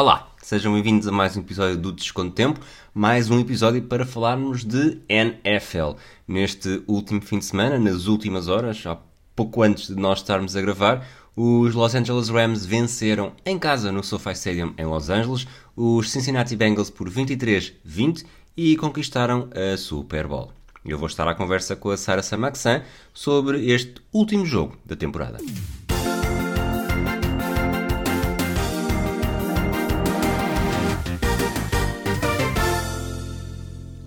Olá, 0.00 0.32
sejam 0.42 0.72
bem-vindos 0.72 1.06
a 1.06 1.12
mais 1.12 1.36
um 1.36 1.40
episódio 1.40 1.76
do 1.76 1.92
Desconto 1.92 2.34
Tempo, 2.34 2.58
mais 2.94 3.30
um 3.30 3.38
episódio 3.38 3.82
para 3.82 4.06
falarmos 4.06 4.64
de 4.64 4.98
NFL. 5.06 5.90
Neste 6.26 6.82
último 6.86 7.20
fim 7.20 7.38
de 7.38 7.44
semana, 7.44 7.78
nas 7.78 8.06
últimas 8.06 8.48
horas, 8.48 8.82
há 8.86 8.96
pouco 9.36 9.62
antes 9.62 9.88
de 9.88 9.96
nós 9.96 10.20
estarmos 10.20 10.56
a 10.56 10.62
gravar, 10.62 11.06
os 11.36 11.74
Los 11.74 11.94
Angeles 11.94 12.30
Rams 12.30 12.64
venceram 12.64 13.32
em 13.44 13.58
casa 13.58 13.92
no 13.92 14.02
SoFi 14.02 14.32
Stadium 14.32 14.72
em 14.78 14.86
Los 14.86 15.10
Angeles 15.10 15.46
os 15.76 16.10
Cincinnati 16.10 16.56
Bengals 16.56 16.88
por 16.88 17.10
23-20 17.10 18.24
e 18.56 18.78
conquistaram 18.78 19.50
a 19.54 19.76
Super 19.76 20.26
Bowl. 20.26 20.50
Eu 20.82 20.96
vou 20.96 21.08
estar 21.08 21.28
à 21.28 21.34
conversa 21.34 21.76
com 21.76 21.90
a 21.90 21.96
Sara 21.98 22.22
Samaxan 22.22 22.82
sobre 23.12 23.70
este 23.70 23.96
último 24.14 24.46
jogo 24.46 24.78
da 24.82 24.96
temporada. 24.96 25.36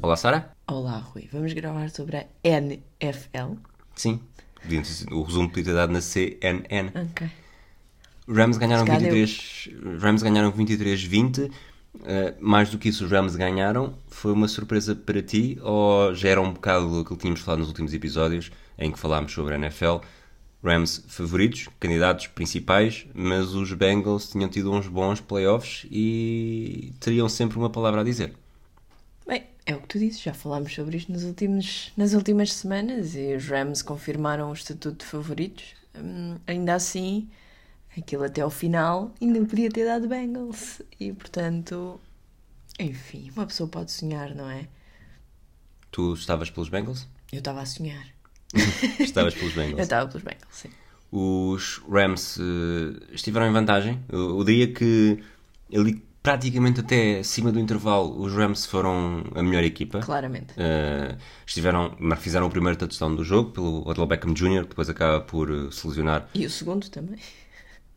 Olá, 0.04 0.18
Sara? 0.18 0.52
Olá, 0.68 0.98
Rui. 0.98 1.30
Vamos 1.32 1.54
gravar 1.54 1.90
sobre 1.90 2.18
a 2.18 2.26
NFL. 2.44 3.54
Sim. 3.96 4.20
O 5.10 5.22
resumo 5.22 5.48
podia 5.48 5.64
ter 5.64 5.74
dado 5.74 5.94
na 5.94 6.02
CNN. 6.02 6.92
Ok. 6.94 7.32
Rams 8.28 8.58
ganharam 8.58 8.84
Se 8.84 8.92
calhar 8.92 9.14
23, 9.14 9.70
Rams 10.02 10.22
ganharam 10.22 10.52
23-20. 10.52 11.46
Uh, 11.48 11.52
mais 12.42 12.70
do 12.70 12.78
que 12.78 12.90
isso, 12.90 13.06
os 13.06 13.12
Rams 13.12 13.38
ganharam. 13.38 13.98
Foi 14.10 14.34
uma 14.34 14.50
surpresa 14.50 14.94
para 14.94 15.22
ti? 15.22 15.58
Ou 15.62 16.14
já 16.14 16.28
era 16.28 16.42
um 16.42 16.52
bocado 16.52 17.00
aquilo 17.00 17.06
que 17.06 17.22
tínhamos 17.22 17.40
falado 17.40 17.60
nos 17.60 17.70
últimos 17.70 17.94
episódios, 17.94 18.52
em 18.78 18.92
que 18.92 19.00
falámos 19.00 19.32
sobre 19.32 19.54
a 19.54 19.58
NFL? 19.58 20.00
Rams 20.62 21.06
favoritos, 21.08 21.70
candidatos 21.80 22.28
principais, 22.28 23.06
mas 23.14 23.54
os 23.54 23.72
Bengals 23.72 24.30
tinham 24.30 24.50
tido 24.50 24.70
uns 24.70 24.86
bons 24.86 25.22
playoffs 25.22 25.88
e 25.90 26.92
teriam 27.00 27.30
sempre 27.30 27.58
uma 27.58 27.70
palavra 27.70 28.02
a 28.02 28.04
dizer. 28.04 28.34
É 29.66 29.76
o 29.76 29.81
que 29.81 29.88
tu 29.88 30.00
dizes, 30.00 30.22
já 30.22 30.33
falámos 30.33 30.73
sobre 30.73 30.97
isto 30.97 31.11
nos 31.11 31.23
últimos, 31.23 31.92
nas 31.95 32.14
últimas 32.14 32.52
semanas 32.52 33.16
e 33.16 33.33
os 33.33 33.47
Rams 33.47 33.81
confirmaram 33.81 34.50
o 34.50 34.53
estatuto 34.53 34.97
de 34.97 35.05
favoritos. 35.05 35.64
Hum, 35.95 36.38
ainda 36.45 36.75
assim, 36.75 37.30
aquilo 37.97 38.23
até 38.25 38.42
ao 38.42 38.50
final 38.50 39.14
ainda 39.22 39.44
podia 39.45 39.70
ter 39.70 39.86
dado 39.86 40.08
Bengals. 40.08 40.81
E 41.00 41.14
portanto, 41.14 42.00
enfim, 42.78 43.31
uma 43.36 43.45
pessoa 43.45 43.70
pode 43.70 43.92
sonhar, 43.92 44.36
não 44.36 44.50
é? 44.50 44.67
Tu 45.92 46.14
estavas 46.14 46.50
pelos 46.50 46.67
Bengals? 46.67 47.08
Eu 47.31 47.39
estava 47.39 47.61
a 47.61 47.66
sonhar. 47.66 48.05
Estavas 49.00 49.33
pelos 49.33 49.53
Bengals. 49.53 49.77
Eu 49.77 49.83
estava 49.83 50.08
pelos 50.08 50.23
Bengals, 50.23 50.55
sim. 50.55 50.70
Os 51.11 51.81
Rams 51.89 52.38
eh, 52.39 53.14
estiveram 53.14 53.48
em 53.48 53.52
vantagem. 53.52 54.03
Eu, 54.09 54.38
eu 54.38 54.44
diria 54.44 54.72
que 54.72 55.23
ali 55.73 56.03
praticamente 56.24 56.80
até 56.80 57.20
acima 57.20 57.52
do 57.52 57.60
intervalo 57.60 58.20
os 58.22 58.34
Rams 58.34 58.66
foram 58.66 59.24
a 59.36 59.44
melhor 59.44 59.64
equipa. 59.64 60.00
Claramente. 60.00 60.54
Eh, 60.58 61.18
estiveram, 61.46 61.96
mas 62.00 62.20
fizeram 62.20 62.48
o 62.48 62.50
primeiro 62.50 62.78
touchdown 62.80 63.14
do 63.14 63.24
jogo 63.26 63.52
pelo 63.52 63.88
Odell 63.88 64.08
Beckham 64.08 64.34
Jr., 64.34 64.64
que 64.64 64.70
depois 64.70 64.90
acaba 64.90 65.20
por 65.20 65.52
eh, 65.52 65.70
se 65.70 65.86
lesionar. 65.86 66.30
E 66.34 66.46
o 66.46 66.50
segundo 66.50 66.90
também. 66.90 67.20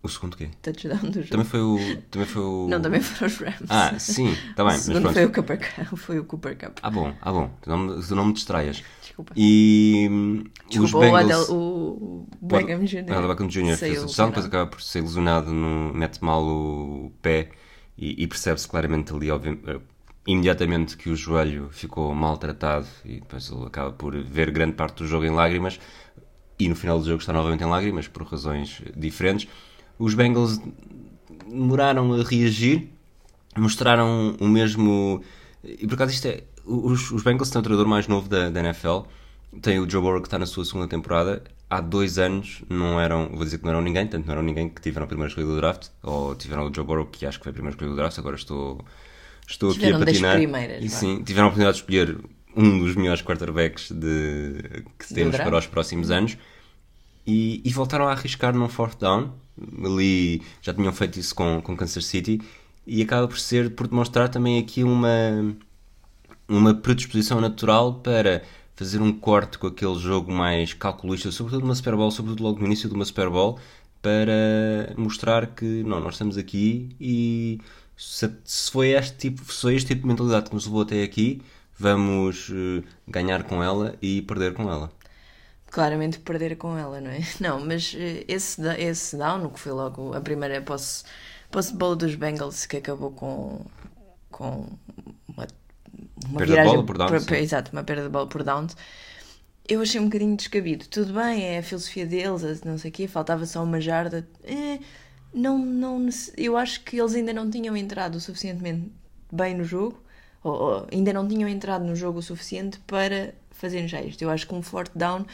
O 0.03 0.09
segundo 0.09 0.37
quê? 0.37 0.49
Touchdown 0.63 1.11
do 1.11 1.21
jogo. 1.23 1.31
Também 1.31 1.47
foi 1.47 1.61
o. 1.61 1.79
Também 2.11 2.29
foi 2.29 2.43
o... 2.43 2.67
Não, 2.69 2.81
também 2.83 3.01
foram 3.01 3.27
os 3.27 3.39
Rams. 3.39 3.71
Ah, 3.71 3.99
sim, 3.99 4.31
está 4.51 4.63
bem, 4.65 4.73
o 4.73 4.77
mas 4.77 4.81
segundo 4.83 5.03
pronto. 5.03 5.15
foi 5.15 5.25
o 5.25 5.33
Cooper 5.33 5.59
Cup. 5.59 5.87
Foi 5.99 6.19
o 6.19 6.25
Cooper 6.25 6.59
Cup. 6.59 6.79
Ah, 6.83 6.91
bom, 6.91 7.15
ah, 7.23 7.33
bom, 7.33 7.51
tu 7.63 7.71
não, 7.71 7.79
me- 7.79 8.03
tu 8.03 8.15
não 8.15 8.25
me 8.27 8.33
distraias. 8.33 8.83
Desculpa. 9.01 9.33
E 9.37 10.09
hum, 10.11 10.45
os 10.69 10.71
Desculpa, 10.71 10.97
o, 10.99 11.01
Bengals. 11.01 11.33
Adel, 11.45 11.57
o 11.57 12.29
Beckham 12.43 12.85
Jr. 12.85 13.25
O 13.25 13.29
Beckham 13.29 13.49
Jr. 13.49 13.77
fez 13.77 13.99
a 13.99 14.01
touchdown, 14.03 14.27
depois 14.29 14.47
acaba 14.47 14.67
por 14.69 14.83
ser 14.83 15.01
lesionado, 15.01 15.53
no, 15.53 15.95
mete 15.95 16.23
mal 16.23 16.45
o 16.45 17.13
pé 17.23 17.51
e, 17.97 18.23
e 18.23 18.27
percebe-se 18.27 18.69
claramente 18.69 19.13
ali, 19.13 19.31
eh, 19.31 19.81
imediatamente, 20.27 20.97
que 20.97 21.09
o 21.11 21.17
joelho 21.17 21.69
ficou 21.71 22.15
maltratado 22.15 22.87
e 23.05 23.21
depois 23.21 23.51
ele 23.51 23.65
acaba 23.65 23.93
por 23.93 24.17
ver 24.17 24.51
grande 24.51 24.75
parte 24.75 24.99
do 24.99 25.07
jogo 25.07 25.25
em 25.25 25.31
lágrimas 25.31 25.79
e 26.59 26.69
no 26.69 26.77
final 26.77 26.99
do 26.99 27.05
jogo 27.05 27.21
está 27.21 27.33
novamente 27.33 27.63
em 27.63 27.67
lágrimas 27.67 28.09
por 28.09 28.23
razões 28.25 28.81
diferentes. 28.97 29.49
Os 29.99 30.15
Bengals 30.15 30.61
demoraram 31.47 32.13
a 32.15 32.23
reagir, 32.23 32.89
mostraram 33.57 34.37
o 34.41 34.49
mesmo. 34.49 35.23
E 35.63 35.87
por 35.87 35.95
acaso 35.95 36.13
isto 36.13 36.27
é. 36.27 36.45
Os, 36.65 37.11
os 37.11 37.23
Bengals 37.23 37.51
têm 37.51 37.61
o 37.61 37.63
treinador 37.63 37.89
mais 37.89 38.09
novo 38.09 38.29
da, 38.29 38.51
da 38.51 38.61
NFL, 38.61 39.03
tem 39.63 39.79
o 39.79 39.89
Joe 39.89 40.03
Burrow 40.03 40.21
que 40.21 40.27
está 40.27 40.39
na 40.39 40.47
sua 40.47 40.65
segunda 40.65 40.89
temporada. 40.89 41.43
Há 41.69 41.81
dois 41.81 42.17
anos 42.19 42.63
não 42.69 43.01
eram, 43.01 43.29
vou 43.31 43.45
dizer 43.45 43.59
que 43.59 43.65
não 43.65 43.73
eram 43.73 43.83
ninguém, 43.83 44.07
tanto 44.07 44.27
não 44.27 44.33
eram 44.35 44.43
ninguém 44.43 44.69
que 44.69 44.81
tiveram 44.81 45.05
a 45.05 45.09
primeira 45.09 45.29
escolha 45.29 45.47
do 45.47 45.57
draft, 45.57 45.89
ou 46.03 46.35
tiveram 46.37 46.69
o 46.69 46.75
Joe 46.75 46.85
Burrow 46.85 47.07
que 47.07 47.27
acho 47.27 47.39
que 47.39 47.45
foi 47.45 47.51
a 47.51 47.53
primeira 47.53 47.75
escolha 47.75 47.91
do 47.91 47.97
draft, 47.97 48.19
agora 48.19 48.37
estou, 48.37 48.85
estou 49.49 49.73
aqui 49.73 49.93
a 49.93 49.99
patinar. 49.99 50.37
primeiras, 50.37 50.85
e 50.85 50.89
sim, 50.89 51.23
tiveram 51.25 51.47
a 51.47 51.49
oportunidade 51.49 51.77
de 51.77 51.83
escolher 51.83 52.19
um 52.57 52.79
dos 52.79 52.95
melhores 52.95 53.21
quarterbacks 53.21 53.91
de, 53.91 54.85
que 54.99 55.13
temos 55.13 55.37
para 55.37 55.59
os 55.59 55.67
próximos 55.67 56.11
anos 56.11 56.39
e, 57.27 57.61
e 57.65 57.73
voltaram 57.73 58.07
a 58.09 58.13
arriscar 58.13 58.55
num 58.55 58.69
fourth 58.69 58.99
down. 58.99 59.33
Ali 59.85 60.43
já 60.63 60.73
tinham 60.73 60.93
feito 60.93 61.19
isso 61.19 61.35
com, 61.35 61.61
com 61.63 61.77
Kansas 61.77 62.07
City 62.07 62.41
e 62.87 63.03
acaba 63.03 63.27
por 63.27 63.39
ser 63.39 63.75
por 63.75 63.89
demonstrar 63.89 64.29
também 64.29 64.59
aqui 64.59 64.85
uma, 64.85 65.57
uma 66.49 66.75
predisposição 66.75 67.41
natural 67.41 67.95
para 67.95 68.43
fazer 68.77 69.01
um 69.01 69.13
corte 69.13 69.59
com 69.59 69.67
aquele 69.67 69.99
jogo 69.99 70.31
mais 70.31 70.75
calculista, 70.75 71.33
sobretudo 71.33 71.65
uma 71.65 71.75
Super 71.75 71.97
Bowl, 71.97 72.11
sobretudo 72.11 72.43
logo 72.45 72.61
no 72.61 72.67
início 72.67 72.89
de 72.89 72.95
uma 72.95 73.05
Super 73.05 73.31
Bowl, 73.31 73.59
para 74.03 74.95
mostrar 74.97 75.49
que 75.49 75.83
não, 75.83 75.99
nós 76.01 76.15
estamos 76.15 76.37
aqui 76.37 76.95
e 77.01 77.59
se, 77.97 78.31
se 78.45 78.71
foi 78.71 78.91
este 78.91 79.17
tipo, 79.17 79.53
se 79.53 79.63
foi 79.63 79.75
este 79.75 79.89
tipo 79.89 80.03
de 80.03 80.09
mentalidade 80.09 80.49
que 80.51 80.55
nos 80.55 80.67
levou 80.67 80.83
até 80.83 81.03
aqui, 81.03 81.43
vamos 81.79 82.51
eh, 82.53 82.85
ganhar 83.09 83.43
com 83.45 83.63
ela 83.63 83.97
e 84.03 84.23
perder 84.23 84.53
com 84.55 84.71
ela. 84.71 84.93
Claramente 85.71 86.19
perder 86.21 86.57
com 86.57 86.77
ela, 86.77 87.01
não 87.01 87.11
é? 87.11 87.21
Não, 87.41 87.65
mas 87.65 87.95
eh, 87.99 88.25
esse, 88.29 88.61
esse 88.79 89.17
down, 89.17 89.49
que 89.51 89.59
foi 89.59 89.73
logo 89.73 90.15
a 90.15 90.21
primeira 90.21 90.61
posse, 90.63 91.05
posse 91.51 91.75
bola 91.75 91.97
dos 91.97 92.15
Bengals, 92.15 92.67
que 92.67 92.77
acabou 92.77 93.11
com, 93.11 93.65
com 94.31 94.67
uma, 96.29 96.39
Perda 96.39 96.57
de 96.57 96.63
bola 96.63 96.85
por 96.87 96.99
downs, 96.99 97.25
por- 97.27 97.37
sim. 97.37 97.43
Exato, 97.43 97.73
uma 97.73 97.85
perda 97.85 98.03
de 98.05 98.09
bola 98.09 98.27
por 98.27 98.43
downs. 98.43 98.77
Eu 99.69 99.81
achei 99.81 100.01
um 100.01 100.05
bocadinho 100.05 100.37
descabido. 100.37 100.87
Tudo 100.87 101.13
bem, 101.13 101.43
é 101.45 101.59
a 101.59 101.63
filosofia 101.63 102.07
deles, 102.07 102.63
não 102.63 102.79
sei 102.79 102.91
o 102.91 102.95
quê, 102.95 103.09
faltava 103.09 103.45
só 103.47 103.63
uma 103.65 103.81
jarda. 103.81 104.27
Eh, 104.45 104.79
não, 105.35 105.59
não, 105.59 106.09
eu 106.37 106.57
acho 106.57 106.83
que 106.85 106.99
eles 107.01 107.15
ainda 107.15 107.33
não 107.33 107.51
tinham 107.51 107.77
entrado 107.77 108.17
o 108.17 108.21
suficientemente 108.21 108.91
bem 109.33 109.57
no 109.57 109.65
jogo, 109.65 110.01
ou, 110.43 110.53
ou 110.55 110.89
ainda 110.93 111.13
não 111.13 111.27
tinham 111.27 111.49
entrado 111.49 111.85
no 111.85 111.97
jogo 111.97 112.21
o 112.21 112.23
suficiente 112.23 112.79
para 112.87 113.35
fazerem 113.51 113.89
já 113.89 114.01
isto. 114.01 114.23
Eu 114.23 114.31
acho 114.31 114.47
que 114.47 114.55
um 114.55 114.63
forte 114.63 114.97
down, 114.97 115.27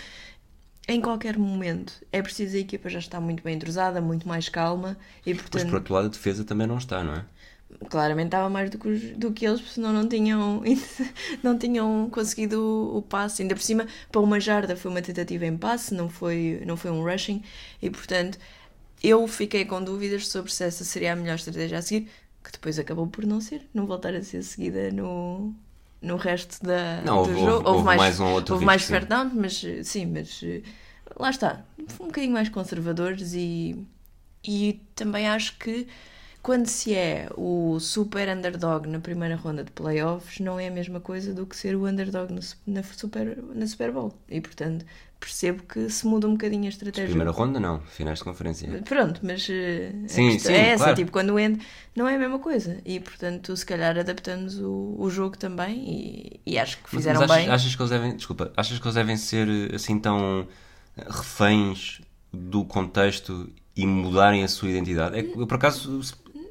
em 0.89 1.01
qualquer 1.01 1.39
momento, 1.39 2.05
é 2.13 2.23
preciso 2.23 2.57
a 2.57 2.61
equipa 2.61 2.89
já 2.89 2.99
estar 2.99 3.21
muito 3.21 3.43
bem 3.43 3.55
entrosada, 3.57 4.01
muito 4.01 4.27
mais 4.29 4.49
calma, 4.49 4.97
e 5.27 5.35
Mas 5.53 5.63
portanto 5.63 5.69
por 5.69 5.77
outro 5.77 5.95
lado 5.95 6.07
a 6.07 6.09
defesa 6.11 6.45
também 6.45 6.67
não 6.67 6.79
está, 6.79 7.03
não 7.05 7.15
é? 7.15 7.25
Claramente 7.89 8.27
estava 8.29 8.49
mais 8.49 8.71
do 8.71 8.79
que, 8.79 8.89
os- 8.89 9.17
do 9.17 9.33
que 9.33 9.47
eles, 9.47 9.61
porque 9.61 9.75
senão 9.75 9.93
não 9.93 10.09
tinham, 10.09 10.63
não 11.43 11.59
tinham 11.59 12.09
conseguido 12.11 12.61
o, 12.97 13.03
passe. 13.03 13.43
Ainda 13.43 13.55
por 13.55 13.63
cima, 13.63 13.87
para 14.11 14.21
uma 14.21 14.39
jarda 14.41 14.77
foi 14.77 14.91
uma 14.91 15.03
tentativa 15.03 15.47
em 15.47 15.57
passe, 15.57 15.95
não 15.95 16.09
foi, 16.09 16.63
não 16.67 16.77
foi 16.77 16.91
um 16.91 17.03
rushing, 17.03 17.43
e 17.81 17.91
portanto 17.91 18.39
eu 19.03 19.27
fiquei 19.27 19.65
com 19.65 19.83
dúvidas 19.83 20.29
sobre 20.29 20.53
se 20.53 20.63
essa 20.65 20.85
seria 20.85 21.13
a 21.13 21.17
melhor 21.17 21.35
estratégia 21.35 21.79
a 21.79 21.83
seguir, 21.83 22.09
que 22.45 22.53
depois 22.53 22.79
acabou 22.79 23.07
por 23.07 23.27
não 23.27 23.41
ser, 23.41 23.63
não 23.75 23.87
voltar 23.87 24.15
a 24.15 24.23
ser 24.23 24.43
seguida 24.45 24.91
no, 24.93 25.53
no 26.01 26.17
resto 26.17 26.65
da, 26.65 27.01
Não, 27.03 27.23
do 27.25 27.31
houve- 27.31 27.41
jogo. 27.41 27.69
houve 27.71 27.85
mais 27.85 28.21
um 28.21 28.27
ou 28.27 28.33
outro 28.35 28.55
houve 28.55 28.65
mais 28.67 28.83
fair 28.85 29.05
down, 29.07 29.31
mas 29.35 29.63
sim, 29.85 30.07
mas 30.07 30.41
eh, 30.45 30.63
lá 31.19 31.31
está, 31.31 31.65
um 32.01 32.07
bocadinho 32.07 32.33
mais 32.33 32.49
conservadores 32.49 33.33
e, 33.35 33.77
e 34.45 34.81
também 34.95 35.29
acho 35.29 35.57
que 35.59 35.87
quando 36.43 36.67
se 36.67 36.95
é 36.95 37.29
o 37.37 37.79
super 37.79 38.29
underdog 38.29 38.89
na 38.89 38.99
primeira 38.99 39.37
ronda 39.37 39.63
de 39.63 39.71
playoffs, 39.71 40.41
não 40.41 40.59
é 40.59 40.69
a 40.69 40.71
mesma 40.71 41.01
coisa 41.01 41.33
do 41.33 41.47
que 41.47 41.57
ser 41.57 41.77
o 41.77 41.87
underdog 41.87 42.33
no 42.33 42.41
na, 42.67 42.83
super, 42.83 43.39
na 43.55 43.67
Super 43.67 43.93
Bowl. 43.93 44.13
E 44.29 44.41
portanto 44.41 44.85
percebo 45.21 45.63
que 45.63 45.89
se 45.89 46.05
muda 46.05 46.27
um 46.27 46.33
bocadinho 46.33 46.65
a 46.65 46.69
estratégia. 46.69 47.07
Primeira 47.07 47.31
ronda 47.31 47.61
não, 47.61 47.81
finais 47.83 48.19
de 48.19 48.25
conferência. 48.25 48.83
Pronto, 48.85 49.21
mas 49.23 49.47
eh, 49.49 49.93
Sim, 50.09 50.37
sim, 50.37 50.53
é 50.53 50.71
essa, 50.71 50.83
claro. 50.83 50.97
tipo, 50.97 51.13
quando 51.13 51.39
end 51.39 51.65
não 51.95 52.09
é 52.09 52.17
a 52.17 52.19
mesma 52.19 52.41
coisa. 52.41 52.81
E 52.85 52.99
portanto, 52.99 53.57
se 53.57 53.65
calhar 53.65 53.97
adaptamos 53.97 54.59
o, 54.59 54.97
o 54.99 55.09
jogo 55.11 55.39
também 55.39 56.41
e, 56.45 56.53
e 56.55 56.59
acho 56.59 56.77
que 56.79 56.83
Mas- 56.83 56.91
fizeram 56.91 57.21
mas 57.21 57.31
achas, 57.31 57.45
bem. 57.45 57.55
achas 57.55 57.77
que 57.77 57.83
eles 57.83 57.91
devem, 57.91 58.17
desculpa, 58.17 58.53
achas 58.57 58.79
que 58.81 58.85
eles 58.85 58.95
devem 58.97 59.17
ser 59.17 59.49
eh, 59.49 59.77
assim 59.77 59.97
tão 60.01 60.49
eh, 60.97 61.05
reféns 61.09 62.01
do 62.33 62.65
contexto 62.65 63.49
e 63.77 63.87
mudarem 63.87 64.43
a 64.43 64.49
sua 64.49 64.71
identidade? 64.71 65.19
É 65.19 65.21
eu 65.41 65.47
por 65.47 65.55
acaso 65.55 66.01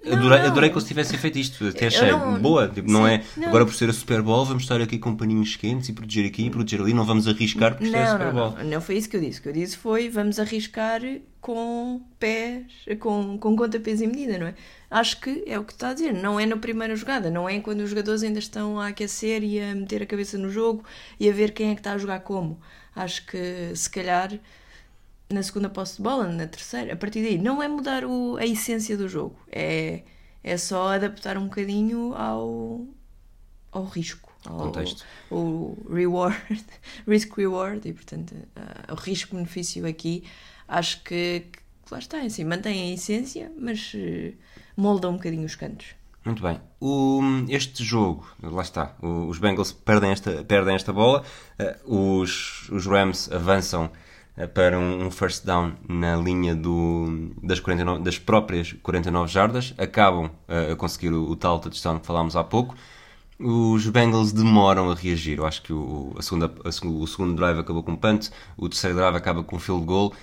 Adorei, 0.05 0.39
não. 0.39 0.47
adorei 0.47 0.69
que 0.69 0.75
eles 0.75 0.87
tivessem 0.87 1.17
feito 1.19 1.37
isto. 1.37 1.67
Até 1.67 1.87
achei 1.87 2.11
não- 2.11 2.39
boa. 2.39 2.67
Tipo, 2.67 2.89
não 2.91 3.05
Sim, 3.05 3.11
é 3.13 3.23
não. 3.37 3.47
agora 3.49 3.65
por 3.65 3.73
ser 3.75 3.89
a 3.89 3.93
Super 3.93 4.21
Bowl, 4.21 4.43
vamos 4.45 4.63
estar 4.63 4.81
aqui 4.81 4.97
com 4.97 5.15
paninhos 5.15 5.55
quentes 5.55 5.89
e 5.89 5.93
proteger 5.93 6.25
aqui 6.25 6.47
e 6.47 6.49
proteger 6.49 6.81
ali. 6.81 6.93
Não 6.93 7.05
vamos 7.05 7.27
arriscar 7.27 7.75
por 7.77 7.85
ser 7.85 7.95
a 7.97 8.11
Super 8.13 8.25
não, 8.27 8.33
Bowl. 8.33 8.57
não, 8.57 8.63
não 8.65 8.81
foi 8.81 8.97
isso 8.97 9.07
que 9.09 9.17
eu 9.17 9.21
disse. 9.21 9.39
O 9.39 9.43
que 9.43 9.49
eu 9.49 9.53
disse 9.53 9.77
foi 9.77 10.09
vamos 10.09 10.39
arriscar 10.39 11.01
com 11.39 12.01
pés, 12.19 12.63
com, 12.99 13.37
com 13.37 13.55
conta, 13.55 13.79
peso 13.79 14.03
e 14.03 14.07
medida, 14.07 14.37
não 14.39 14.47
é? 14.47 14.53
Acho 14.89 15.19
que 15.21 15.43
é 15.47 15.57
o 15.59 15.63
que 15.63 15.73
está 15.73 15.89
a 15.89 15.93
dizer. 15.93 16.13
Não 16.13 16.39
é 16.39 16.45
na 16.45 16.57
primeira 16.57 16.95
jogada, 16.95 17.29
não 17.29 17.47
é 17.47 17.59
quando 17.59 17.81
os 17.81 17.89
jogadores 17.89 18.23
ainda 18.23 18.39
estão 18.39 18.79
a 18.79 18.87
aquecer 18.87 19.43
e 19.43 19.59
a 19.61 19.73
meter 19.75 20.01
a 20.03 20.05
cabeça 20.05 20.37
no 20.37 20.49
jogo 20.49 20.83
e 21.19 21.29
a 21.29 21.31
ver 21.33 21.51
quem 21.51 21.69
é 21.71 21.73
que 21.75 21.79
está 21.79 21.93
a 21.93 21.97
jogar 21.97 22.19
como. 22.21 22.59
Acho 22.95 23.25
que 23.25 23.71
se 23.75 23.89
calhar 23.89 24.31
na 25.33 25.43
segunda 25.43 25.69
posse 25.69 25.97
de 25.97 26.03
bola, 26.03 26.27
na 26.27 26.47
terceira, 26.47 26.93
a 26.93 26.95
partir 26.95 27.21
daí, 27.23 27.37
não 27.37 27.61
é 27.61 27.67
mudar 27.67 28.03
o- 28.05 28.37
a 28.37 28.45
essência 28.45 28.97
do 28.97 29.07
jogo, 29.09 29.35
é, 29.51 30.03
é 30.43 30.57
só 30.57 30.93
adaptar 30.93 31.37
um 31.37 31.45
bocadinho 31.45 32.13
ao, 32.15 32.85
ao 33.71 33.85
risco. 33.85 34.31
Ao 34.45 34.57
Contexto. 34.57 35.05
O 35.29 35.77
reward, 35.93 36.35
risk-reward, 37.07 37.87
e 37.87 37.93
portanto, 37.93 38.35
ah, 38.55 38.91
o 38.93 38.95
risco-benefício 38.95 39.85
aqui, 39.87 40.23
acho 40.67 41.03
que, 41.03 41.41
que 41.51 41.91
lá 41.93 41.99
está, 41.99 42.17
é 42.19 42.25
assim, 42.25 42.43
mantém 42.43 42.91
a 42.91 42.93
essência, 42.95 43.51
mas 43.59 43.91
eh, 43.95 44.33
molda 44.75 45.09
um 45.09 45.13
bocadinho 45.13 45.45
os 45.45 45.55
cantos. 45.55 45.87
Muito 46.25 46.41
bem. 46.41 46.59
O- 46.79 47.21
este 47.49 47.83
jogo, 47.83 48.27
lá 48.41 48.61
está, 48.61 48.95
os 49.01 49.37
Bengals 49.39 49.71
perdem 49.71 50.11
esta, 50.11 50.43
perdem 50.43 50.75
esta 50.75 50.91
bola, 50.93 51.23
eh, 51.59 51.77
os, 51.85 52.67
os 52.69 52.85
Rams 52.87 53.31
avançam 53.31 53.91
para 54.53 54.79
um, 54.79 55.11
first 55.11 55.45
down 55.45 55.73
na 55.87 56.15
linha 56.15 56.55
do, 56.55 57.31
das, 57.43 57.59
49, 57.59 58.03
das 58.03 58.17
próprias 58.17 58.73
49 58.81 59.31
jardas, 59.31 59.73
acabam 59.77 60.31
eh, 60.47 60.71
a 60.71 60.75
conseguir 60.75 61.11
o, 61.13 61.29
o 61.29 61.35
tal 61.35 61.59
touchdown 61.59 61.99
que 61.99 62.07
falámos 62.07 62.35
há 62.35 62.43
pouco. 62.43 62.75
Os 63.37 63.87
Bengals 63.87 64.31
demoram 64.31 64.89
a 64.91 64.95
reagir. 64.95 65.39
Eu 65.39 65.45
acho 65.45 65.61
que 65.61 65.73
o, 65.73 66.13
a 66.17 66.21
segunda, 66.21 66.45
a 66.63 66.69
o 66.69 67.07
segundo 67.07 67.35
drive 67.35 67.59
acabou 67.59 67.83
com 67.83 67.91
um 67.91 67.95
punt, 67.95 68.29
o 68.55 68.69
terceiro 68.69 68.95
drive 68.95 69.15
acaba 69.15 69.43
com 69.43 69.55
um 69.55 69.59
field 69.59 69.85
goal 69.85 70.13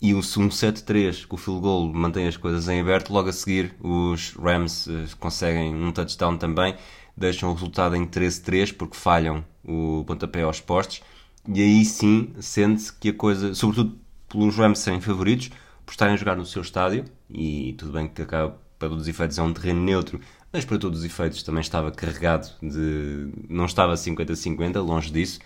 e 0.00 0.14
o 0.14 0.18
um 0.18 0.20
7-3 0.20 1.26
com 1.26 1.36
o 1.36 1.38
field 1.38 1.60
goal 1.60 1.86
mantém 1.92 2.26
as 2.26 2.36
coisas 2.36 2.68
em 2.68 2.80
aberto. 2.80 3.12
Logo 3.12 3.28
a 3.28 3.32
seguir, 3.32 3.74
os 3.80 4.34
Rams 4.34 4.88
eh, 4.88 5.06
conseguem 5.18 5.74
um 5.74 5.92
touchdown 5.92 6.36
também, 6.38 6.76
deixam 7.16 7.50
o 7.50 7.54
resultado 7.54 7.96
em 7.96 8.06
13-3 8.06 8.76
porque 8.76 8.96
falham 8.96 9.44
o 9.64 10.04
pontapé 10.06 10.42
aos 10.42 10.60
postes. 10.60 11.02
E 11.52 11.60
aí 11.62 11.84
sim 11.84 12.32
sente-se 12.40 12.92
que 12.92 13.10
a 13.10 13.14
coisa, 13.14 13.54
sobretudo 13.54 13.98
pelos 14.28 14.56
Rams 14.56 14.78
serem 14.80 15.00
favoritos, 15.00 15.50
por 15.84 15.92
estarem 15.92 16.14
a 16.14 16.16
jogar 16.16 16.36
no 16.36 16.44
seu 16.44 16.62
estádio, 16.62 17.04
e 17.30 17.74
tudo 17.78 17.92
bem 17.92 18.08
que 18.08 18.22
acaba 18.22 18.58
para 18.78 18.88
todos 18.88 19.02
os 19.04 19.08
efeitos 19.08 19.38
é 19.38 19.42
um 19.42 19.52
terreno 19.52 19.80
neutro, 19.82 20.20
mas 20.52 20.64
para 20.64 20.78
todos 20.78 21.00
os 21.00 21.04
efeitos 21.04 21.42
também 21.42 21.60
estava 21.60 21.90
carregado 21.92 22.48
de. 22.60 23.28
não 23.48 23.66
estava 23.66 23.96
50-50, 23.96 24.80
longe 24.80 25.10
disso. 25.10 25.38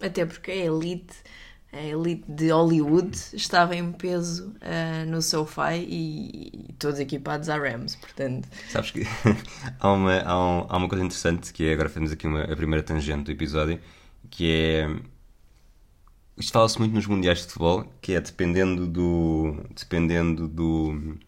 Até 0.00 0.24
porque 0.24 0.50
a 0.50 0.56
elite, 0.56 1.14
a 1.72 1.80
elite 1.82 2.24
de 2.28 2.50
Hollywood 2.50 3.16
estava 3.34 3.76
em 3.76 3.92
peso 3.92 4.54
ah, 4.60 5.04
no 5.06 5.20
SoFi 5.20 5.84
e, 5.88 6.68
e 6.70 6.72
todos 6.78 6.98
equipados 6.98 7.48
a 7.48 7.56
Rams, 7.58 7.96
portanto... 7.96 8.48
Sabes 8.66 8.90
que 8.90 9.02
há, 9.78 9.92
uma, 9.92 10.20
há, 10.20 10.38
um- 10.38 10.66
há 10.68 10.76
uma 10.76 10.88
coisa 10.88 11.04
interessante 11.04 11.52
que 11.52 11.64
é, 11.64 11.72
agora 11.72 11.88
fazemos 11.88 12.12
aqui 12.12 12.26
uma, 12.26 12.42
a 12.44 12.56
primeira 12.56 12.82
tangente 12.82 13.24
do 13.24 13.30
episódio, 13.32 13.80
que 14.30 14.50
é. 14.50 14.88
Isto 16.40 16.52
fala-se 16.52 16.78
muito 16.78 16.94
nos 16.94 17.06
mundiais 17.06 17.40
de 17.40 17.44
futebol, 17.44 17.84
que 18.00 18.14
é 18.14 18.20
dependendo 18.20 18.86
do. 18.86 19.56
dependendo 19.78 20.48
do. 20.48 21.18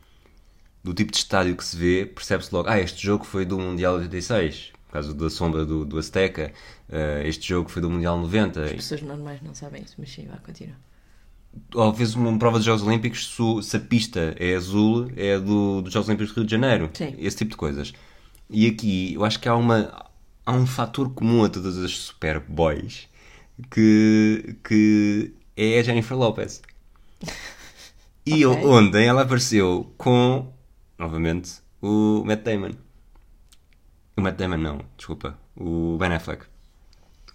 do 0.82 0.94
tipo 0.94 1.12
de 1.12 1.18
estádio 1.18 1.54
que 1.54 1.62
se 1.62 1.76
vê, 1.76 2.06
percebe-se 2.06 2.52
logo, 2.52 2.66
ah, 2.66 2.80
este 2.80 3.04
jogo 3.04 3.22
foi 3.22 3.44
do 3.44 3.58
Mundial 3.58 3.96
86, 3.96 4.72
por 4.86 4.92
causa 4.92 5.12
da 5.12 5.28
sombra 5.28 5.66
do, 5.66 5.84
do 5.84 5.98
Azteca, 5.98 6.50
eh, 6.88 7.22
este 7.26 7.46
jogo 7.46 7.68
foi 7.68 7.82
do 7.82 7.90
Mundial 7.90 8.18
90. 8.18 8.64
As 8.64 8.72
pessoas 8.72 9.02
normais 9.02 9.42
não 9.42 9.54
sabem 9.54 9.82
isso, 9.82 9.96
mas 9.98 10.10
sim, 10.10 10.26
vai 10.26 10.38
continuar. 10.38 10.78
Ou 11.74 11.92
vezes 11.92 12.14
uma 12.14 12.38
prova 12.38 12.58
de 12.58 12.64
Jogos 12.64 12.82
Olímpicos, 12.82 13.36
se 13.62 13.76
a 13.76 13.80
pista 13.80 14.34
é 14.38 14.54
azul, 14.54 15.12
é 15.14 15.38
do, 15.38 15.82
dos 15.82 15.92
Jogos 15.92 16.08
Olímpicos 16.08 16.32
do 16.32 16.38
Rio 16.38 16.46
de 16.46 16.50
Janeiro. 16.52 16.90
Sim. 16.94 17.14
Esse 17.18 17.36
tipo 17.36 17.50
de 17.50 17.58
coisas. 17.58 17.92
E 18.48 18.66
aqui, 18.66 19.12
eu 19.12 19.26
acho 19.26 19.38
que 19.38 19.46
há, 19.46 19.54
uma, 19.54 20.06
há 20.46 20.52
um 20.52 20.66
fator 20.66 21.10
comum 21.12 21.44
a 21.44 21.50
todas 21.50 21.76
as 21.76 21.98
Superboys 21.98 23.11
que, 23.70 24.56
que 24.64 25.32
é 25.56 25.78
a 25.78 25.82
Jennifer 25.82 26.16
Lopez. 26.16 26.62
E 28.24 28.46
Ok. 28.46 28.64
ontem 28.66 29.06
ela 29.06 29.22
apareceu 29.22 29.92
com, 29.98 30.52
novamente, 30.96 31.54
o 31.80 32.22
Matt 32.24 32.44
Damon. 32.44 32.70
O 34.16 34.20
Matt 34.20 34.36
Damon 34.36 34.58
não, 34.58 34.80
desculpa. 34.96 35.36
O 35.56 35.96
Ben 35.98 36.12
Affleck. 36.12 36.44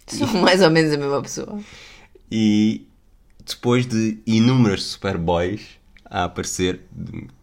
São 0.06 0.26
mais 0.40 0.62
ou 0.62 0.70
menos 0.70 0.90
a 0.90 0.96
mesma 0.96 1.20
pessoa. 1.20 1.60
E 2.30 2.88
depois 3.44 3.84
de 3.86 4.18
inúmeras 4.26 4.82
Superboys 4.84 5.78
a 6.06 6.24
aparecer, 6.24 6.80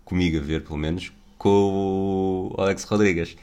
comigo 0.03 0.39
a 0.39 0.41
ver 0.41 0.63
pelo 0.63 0.77
menos, 0.77 1.11
com 1.37 2.51
o 2.51 2.59
Alex 2.59 2.83
Rodrigues. 2.85 3.37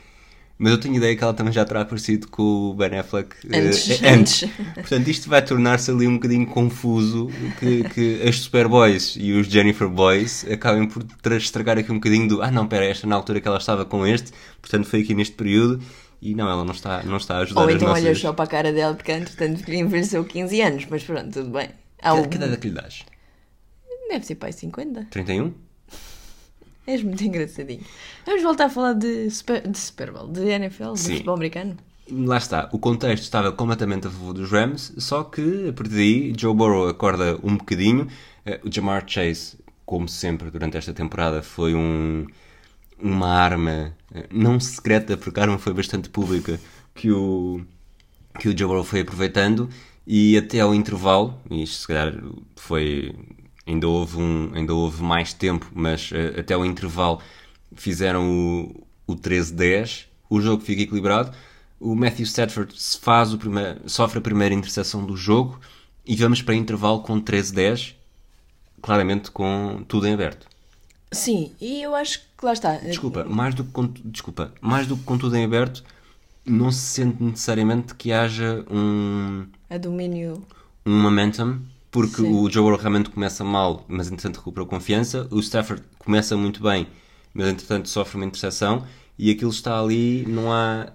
Mas 0.58 0.70
eu 0.72 0.78
tenho 0.78 0.94
ideia 0.94 1.16
que 1.16 1.24
ela 1.24 1.34
também 1.34 1.52
já 1.52 1.64
terá 1.64 1.80
aparecido 1.80 2.28
com 2.28 2.42
o 2.42 2.74
Ben 2.74 2.96
Affleck 2.98 3.34
eh, 3.50 3.58
Antes, 3.58 3.90
eh, 4.02 4.08
antes. 4.08 4.50
Portanto, 4.74 5.08
isto 5.08 5.28
vai 5.28 5.44
tornar-se 5.44 5.90
ali 5.90 6.06
um 6.06 6.14
bocadinho 6.14 6.46
confuso 6.46 7.28
que, 7.58 7.82
que 7.88 8.22
as 8.28 8.38
Superboys 8.40 9.16
e 9.18 9.32
os 9.32 9.48
Jennifer 9.48 9.88
Boys 9.88 10.46
acabem 10.48 10.86
por 10.86 11.02
tra- 11.20 11.36
estragar 11.36 11.78
aqui 11.78 11.90
um 11.90 11.96
bocadinho 11.96 12.28
do 12.28 12.42
ah 12.42 12.50
não, 12.50 12.68
pera, 12.68 12.84
esta 12.84 13.06
na 13.06 13.16
altura 13.16 13.40
que 13.40 13.48
ela 13.48 13.58
estava 13.58 13.84
com 13.84 14.06
este, 14.06 14.30
portanto 14.60 14.86
foi 14.86 15.00
aqui 15.00 15.14
neste 15.14 15.34
período 15.34 15.82
e 16.20 16.34
não, 16.36 16.48
ela 16.48 16.64
não 16.64 16.72
está, 16.72 17.02
não 17.02 17.16
está 17.16 17.38
a 17.38 17.40
ajudar 17.40 17.62
Ou 17.62 17.70
então 17.70 17.88
nossas... 17.88 18.04
olhas 18.04 18.20
só 18.20 18.32
para 18.32 18.44
a 18.44 18.48
cara 18.48 18.72
dela, 18.72 18.94
porque 18.94 19.10
entretanto 19.10 19.68
envelheceu 19.72 20.24
15 20.24 20.60
anos, 20.60 20.86
mas 20.88 21.02
pronto, 21.02 21.32
tudo 21.32 21.50
bem. 21.50 21.70
Há 22.00 22.14
um... 22.14 22.24
Que 22.28 22.36
idade 22.36 22.52
é 22.54 22.56
que 22.56 22.68
lhe 22.68 22.74
dás? 22.74 23.04
Deve 24.08 24.24
ser 24.26 24.36
pai 24.36 24.52
50. 24.52 25.06
31? 25.10 25.52
És 26.86 27.02
muito 27.02 27.22
engraçadinho. 27.24 27.84
Vamos 28.26 28.42
voltar 28.42 28.66
a 28.66 28.70
falar 28.70 28.94
de 28.94 29.30
Super, 29.30 29.66
de 29.68 29.78
Super 29.78 30.12
Bowl, 30.12 30.28
de 30.28 30.40
NFL, 30.48 30.96
de 30.98 31.00
Sim. 31.00 31.12
futebol 31.12 31.34
americano. 31.34 31.76
Lá 32.10 32.36
está, 32.36 32.68
o 32.72 32.78
contexto 32.78 33.22
estava 33.22 33.52
completamente 33.52 34.06
a 34.08 34.10
favor 34.10 34.34
dos 34.34 34.50
Rams, 34.50 34.92
só 34.98 35.22
que 35.24 35.68
a 35.68 35.72
partir 35.72 35.94
daí 35.94 36.34
Joe 36.36 36.54
Burrow 36.54 36.88
acorda 36.88 37.38
um 37.42 37.56
bocadinho. 37.56 38.08
Eh, 38.44 38.60
O 38.64 38.70
Jamar 38.72 39.04
Chase, 39.06 39.56
como 39.86 40.08
sempre 40.08 40.50
durante 40.50 40.76
esta 40.76 40.92
temporada, 40.92 41.42
foi 41.42 41.74
um, 41.74 42.26
uma 43.00 43.28
arma 43.28 43.96
eh, 44.14 44.26
não 44.32 44.58
secreta, 44.60 45.16
porque 45.16 45.38
a 45.40 45.44
arma 45.44 45.58
foi 45.58 45.72
bastante 45.72 46.08
pública, 46.10 46.60
que 46.94 47.10
o, 47.12 47.62
que 48.40 48.48
o 48.48 48.58
Joe 48.58 48.68
Burrow 48.68 48.84
foi 48.84 49.00
aproveitando 49.00 49.68
e 50.06 50.36
até 50.36 50.60
ao 50.60 50.74
intervalo, 50.74 51.40
e 51.50 51.62
isto 51.62 51.76
se 51.82 51.86
calhar 51.86 52.14
foi. 52.56 53.14
Ainda 53.66 53.88
houve, 53.88 54.18
um, 54.18 54.50
ainda 54.54 54.74
houve 54.74 55.02
mais 55.02 55.32
tempo, 55.32 55.70
mas 55.72 56.10
eh, 56.12 56.40
até 56.40 56.54
ao 56.54 56.64
intervalo 56.64 57.20
fizeram 57.74 58.28
o, 58.28 58.86
o 59.06 59.16
13-10, 59.16 60.06
o 60.28 60.40
jogo 60.40 60.62
fica 60.62 60.82
equilibrado. 60.82 61.32
O 61.78 61.94
Matthew 61.94 62.24
Stafford 62.24 62.74
faz 63.00 63.32
o 63.32 63.38
sofre 63.86 64.18
a 64.18 64.22
primeira 64.22 64.54
interseção 64.54 65.04
do 65.04 65.16
jogo 65.16 65.60
e 66.04 66.16
vamos 66.16 66.42
para 66.42 66.54
intervalo 66.54 67.00
com 67.02 67.20
13-10, 67.20 67.94
claramente 68.80 69.30
com 69.30 69.84
tudo 69.86 70.06
em 70.06 70.14
aberto. 70.14 70.46
Sim, 71.12 71.52
e 71.60 71.82
eu 71.82 71.94
acho 71.94 72.20
que 72.38 72.44
lá 72.44 72.52
está. 72.52 72.76
Desculpa, 72.78 73.24
mais 73.24 73.54
do 73.54 73.64
que 73.64 73.70
com, 73.70 73.86
desculpa, 74.04 74.52
mais 74.60 74.86
do 74.86 74.96
que 74.96 75.04
com 75.04 75.18
tudo 75.18 75.36
em 75.36 75.44
aberto, 75.44 75.84
não 76.44 76.72
se 76.72 76.80
sente 76.80 77.22
necessariamente 77.22 77.94
que 77.94 78.12
haja 78.12 78.64
um, 78.70 79.46
A 79.68 79.76
domínio. 79.76 80.42
um 80.86 81.00
momentum, 81.00 81.60
porque 81.92 82.22
Sim. 82.22 82.32
o 82.32 82.50
Joe 82.50 82.62
Burrow 82.64 82.78
realmente 82.78 83.10
começa 83.10 83.44
mal, 83.44 83.84
mas 83.86 84.06
entretanto 84.06 84.38
recupera 84.38 84.66
confiança. 84.66 85.28
O 85.30 85.38
Stafford 85.40 85.84
começa 85.98 86.34
muito 86.38 86.62
bem, 86.62 86.86
mas 87.34 87.46
entretanto 87.48 87.88
sofre 87.88 88.16
uma 88.16 88.24
interseção 88.24 88.86
e 89.18 89.30
aquilo 89.30 89.50
está 89.50 89.78
ali, 89.78 90.24
não 90.26 90.50
há. 90.50 90.90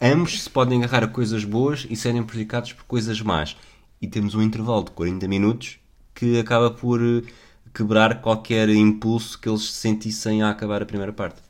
Ambos 0.00 0.44
se 0.44 0.48
podem 0.48 0.82
agarrar 0.84 1.04
a 1.04 1.08
coisas 1.08 1.44
boas 1.44 1.84
e 1.90 1.96
serem 1.96 2.22
prejudicados 2.22 2.72
por 2.72 2.84
coisas 2.84 3.20
más. 3.20 3.56
E 4.00 4.06
temos 4.06 4.36
um 4.36 4.40
intervalo 4.40 4.84
de 4.84 4.92
40 4.92 5.26
minutos 5.26 5.78
que 6.14 6.38
acaba 6.38 6.70
por 6.70 7.02
eh, 7.02 7.22
quebrar 7.74 8.22
qualquer 8.22 8.68
impulso 8.68 9.38
que 9.38 9.48
eles 9.48 9.70
sentissem 9.72 10.42
a 10.42 10.50
acabar 10.50 10.80
a 10.80 10.86
primeira 10.86 11.12
parte. 11.12 11.42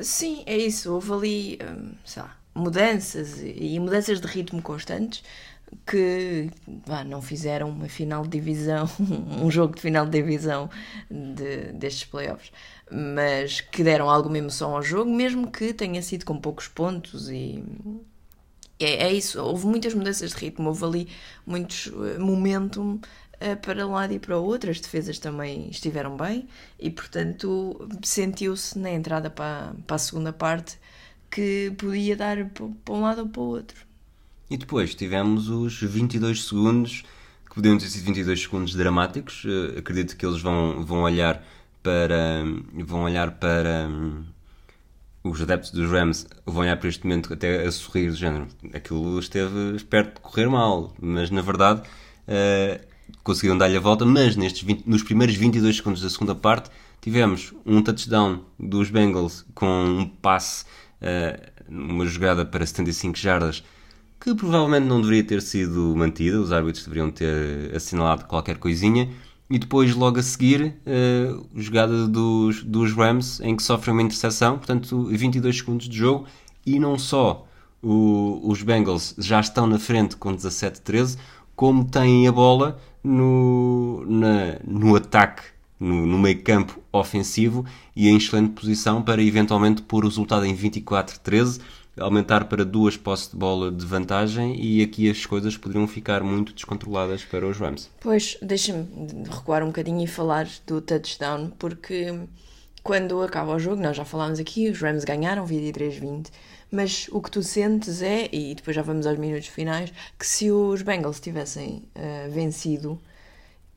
Sim, 0.00 0.44
é 0.46 0.56
isso. 0.56 0.92
Houve 0.92 1.12
ali, 1.12 1.58
hum, 1.60 1.92
sei 2.04 2.22
lá, 2.22 2.36
mudanças 2.54 3.40
e 3.40 3.74
e 3.74 3.80
mudanças 3.80 4.20
de 4.20 4.26
ritmo 4.28 4.62
constantes 4.62 5.22
que 5.86 6.50
não 7.06 7.22
fizeram 7.22 7.68
uma 7.70 7.88
final 7.88 8.22
de 8.22 8.30
divisão, 8.30 8.88
um 9.42 9.50
jogo 9.50 9.74
de 9.76 9.82
final 9.82 10.04
de 10.06 10.12
divisão 10.20 10.70
de- 11.10 11.72
destes 11.72 12.04
playoffs, 12.04 12.52
mas 12.90 13.60
que 13.60 13.82
deram 13.84 14.08
alguma 14.10 14.38
emoção 14.38 14.74
ao 14.76 14.82
jogo, 14.82 15.10
mesmo 15.10 15.50
que 15.50 15.72
tenha 15.72 16.02
sido 16.02 16.24
com 16.24 16.38
poucos 16.40 16.68
pontos 16.68 17.30
e 17.30 17.62
é, 18.78 19.06
é 19.08 19.12
isso, 19.12 19.40
houve 19.42 19.66
muitas 19.66 19.94
mudanças 19.94 20.30
de 20.32 20.36
ritmo, 20.36 20.68
houve 20.68 20.84
ali 20.84 21.08
muitos 21.46 21.86
eh, 21.88 22.18
momentum 22.18 22.94
uh, 23.40 23.56
para 23.62 23.86
um 23.86 23.92
lado 23.92 24.12
e 24.12 24.18
para 24.18 24.38
o 24.38 24.44
outro. 24.44 24.70
As 24.70 24.80
defesas 24.80 25.18
também 25.18 25.68
estiveram 25.70 26.16
bem 26.16 26.48
e, 26.78 26.90
portanto, 26.90 27.88
sentiu-se 28.02 28.78
na 28.78 28.90
entrada 28.90 29.30
para, 29.30 29.74
para 29.86 29.96
a 29.96 29.98
segunda 29.98 30.32
parte 30.32 30.78
que 31.30 31.72
podia 31.78 32.16
dar 32.16 32.36
para 32.50 32.94
um 32.94 33.00
lado 33.02 33.22
ou 33.22 33.28
para 33.28 33.40
o 33.42 33.46
outro. 33.46 33.86
E 34.48 34.56
depois 34.56 34.94
tivemos 34.94 35.48
os 35.48 35.80
22 35.80 36.44
segundos, 36.44 37.02
que 37.48 37.54
podiam 37.56 37.76
ter 37.76 37.86
sido 37.86 38.04
22 38.04 38.42
segundos 38.42 38.74
dramáticos. 38.74 39.44
Uh, 39.44 39.78
acredito 39.78 40.16
que 40.16 40.24
eles 40.24 40.40
vão, 40.40 40.84
vão 40.84 41.02
olhar 41.02 41.44
para. 41.82 42.44
vão 42.84 43.02
olhar 43.02 43.32
para. 43.32 43.88
Um, 43.88 44.24
os 45.24 45.42
adeptos 45.42 45.72
dos 45.72 45.90
Rams 45.90 46.24
vão 46.44 46.62
olhar 46.62 46.76
para 46.76 46.88
este 46.88 47.04
momento 47.04 47.32
até 47.32 47.64
a 47.64 47.72
sorrir, 47.72 48.10
do 48.10 48.14
género. 48.14 48.46
Aquilo 48.72 49.18
esteve 49.18 49.82
perto 49.84 50.14
de 50.14 50.20
correr 50.20 50.48
mal, 50.48 50.94
mas 51.00 51.30
na 51.30 51.42
verdade 51.42 51.80
uh, 51.80 52.86
conseguiram 53.24 53.58
dar-lhe 53.58 53.76
a 53.76 53.80
volta. 53.80 54.04
Mas 54.04 54.36
nestes 54.36 54.62
20, 54.62 54.86
nos 54.86 55.02
primeiros 55.02 55.34
22 55.34 55.76
segundos 55.76 56.02
da 56.02 56.08
segunda 56.08 56.36
parte 56.36 56.70
tivemos 57.00 57.52
um 57.64 57.82
touchdown 57.82 58.44
dos 58.56 58.90
Bengals 58.90 59.44
com 59.52 59.66
um 59.66 60.06
passe, 60.06 60.64
uh, 61.02 61.50
uma 61.68 62.06
jogada 62.06 62.46
para 62.46 62.64
75 62.64 63.18
jardas 63.18 63.64
que 64.26 64.34
provavelmente 64.34 64.86
não 64.86 65.00
deveria 65.00 65.22
ter 65.22 65.40
sido 65.40 65.94
mantida. 65.94 66.40
Os 66.40 66.50
árbitros 66.50 66.84
deveriam 66.84 67.12
ter 67.12 67.72
assinalado 67.72 68.24
qualquer 68.24 68.58
coisinha 68.58 69.08
e 69.48 69.56
depois, 69.56 69.94
logo 69.94 70.18
a 70.18 70.22
seguir, 70.22 70.74
uh, 70.84 71.46
jogada 71.54 72.08
dos, 72.08 72.64
dos 72.64 72.92
Rams, 72.92 73.40
em 73.40 73.54
que 73.54 73.62
sofrem 73.62 73.92
uma 73.92 74.02
interseção, 74.02 74.58
portanto, 74.58 75.04
22 75.04 75.58
segundos 75.58 75.88
de 75.88 75.96
jogo, 75.96 76.26
e 76.66 76.80
não 76.80 76.98
só 76.98 77.46
o, 77.80 78.40
os 78.42 78.64
Bengals 78.64 79.14
já 79.16 79.38
estão 79.38 79.64
na 79.68 79.78
frente 79.78 80.16
com 80.16 80.34
17-13, 80.34 81.16
como 81.54 81.84
têm 81.84 82.26
a 82.26 82.32
bola 82.32 82.80
no, 83.04 84.04
na, 84.08 84.58
no 84.66 84.96
ataque, 84.96 85.44
no, 85.78 86.04
no 86.04 86.18
meio 86.18 86.42
campo 86.42 86.82
ofensivo, 86.90 87.64
e 87.94 88.08
em 88.08 88.16
excelente 88.16 88.54
posição 88.60 89.00
para 89.00 89.22
eventualmente 89.22 89.82
pôr 89.82 90.04
o 90.04 90.08
resultado 90.08 90.44
em 90.44 90.56
24-13 90.56 91.60
aumentar 91.98 92.44
para 92.44 92.64
duas 92.64 92.96
posses 92.96 93.30
de 93.30 93.36
bola 93.36 93.70
de 93.70 93.84
vantagem 93.84 94.60
e 94.60 94.82
aqui 94.82 95.10
as 95.10 95.24
coisas 95.24 95.56
poderiam 95.56 95.86
ficar 95.86 96.22
muito 96.22 96.52
descontroladas 96.52 97.24
para 97.24 97.46
os 97.46 97.58
Rams. 97.58 97.90
Pois, 98.00 98.36
deixa-me 98.42 98.86
recuar 99.28 99.62
um 99.62 99.68
bocadinho 99.68 100.02
e 100.02 100.06
falar 100.06 100.46
do 100.66 100.80
touchdown, 100.80 101.50
porque 101.58 102.14
quando 102.82 103.22
acaba 103.22 103.54
o 103.54 103.58
jogo, 103.58 103.82
nós 103.82 103.96
já 103.96 104.04
falámos 104.04 104.38
aqui, 104.38 104.68
os 104.68 104.80
Rams 104.80 105.04
ganharam 105.04 105.46
23-20, 105.46 106.28
mas 106.70 107.08
o 107.10 107.20
que 107.20 107.30
tu 107.30 107.42
sentes 107.42 108.02
é, 108.02 108.28
e 108.32 108.54
depois 108.54 108.74
já 108.74 108.82
vamos 108.82 109.06
aos 109.06 109.18
minutos 109.18 109.48
finais, 109.48 109.92
que 110.18 110.26
se 110.26 110.50
os 110.50 110.82
Bengals 110.82 111.18
tivessem 111.18 111.82
uh, 111.96 112.30
vencido, 112.30 113.00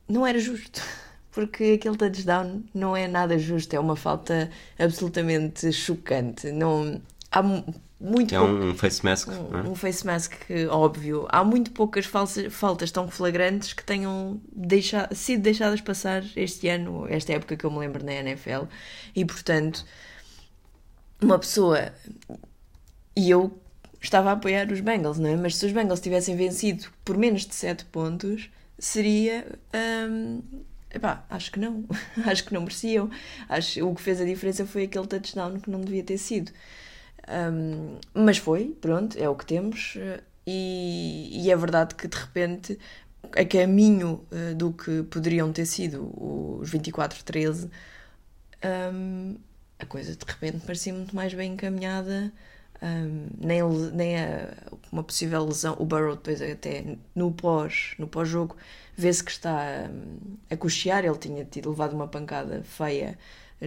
não 0.08 0.26
era 0.26 0.38
justo. 0.38 0.82
Porque 1.32 1.78
aquele 1.78 1.96
touchdown 1.96 2.64
não 2.74 2.96
é 2.96 3.06
nada 3.06 3.38
justo, 3.38 3.72
é 3.74 3.78
uma 3.78 3.94
falta 3.94 4.50
absolutamente 4.76 5.72
chocante. 5.72 6.50
Não, 6.50 7.00
há 7.30 7.40
muito 8.00 8.34
é 8.34 8.38
pouco, 8.38 8.54
um 8.54 8.74
face 8.74 9.04
mask. 9.04 9.28
Um, 9.28 9.58
é? 9.58 9.68
um, 9.68 9.74
face 9.74 10.06
mask 10.06 10.32
óbvio. 10.70 11.26
Há 11.28 11.44
muito 11.44 11.70
poucas 11.70 12.06
falsas, 12.06 12.52
faltas 12.52 12.90
tão 12.90 13.10
flagrantes 13.10 13.74
que 13.74 13.84
tenham 13.84 14.40
sido 15.12 15.42
deixadas 15.42 15.82
passar 15.82 16.24
este 16.34 16.68
ano, 16.68 17.06
esta 17.08 17.34
época 17.34 17.56
que 17.56 17.64
eu 17.64 17.70
me 17.70 17.78
lembro 17.78 18.02
na 18.02 18.14
NFL. 18.14 18.64
E 19.14 19.24
portanto, 19.24 19.84
uma 21.20 21.38
pessoa. 21.38 21.92
E 23.14 23.28
eu 23.28 23.60
estava 24.00 24.30
a 24.30 24.32
apoiar 24.32 24.72
os 24.72 24.80
Bengals, 24.80 25.18
não 25.18 25.28
é? 25.28 25.36
Mas 25.36 25.56
se 25.56 25.66
os 25.66 25.72
Bengals 25.72 26.00
tivessem 26.00 26.34
vencido 26.34 26.86
por 27.04 27.18
menos 27.18 27.46
de 27.46 27.54
7 27.54 27.84
pontos, 27.86 28.48
seria. 28.78 29.46
Hum, 30.08 30.40
epá, 30.90 31.24
acho 31.28 31.52
que 31.52 31.60
não. 31.60 31.84
acho 32.24 32.44
que 32.44 32.54
não 32.54 32.62
mereciam. 32.62 33.10
Acho, 33.46 33.86
o 33.86 33.94
que 33.94 34.00
fez 34.00 34.20
a 34.22 34.24
diferença 34.24 34.64
foi 34.64 34.84
aquele 34.84 35.06
touchdown 35.06 35.60
que 35.60 35.70
não 35.70 35.82
devia 35.82 36.02
ter 36.02 36.16
sido. 36.16 36.50
Um, 37.28 37.98
mas 38.14 38.38
foi, 38.38 38.76
pronto, 38.80 39.16
é 39.18 39.28
o 39.28 39.34
que 39.34 39.46
temos. 39.46 39.96
E, 40.46 41.28
e, 41.44 41.50
é 41.50 41.56
verdade 41.56 41.94
que 41.94 42.08
de 42.08 42.16
repente, 42.16 42.78
a 43.36 43.44
caminho 43.44 44.24
uh, 44.32 44.54
do 44.54 44.72
que 44.72 45.02
poderiam 45.04 45.52
ter 45.52 45.66
sido 45.66 46.10
os 46.60 46.70
24-13, 46.70 47.70
um, 48.92 49.36
a 49.78 49.86
coisa 49.86 50.14
de 50.14 50.24
repente 50.26 50.58
parecia 50.66 50.92
muito 50.92 51.14
mais 51.14 51.32
bem 51.34 51.52
encaminhada. 51.52 52.32
Um, 52.82 53.26
nem, 53.38 53.62
nem 53.92 54.18
a, 54.18 54.54
uma 54.90 55.02
possível 55.04 55.44
lesão. 55.44 55.76
O 55.78 55.84
Burrow, 55.84 56.16
depois, 56.16 56.40
até 56.40 56.96
no 57.14 57.30
pós 57.30 57.94
no 57.98 58.08
pós-jogo, 58.08 58.56
vê-se 58.96 59.22
que 59.22 59.30
está 59.30 59.90
um, 59.90 60.36
a 60.50 60.56
cochear. 60.56 61.04
Ele 61.04 61.18
tinha 61.18 61.44
tido 61.44 61.70
levado 61.70 61.92
uma 61.92 62.08
pancada 62.08 62.62
feia 62.64 63.18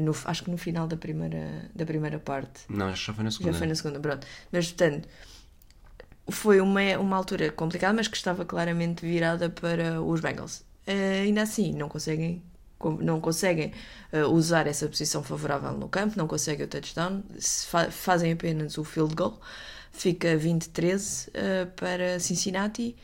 no, 0.02 0.16
acho 0.26 0.44
que 0.44 0.52
no 0.52 0.58
final 0.58 0.88
da 0.88 0.98
primeira, 0.98 1.70
da 1.76 1.86
primeira 1.86 2.20
parte. 2.20 2.62
Não, 2.70 2.96
já 2.96 3.14
foi 3.14 3.24
na 3.24 3.32
segunda. 3.32 3.52
Já 3.52 3.58
foi 3.58 3.68
na 3.68 3.76
segunda, 3.76 4.00
pronto. 4.00 4.28
Mas, 4.52 4.72
portanto, 4.72 5.08
foi 6.30 6.60
uma, 6.62 6.82
uma 7.00 7.18
altura 7.18 7.52
complicada, 7.52 7.94
mas 7.94 8.08
que 8.08 8.18
estava 8.18 8.46
claramente 8.46 9.06
virada 9.06 9.50
para 9.50 10.02
os 10.02 10.20
Bengals. 10.20 10.64
Uh, 10.88 11.24
ainda 11.24 11.42
assim, 11.42 11.74
não 11.74 11.88
conseguem, 11.88 12.42
não 13.00 13.22
conseguem 13.22 13.72
uh, 14.12 14.28
usar 14.32 14.68
essa 14.68 14.88
posição 14.88 15.24
favorável 15.24 15.74
no 15.74 15.88
campo, 15.88 16.18
não 16.18 16.28
conseguem 16.28 16.66
o 16.66 16.68
touchdown, 16.68 17.22
fa 17.68 17.92
fazem 17.92 18.32
apenas 18.32 18.78
o 18.78 18.84
field 18.84 19.16
goal, 19.16 19.40
fica 19.92 20.36
20-13 20.38 21.28
uh, 21.28 21.32
eh, 21.34 21.66
para 21.66 22.20
Cincinnati. 22.20 22.96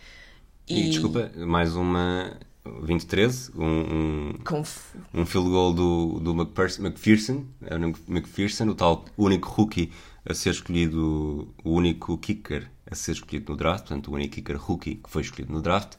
E, 0.68 0.88
e, 0.88 0.90
desculpa, 0.90 1.32
mais 1.36 1.76
uma 1.76 2.38
2013, 2.66 3.52
um, 3.56 3.66
um, 3.66 4.34
um 5.14 5.26
field 5.26 5.50
goal 5.50 5.74
do, 5.74 6.20
do 6.20 6.32
McPherson, 6.32 7.46
é 7.64 7.76
McPherson, 8.08 8.68
o 8.68 8.76
tal 8.76 9.06
único 9.18 9.50
rookie 9.50 9.92
a 10.26 10.34
ser 10.34 10.52
escolhido, 10.52 11.54
o 11.64 11.72
único 11.72 12.18
kicker 12.18 12.70
a 12.90 12.96
ser 12.96 13.14
escolhido 13.14 13.52
no 13.52 13.58
draft, 13.58 13.88
portanto, 13.88 14.10
o 14.10 14.14
único 14.14 14.36
kicker 14.36 14.58
rookie 14.58 14.96
que 14.96 15.10
foi 15.10 15.22
escolhido 15.22 15.54
no 15.54 15.62
draft. 15.62 15.96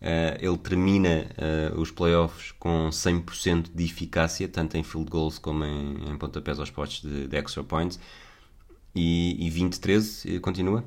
Uh, 0.00 0.38
ele 0.40 0.56
termina 0.58 1.26
uh, 1.74 1.80
os 1.80 1.90
playoffs 1.90 2.52
com 2.52 2.88
100% 2.88 3.70
de 3.74 3.84
eficácia, 3.84 4.48
tanto 4.48 4.76
em 4.76 4.84
field 4.84 5.10
goals 5.10 5.38
como 5.38 5.64
em, 5.64 6.08
em 6.08 6.16
pontapés 6.16 6.60
aos 6.60 6.70
postos 6.70 7.10
de, 7.10 7.26
de 7.26 7.36
extra 7.36 7.64
points. 7.64 7.98
E, 8.94 9.46
e 9.46 9.50
2013 9.50 10.40
continua? 10.40 10.84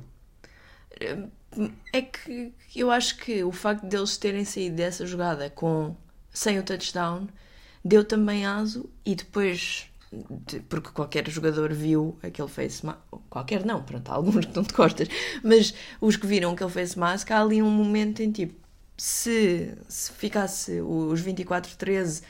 É 1.92 2.02
que 2.02 2.52
eu 2.74 2.90
acho 2.90 3.16
que 3.18 3.42
o 3.44 3.52
facto 3.52 3.86
de 3.86 3.96
eles 3.96 4.16
terem 4.16 4.44
saído 4.44 4.76
dessa 4.76 5.06
jogada 5.06 5.50
com 5.50 5.96
sem 6.32 6.58
o 6.58 6.62
touchdown 6.62 7.28
deu 7.84 8.04
também 8.04 8.46
aso 8.46 8.88
e 9.04 9.14
depois 9.14 9.86
porque 10.68 10.90
qualquer 10.90 11.28
jogador 11.28 11.72
viu 11.72 12.18
aquele 12.22 12.48
face 12.48 12.84
mask 12.84 12.98
qualquer 13.30 13.64
não, 13.64 13.82
pronto, 13.82 14.10
há 14.10 14.14
alguns 14.16 14.44
que 14.44 14.46
estão 14.46 14.62
de 14.62 14.72
costas 14.72 15.08
mas 15.42 15.74
os 16.00 16.16
que 16.16 16.26
viram 16.26 16.52
aquele 16.52 16.70
face 16.70 16.98
mask 16.98 17.30
há 17.30 17.40
ali 17.40 17.62
um 17.62 17.70
momento 17.70 18.20
em 18.20 18.30
tipo 18.30 18.62
se, 18.96 19.74
se 19.88 20.12
ficasse 20.12 20.80
os 20.80 21.20
24-13 21.22 22.22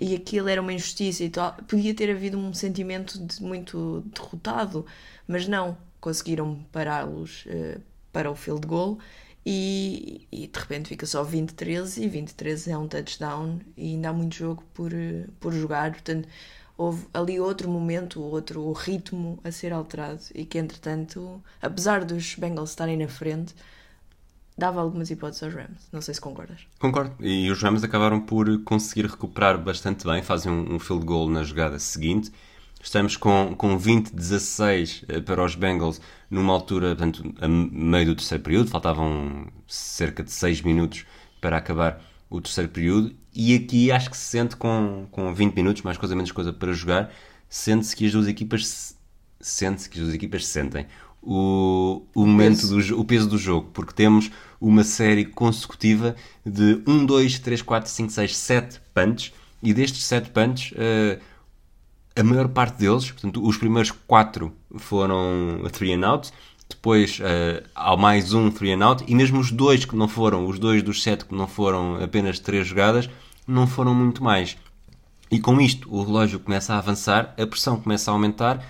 e 0.00 0.14
aquilo 0.14 0.48
era 0.48 0.60
uma 0.60 0.72
injustiça 0.72 1.24
e 1.24 1.30
tal, 1.30 1.54
podia 1.66 1.94
ter 1.94 2.10
havido 2.10 2.38
um 2.38 2.54
sentimento 2.54 3.18
de 3.18 3.42
muito 3.42 4.04
derrotado, 4.14 4.86
mas 5.26 5.48
não, 5.48 5.76
conseguiram 6.00 6.56
pará-los 6.70 7.44
uh, 7.46 7.80
para 8.18 8.28
o 8.28 8.34
field 8.34 8.66
goal 8.66 8.98
e, 9.46 10.26
e, 10.32 10.48
de 10.48 10.58
repente 10.58 10.88
fica 10.88 11.06
só 11.06 11.24
20-13 11.24 12.02
e 12.02 12.10
20-13 12.10 12.72
é 12.72 12.76
um 12.76 12.88
touchdown 12.88 13.60
e 13.76 13.90
ainda 13.90 14.08
há 14.08 14.12
muito 14.12 14.34
jogo 14.34 14.64
por, 14.74 14.90
por 15.38 15.52
jogar, 15.52 15.92
portanto 15.92 16.28
houve 16.76 17.06
ali 17.14 17.38
outro 17.38 17.70
momento, 17.70 18.20
outro 18.20 18.72
ritmo 18.72 19.38
a 19.44 19.52
ser 19.52 19.72
alterado 19.72 20.20
e 20.34 20.44
que 20.44 20.58
entretanto, 20.58 21.40
apesar 21.62 22.04
dos 22.04 22.34
Bengals 22.34 22.70
estarem 22.70 22.96
na 22.96 23.06
frente, 23.06 23.54
dava 24.56 24.80
algumas 24.80 25.12
hipóteses 25.12 25.44
aos 25.44 25.54
Rams. 25.54 25.88
Não 25.92 26.00
sei 26.00 26.14
se 26.14 26.20
concordas. 26.20 26.66
Concordo. 26.80 27.14
E 27.20 27.48
os 27.52 27.62
Rams 27.62 27.84
acabaram 27.84 28.20
por 28.20 28.64
conseguir 28.64 29.06
recuperar 29.06 29.56
bastante 29.62 30.04
bem, 30.04 30.24
fazem 30.24 30.50
um, 30.50 30.74
um 30.74 30.78
field 30.80 31.04
goal 31.04 31.30
na 31.30 31.44
jogada 31.44 31.78
seguinte 31.78 32.32
Estamos 32.82 33.16
com, 33.16 33.54
com 33.56 33.78
20-16 33.78 35.04
eh, 35.08 35.20
para 35.20 35.44
os 35.44 35.54
Bengals 35.54 36.00
numa 36.30 36.52
altura, 36.52 36.94
portanto, 36.94 37.34
a 37.40 37.48
meio 37.48 38.06
do 38.06 38.14
terceiro 38.14 38.42
período, 38.42 38.70
faltavam 38.70 39.46
cerca 39.66 40.22
de 40.22 40.30
6 40.30 40.62
minutos 40.62 41.04
para 41.40 41.56
acabar 41.56 42.00
o 42.30 42.40
terceiro 42.40 42.70
período, 42.70 43.14
e 43.34 43.54
aqui 43.54 43.90
acho 43.90 44.10
que 44.10 44.16
se 44.16 44.24
sente 44.24 44.56
com, 44.56 45.06
com 45.10 45.34
20 45.34 45.54
minutos, 45.54 45.82
mais 45.82 45.96
coisa 45.96 46.14
menos 46.14 46.30
coisa 46.30 46.52
para 46.52 46.72
jogar, 46.72 47.10
sente-se 47.48 47.96
que 47.96 48.06
as 48.06 48.12
duas 48.12 48.28
equipas 48.28 48.96
sente-se 49.40 49.88
que 49.88 49.98
as 49.98 50.04
duas 50.04 50.14
equipas 50.14 50.46
sentem 50.46 50.86
o, 51.22 52.02
o 52.14 52.26
momento 52.26 52.60
peso. 52.60 52.76
do 52.76 53.00
o 53.00 53.04
peso 53.04 53.28
do 53.28 53.38
jogo, 53.38 53.70
porque 53.72 53.92
temos 53.92 54.30
uma 54.60 54.84
série 54.84 55.24
consecutiva 55.24 56.16
de 56.44 56.82
1, 56.86 57.06
2, 57.06 57.38
3, 57.38 57.62
4, 57.62 57.90
5, 57.90 58.12
6, 58.12 58.36
7 58.36 58.80
punts, 58.94 59.32
e 59.62 59.74
destes 59.74 60.04
7 60.04 60.30
punts, 60.30 60.72
uh, 60.72 61.20
a 62.18 62.24
maior 62.24 62.48
parte 62.48 62.78
deles, 62.78 63.10
portanto, 63.10 63.46
os 63.46 63.56
primeiros 63.56 63.90
quatro 63.90 64.52
foram 64.76 65.62
a 65.64 65.70
three 65.70 65.92
and 65.92 66.06
out 66.06 66.32
depois 66.68 67.18
uh, 67.20 67.66
há 67.74 67.96
mais 67.96 68.34
um 68.34 68.50
three 68.50 68.72
and 68.72 68.84
out, 68.84 69.02
e 69.06 69.14
mesmo 69.14 69.40
os 69.40 69.50
dois 69.50 69.84
que 69.84 69.96
não 69.96 70.06
foram, 70.06 70.46
os 70.46 70.58
dois 70.58 70.82
dos 70.82 71.02
sete 71.02 71.24
que 71.24 71.34
não 71.34 71.46
foram 71.46 72.02
apenas 72.02 72.38
três 72.38 72.66
jogadas, 72.66 73.08
não 73.46 73.66
foram 73.66 73.94
muito 73.94 74.22
mais. 74.22 74.56
E 75.30 75.38
com 75.38 75.60
isto 75.60 75.88
o 75.90 76.02
relógio 76.02 76.38
começa 76.38 76.74
a 76.74 76.78
avançar, 76.78 77.34
a 77.38 77.46
pressão 77.46 77.80
começa 77.80 78.10
a 78.10 78.12
aumentar, 78.12 78.64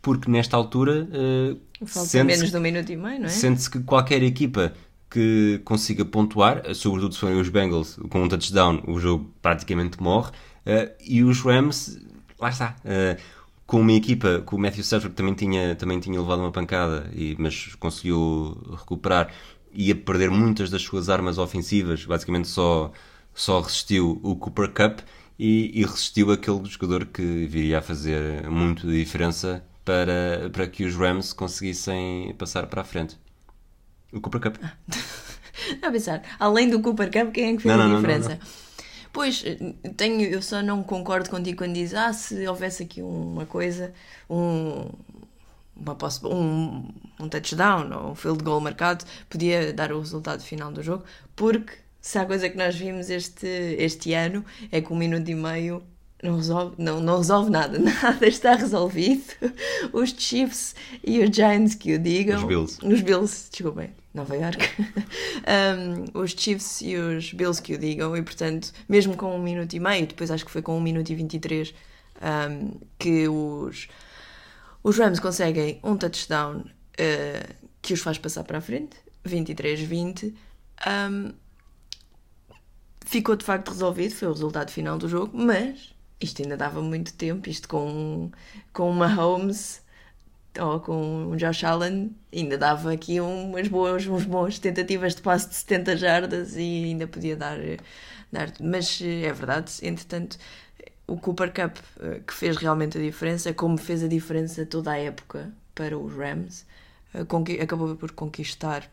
porque 0.00 0.30
nesta 0.30 0.56
altura 0.56 1.08
uh, 1.10 1.86
Falta 1.86 2.24
menos 2.24 2.50
de 2.50 2.56
um 2.56 2.60
minuto 2.60 2.92
e 2.92 2.96
meio, 2.96 3.20
não 3.20 3.26
é? 3.26 3.30
Sente-se 3.30 3.70
que 3.70 3.80
qualquer 3.80 4.22
equipa 4.22 4.72
que 5.10 5.60
consiga 5.64 6.04
pontuar, 6.04 6.62
sobretudo 6.74 7.14
se 7.14 7.20
forem 7.20 7.40
os 7.40 7.48
Bengals 7.48 7.98
com 8.08 8.22
um 8.22 8.28
touchdown, 8.28 8.82
o 8.86 9.00
jogo 9.00 9.28
praticamente 9.42 10.00
morre. 10.00 10.30
Uh, 10.64 10.90
e 11.04 11.24
os 11.24 11.40
Rams, 11.40 11.98
lá 12.40 12.48
está. 12.48 12.76
Uh, 12.84 13.20
com 13.66 13.80
uma 13.80 13.92
equipa 13.92 14.42
que 14.44 14.54
o 14.54 14.58
Matthew 14.58 14.82
Stafford 14.82 15.14
também 15.14 15.34
tinha, 15.34 15.76
também 15.76 16.00
tinha 16.00 16.20
levado 16.20 16.40
uma 16.40 16.50
pancada, 16.50 17.08
e, 17.14 17.36
mas 17.38 17.74
conseguiu 17.76 18.56
recuperar, 18.72 19.32
ia 19.72 19.94
perder 19.94 20.28
muitas 20.28 20.70
das 20.70 20.82
suas 20.82 21.08
armas 21.08 21.38
ofensivas, 21.38 22.04
basicamente 22.04 22.48
só, 22.48 22.90
só 23.32 23.60
resistiu 23.60 24.18
o 24.24 24.34
Cooper 24.34 24.70
Cup 24.70 25.00
e, 25.38 25.70
e 25.80 25.84
resistiu 25.84 26.32
aquele 26.32 26.64
jogador 26.64 27.06
que 27.06 27.22
viria 27.46 27.78
a 27.78 27.82
fazer 27.82 28.48
muito 28.50 28.88
de 28.88 28.98
diferença 28.98 29.64
para, 29.84 30.50
para 30.52 30.66
que 30.66 30.84
os 30.84 30.96
Rams 30.96 31.32
conseguissem 31.32 32.34
passar 32.36 32.66
para 32.66 32.80
a 32.80 32.84
frente. 32.84 33.16
O 34.12 34.20
Cooper 34.20 34.40
Cup. 34.40 34.56
a 35.80 35.90
pensar, 35.92 36.22
além 36.40 36.68
do 36.68 36.80
Cooper 36.80 37.06
Cup, 37.06 37.32
quem 37.32 37.52
é 37.52 37.56
que 37.56 37.62
fez 37.62 37.76
não, 37.76 37.92
a 37.92 37.96
diferença? 37.96 38.28
Não, 38.30 38.34
não, 38.36 38.69
Pois, 39.12 39.42
tenho, 39.96 40.22
eu 40.22 40.40
só 40.40 40.62
não 40.62 40.82
concordo 40.82 41.28
contigo 41.28 41.58
quando 41.58 41.74
diz 41.74 41.94
ah, 41.94 42.12
se 42.12 42.46
houvesse 42.46 42.84
aqui 42.84 43.02
uma 43.02 43.44
coisa, 43.44 43.92
um, 44.28 44.88
uma 45.76 45.96
um, 46.24 46.88
um 47.18 47.28
touchdown 47.28 47.90
ou 47.92 48.10
um 48.12 48.14
field 48.14 48.44
goal 48.44 48.60
marcado, 48.60 49.04
podia 49.28 49.72
dar 49.72 49.92
o 49.92 49.98
resultado 49.98 50.42
final 50.42 50.70
do 50.70 50.82
jogo, 50.82 51.04
porque 51.34 51.72
se 52.00 52.18
há 52.18 52.24
coisa 52.24 52.48
que 52.48 52.56
nós 52.56 52.76
vimos 52.76 53.10
este, 53.10 53.46
este 53.46 54.14
ano 54.14 54.44
é 54.70 54.80
que 54.80 54.92
um 54.92 54.96
minuto 54.96 55.28
e 55.28 55.34
meio 55.34 55.82
não 56.22 56.36
resolve, 56.36 56.74
não, 56.78 57.00
não 57.00 57.18
resolve 57.18 57.50
nada, 57.50 57.78
nada 57.80 58.26
está 58.26 58.54
resolvido. 58.54 59.34
Os 59.92 60.10
Chiefs 60.10 60.74
e 61.02 61.20
os 61.20 61.34
Giants 61.34 61.74
que 61.74 61.94
o 61.94 61.98
digam. 61.98 62.38
Os 62.38 62.44
Bills. 62.44 62.78
Os 62.86 63.00
Bills, 63.00 63.50
desculpem. 63.50 63.90
Nova 64.12 64.36
York, 64.36 64.68
um, 66.14 66.18
os 66.20 66.32
Chiefs 66.32 66.80
e 66.82 66.96
os 66.96 67.32
Bills 67.32 67.62
que 67.62 67.74
o 67.74 67.78
digam, 67.78 68.16
e 68.16 68.22
portanto, 68.22 68.72
mesmo 68.88 69.16
com 69.16 69.36
um 69.36 69.42
minuto 69.42 69.72
e 69.74 69.80
meio, 69.80 70.06
depois 70.06 70.30
acho 70.30 70.44
que 70.44 70.50
foi 70.50 70.62
com 70.62 70.76
um 70.76 70.80
minuto 70.80 71.10
e 71.10 71.14
23 71.14 71.72
um, 72.20 72.80
que 72.98 73.28
os, 73.28 73.88
os 74.82 74.98
Rams 74.98 75.20
conseguem 75.20 75.80
um 75.82 75.96
touchdown 75.96 76.58
uh, 76.60 77.54
que 77.80 77.94
os 77.94 78.00
faz 78.00 78.18
passar 78.18 78.44
para 78.44 78.58
a 78.58 78.60
frente, 78.60 78.96
23-20. 79.26 80.34
Um, 80.86 81.32
ficou 83.04 83.36
de 83.36 83.44
facto 83.44 83.68
resolvido, 83.68 84.14
foi 84.14 84.28
o 84.28 84.32
resultado 84.32 84.70
final 84.70 84.98
do 84.98 85.08
jogo, 85.08 85.36
mas 85.36 85.94
isto 86.20 86.42
ainda 86.42 86.56
dava 86.56 86.82
muito 86.82 87.14
tempo, 87.14 87.48
isto 87.48 87.68
com, 87.68 88.30
com 88.72 88.90
uma 88.90 89.08
Holmes 89.08 89.82
ou 90.58 90.80
com 90.80 91.26
o 91.26 91.36
Josh 91.36 91.64
Allen, 91.64 92.14
ainda 92.34 92.58
dava 92.58 92.92
aqui 92.92 93.20
umas 93.20 93.68
boas, 93.68 94.06
uns 94.06 94.24
boas 94.24 94.58
tentativas 94.58 95.14
de 95.14 95.22
passe 95.22 95.48
de 95.48 95.54
70 95.54 95.96
jardas 95.96 96.56
e 96.56 96.84
ainda 96.84 97.06
podia 97.06 97.36
dar, 97.36 97.58
dar. 98.32 98.52
Mas 98.60 99.00
eh, 99.02 99.26
é 99.26 99.32
verdade, 99.32 99.72
entretanto, 99.82 100.38
o 101.06 101.16
Cooper 101.18 101.52
Cup 101.52 101.76
eh, 102.00 102.20
que 102.26 102.32
fez 102.34 102.56
realmente 102.56 102.98
a 102.98 103.00
diferença, 103.00 103.52
como 103.54 103.78
fez 103.78 104.02
a 104.02 104.08
diferença 104.08 104.66
toda 104.66 104.92
a 104.92 104.98
época 104.98 105.52
para 105.74 105.96
os 105.98 106.12
Rams, 106.14 106.66
eh, 107.14 107.62
acabou 107.62 107.96
por 107.96 108.12
conquistar 108.12 108.90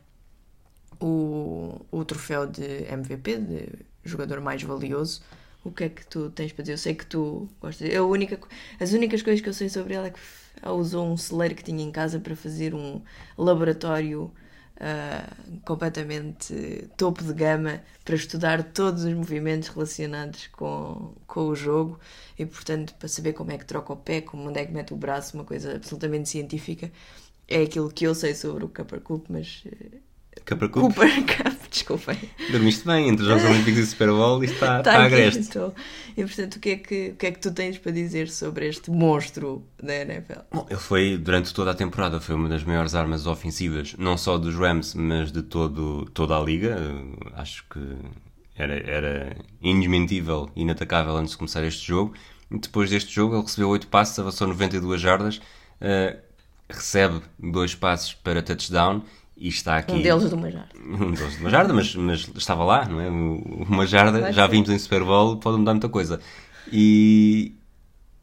o, 1.00 1.86
o 1.92 2.06
troféu 2.06 2.48
de 2.48 2.86
MVP, 2.92 3.38
de 3.38 3.70
jogador 4.04 4.42
mais 4.42 4.62
valioso. 4.64 5.22
O 5.68 5.72
que 5.72 5.84
é 5.84 5.90
que 5.90 6.06
tu 6.08 6.30
tens 6.30 6.52
para 6.54 6.64
dizer? 6.64 6.74
Eu 6.74 6.78
sei 6.78 6.96
que 6.96 7.06
tu 7.06 7.50
gostas. 7.62 7.94
A 7.94 8.04
única, 8.04 8.40
as 8.80 8.94
únicas 8.94 9.22
coisas 9.22 9.42
que 9.42 9.50
eu 9.50 9.54
sei 9.54 9.70
sobre 9.70 9.94
ela 9.94 10.08
é 10.08 10.12
que 10.12 10.20
ela 10.62 10.74
usou 10.74 11.06
um 11.06 11.18
celeiro 11.18 11.56
que 11.56 11.64
tinha 11.64 11.84
em 11.84 11.92
casa 11.92 12.20
para 12.20 12.36
fazer 12.36 12.74
um 12.74 13.02
laboratório 13.38 14.32
uh, 14.78 15.60
completamente 15.66 16.90
topo 16.96 17.24
de 17.24 17.34
gama 17.34 17.82
para 18.06 18.16
estudar 18.16 18.64
todos 18.64 19.04
os 19.04 19.14
movimentos 19.14 19.68
relacionados 19.68 20.48
com, 20.48 21.14
com 21.28 21.48
o 21.48 21.56
jogo 21.56 22.00
e, 22.40 22.46
portanto, 22.46 22.96
para 22.96 23.08
saber 23.10 23.34
como 23.34 23.52
é 23.52 23.58
que 23.58 23.66
troca 23.66 23.94
o 23.94 23.98
pé, 23.98 24.22
como 24.22 24.48
onde 24.48 24.60
é 24.60 24.66
que 24.66 24.72
mete 24.72 24.94
o 24.94 24.98
braço, 24.98 25.36
uma 25.36 25.44
coisa 25.44 25.76
absolutamente 25.76 26.30
científica. 26.30 26.92
É 27.48 27.62
aquilo 27.62 27.90
que 27.90 28.06
eu 28.06 28.16
sei 28.16 28.34
sobre 28.34 28.66
o 28.66 28.70
Cupper 28.70 29.02
Cup, 29.02 29.26
mas 29.30 29.64
Cooper 30.48 30.70
Cup. 30.70 30.82
Cooper 30.82 31.26
Cup, 31.26 31.57
desculpem. 31.78 32.18
Dormiste 32.52 32.86
bem 32.86 33.10
entre 33.10 33.24
os 33.24 33.28
Jogos 33.30 33.44
Olímpicos 33.50 33.80
e 33.80 33.88
Super 33.88 34.10
Bowl 34.10 34.44
e 34.44 34.48
está, 34.48 34.80
está, 34.80 34.92
está 34.92 35.04
agreste. 35.04 35.40
Estou. 35.40 35.74
E 36.16 36.24
portanto, 36.24 36.56
o 36.56 36.60
que, 36.60 36.70
é 36.70 36.76
que, 36.78 37.10
o 37.10 37.16
que 37.16 37.26
é 37.28 37.32
que 37.32 37.40
tu 37.40 37.52
tens 37.52 37.78
para 37.78 37.92
dizer 37.92 38.30
sobre 38.30 38.68
este 38.68 38.90
monstro 38.90 39.64
da 39.82 39.96
NFL? 39.96 40.40
Bom, 40.52 40.66
ele 40.70 40.80
foi, 40.80 41.18
durante 41.18 41.54
toda 41.54 41.72
a 41.72 41.76
temporada, 41.76 42.20
foi 42.20 42.36
uma 42.36 42.50
das 42.50 42.64
maiores 42.64 42.96
armas 42.96 43.28
ofensivas, 43.28 43.96
não 43.98 44.18
só 44.18 44.38
dos 44.38 44.56
Rams, 44.56 44.96
mas 44.96 45.32
de 45.32 45.44
todo, 45.44 46.06
toda 46.14 46.36
a 46.36 46.42
liga. 46.42 46.78
Acho 47.36 47.64
que 47.70 47.80
era, 48.56 48.74
era 48.90 49.38
indesmentível, 49.62 50.50
inatacável 50.56 51.16
antes 51.16 51.32
de 51.32 51.38
começar 51.38 51.64
este 51.64 51.86
jogo. 51.86 52.14
E 52.50 52.58
depois 52.58 52.90
deste 52.90 53.14
jogo, 53.14 53.36
ele 53.36 53.44
recebeu 53.44 53.70
8 53.70 53.88
passes, 53.88 54.18
avançou 54.18 54.48
92 54.48 55.00
jardas, 55.00 55.38
uh, 55.38 56.18
recebe 56.70 57.22
dois 57.38 57.76
passes 57.76 58.14
para 58.14 58.42
touchdown 58.42 59.04
e 59.38 59.48
está 59.48 59.78
aqui. 59.78 59.94
Um 59.94 60.02
deles 60.02 60.30
de 60.30 60.36
uma 60.36 60.50
jarda. 60.50 60.70
Um 60.76 61.12
deles 61.12 61.34
de 61.34 61.42
uma 61.42 61.50
jarda, 61.50 61.74
mas, 61.74 61.96
mas 61.96 62.28
estava 62.36 62.64
lá, 62.64 62.86
não 62.86 63.00
é? 63.00 63.10
Uma 63.10 63.86
jarda, 63.86 64.32
já 64.34 64.48
vimos 64.48 64.70
em 64.70 64.80
Super 64.80 65.04
Bowl, 65.04 65.38
pode 65.38 65.58
mudar 65.58 65.74
muita 65.74 65.90
coisa. 65.90 66.20
E, 66.72 67.56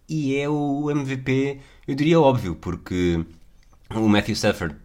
e 0.09 0.37
é 0.37 0.49
o 0.49 0.91
MVP, 0.91 1.61
eu 1.87 1.95
diria 1.95 2.21
óbvio, 2.21 2.57
porque 2.57 3.25
o 3.95 4.09
Matthew 4.09 4.35
Stafford 4.35 4.77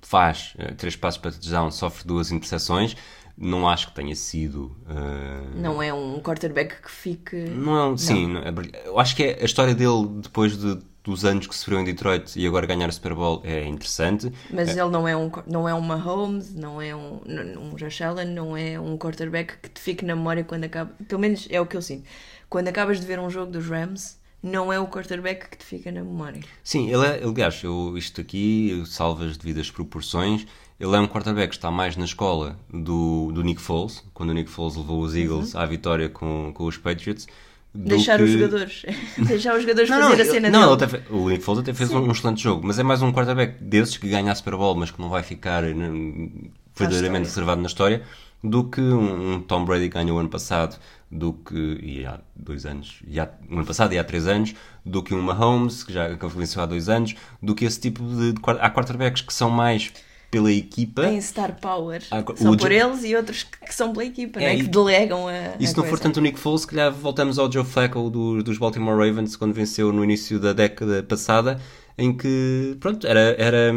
faz 0.00 0.54
uh, 0.58 0.74
três 0.74 0.96
passos 0.96 1.20
para 1.20 1.30
touchdown, 1.30 1.70
sofre 1.70 2.06
duas 2.06 2.32
interseções. 2.32 2.96
Não 3.38 3.66
acho 3.66 3.88
que 3.88 3.94
tenha 3.94 4.14
sido. 4.14 4.76
Uh... 4.86 5.58
Não 5.58 5.82
é 5.82 5.92
um 5.92 6.20
quarterback 6.20 6.82
que 6.82 6.90
fique. 6.90 7.36
Não 7.36 7.94
é 7.94 7.96
Sim, 7.96 8.26
não. 8.26 8.40
Não 8.42 8.62
é, 8.62 8.82
eu 8.84 8.98
acho 8.98 9.16
que 9.16 9.22
é 9.22 9.38
a 9.40 9.44
história 9.44 9.74
dele 9.74 10.06
depois 10.22 10.56
de 10.56 10.78
dos 11.04 11.24
anos 11.24 11.46
que 11.46 11.54
sofreu 11.54 11.80
em 11.80 11.84
Detroit 11.84 12.38
e 12.38 12.46
agora 12.46 12.66
ganhar 12.66 12.88
o 12.88 12.92
Super 12.92 13.14
Bowl 13.14 13.40
é 13.44 13.64
interessante. 13.64 14.32
Mas 14.50 14.76
é. 14.76 14.80
ele 14.80 14.90
não 14.90 15.06
é 15.06 15.16
um 15.16 15.30
não 15.46 15.68
é 15.68 15.74
um 15.74 15.80
Mahomes, 15.80 16.54
não 16.54 16.80
é 16.80 16.94
um, 16.94 17.20
um 17.26 17.74
Josh 17.74 18.02
Allen, 18.02 18.28
não 18.28 18.56
é 18.56 18.78
um 18.78 18.96
quarterback 18.96 19.58
que 19.58 19.68
te 19.68 19.80
fique 19.80 20.04
na 20.04 20.14
memória 20.14 20.44
quando 20.44 20.64
acaba. 20.64 20.92
Pelo 21.08 21.20
menos 21.20 21.48
é 21.50 21.60
o 21.60 21.66
que 21.66 21.76
eu 21.76 21.82
sinto. 21.82 22.08
Quando 22.48 22.68
acabas 22.68 23.00
de 23.00 23.06
ver 23.06 23.18
um 23.18 23.30
jogo 23.30 23.50
dos 23.50 23.66
Rams, 23.66 24.18
não 24.42 24.72
é 24.72 24.78
o 24.78 24.86
quarterback 24.86 25.48
que 25.50 25.56
te 25.56 25.64
fica 25.64 25.90
na 25.90 26.02
memória. 26.02 26.42
Sim, 26.62 26.88
ele 26.88 27.06
é, 27.06 27.24
aliás, 27.24 27.62
eu, 27.62 27.96
isto 27.96 28.20
aqui, 28.20 28.82
salvo 28.86 29.24
as 29.24 29.36
devidas 29.36 29.70
proporções, 29.70 30.46
ele 30.78 30.96
é 30.96 30.98
um 30.98 31.06
quarterback 31.06 31.50
que 31.50 31.56
está 31.56 31.70
mais 31.70 31.96
na 31.96 32.04
escola 32.04 32.58
do, 32.68 33.30
do 33.32 33.42
Nick 33.42 33.60
Foles, 33.60 34.04
quando 34.12 34.30
o 34.30 34.34
Nick 34.34 34.50
Foles 34.50 34.76
levou 34.76 35.00
os 35.00 35.14
Eagles 35.14 35.54
uhum. 35.54 35.60
à 35.60 35.66
vitória 35.66 36.08
com, 36.08 36.52
com 36.52 36.64
os 36.64 36.76
Patriots 36.76 37.26
Deixar 37.74 38.18
que... 38.18 38.24
os 38.24 38.30
jogadores. 38.30 38.84
Deixar 39.18 39.54
os 39.54 39.62
jogadores 39.62 39.88
não, 39.88 40.10
fazer 40.10 40.16
não, 40.16 40.30
a 40.30 40.34
cena 40.34 40.50
não, 40.50 40.76
dele. 40.76 40.94
Até, 40.94 41.12
o 41.12 41.28
Nick 41.28 41.42
Foles 41.42 41.62
até 41.62 41.72
fez 41.72 41.90
um, 41.90 42.00
um, 42.00 42.12
excelente 42.12 42.42
jogo, 42.42 42.66
mas 42.66 42.78
é 42.78 42.82
mais 42.82 43.00
um 43.00 43.12
quarterback 43.12 43.62
desses 43.62 43.96
que 43.96 44.08
ganha 44.08 44.30
a 44.30 44.34
Super 44.34 44.56
Bowl, 44.56 44.74
mas 44.74 44.90
que 44.90 45.00
não 45.00 45.08
vai 45.08 45.22
ficar 45.22 45.62
né, 45.62 46.28
verdadeiramente 46.76 47.24
reservado 47.24 47.62
na 47.62 47.66
história, 47.66 48.02
do 48.44 48.64
que 48.64 48.80
um, 48.80 49.34
um, 49.34 49.40
Tom 49.40 49.64
Brady 49.64 49.88
que 49.88 49.94
ganhou 49.94 50.18
ano 50.18 50.28
passado, 50.28 50.78
do 51.10 51.32
que, 51.32 51.78
e 51.82 52.04
há 52.04 52.20
dois 52.36 52.66
anos, 52.66 53.00
e 53.06 53.18
há, 53.18 53.28
no 53.48 53.58
ano 53.58 53.66
passado 53.66 53.94
e 53.94 53.98
há 53.98 54.04
três 54.04 54.26
anos, 54.26 54.54
do 54.84 55.02
que 55.02 55.14
um 55.14 55.22
Mahomes, 55.22 55.82
que 55.82 55.92
já 55.92 56.14
que 56.14 56.26
venceu 56.26 56.62
há 56.62 56.66
dois 56.66 56.88
anos, 56.88 57.14
do 57.40 57.54
que 57.54 57.64
esse 57.64 57.80
tipo 57.80 58.02
de, 58.02 58.32
de. 58.32 58.40
Há 58.60 58.70
quarterbacks 58.70 59.22
que 59.22 59.32
são 59.32 59.48
mais 59.48 59.92
pela 60.32 60.50
equipa. 60.50 61.02
Tem 61.02 61.20
star 61.20 61.60
power. 61.60 62.02
Ah, 62.10 62.24
são 62.34 62.56
por 62.56 62.72
eles 62.72 63.04
e 63.04 63.14
outros 63.14 63.42
que 63.42 63.72
são 63.72 63.92
pela 63.92 64.06
equipa, 64.06 64.40
é, 64.40 64.56
né? 64.56 64.56
que 64.56 64.62
delegam 64.62 65.28
a. 65.28 65.54
E 65.60 65.66
se 65.66 65.76
não 65.76 65.84
for 65.84 66.00
tanto 66.00 66.16
o 66.16 66.22
Nick 66.22 66.40
Foles, 66.40 66.62
se 66.62 66.66
calhar 66.66 66.90
voltamos 66.90 67.38
ao 67.38 67.52
Joe 67.52 67.62
Flacco 67.62 68.08
do, 68.08 68.42
dos 68.42 68.56
Baltimore 68.56 68.96
Ravens 68.96 69.36
quando 69.36 69.52
venceu 69.52 69.92
no 69.92 70.02
início 70.02 70.40
da 70.40 70.54
década 70.54 71.02
passada, 71.02 71.60
em 71.98 72.16
que, 72.16 72.78
pronto, 72.80 73.06
era, 73.06 73.36
era 73.38 73.74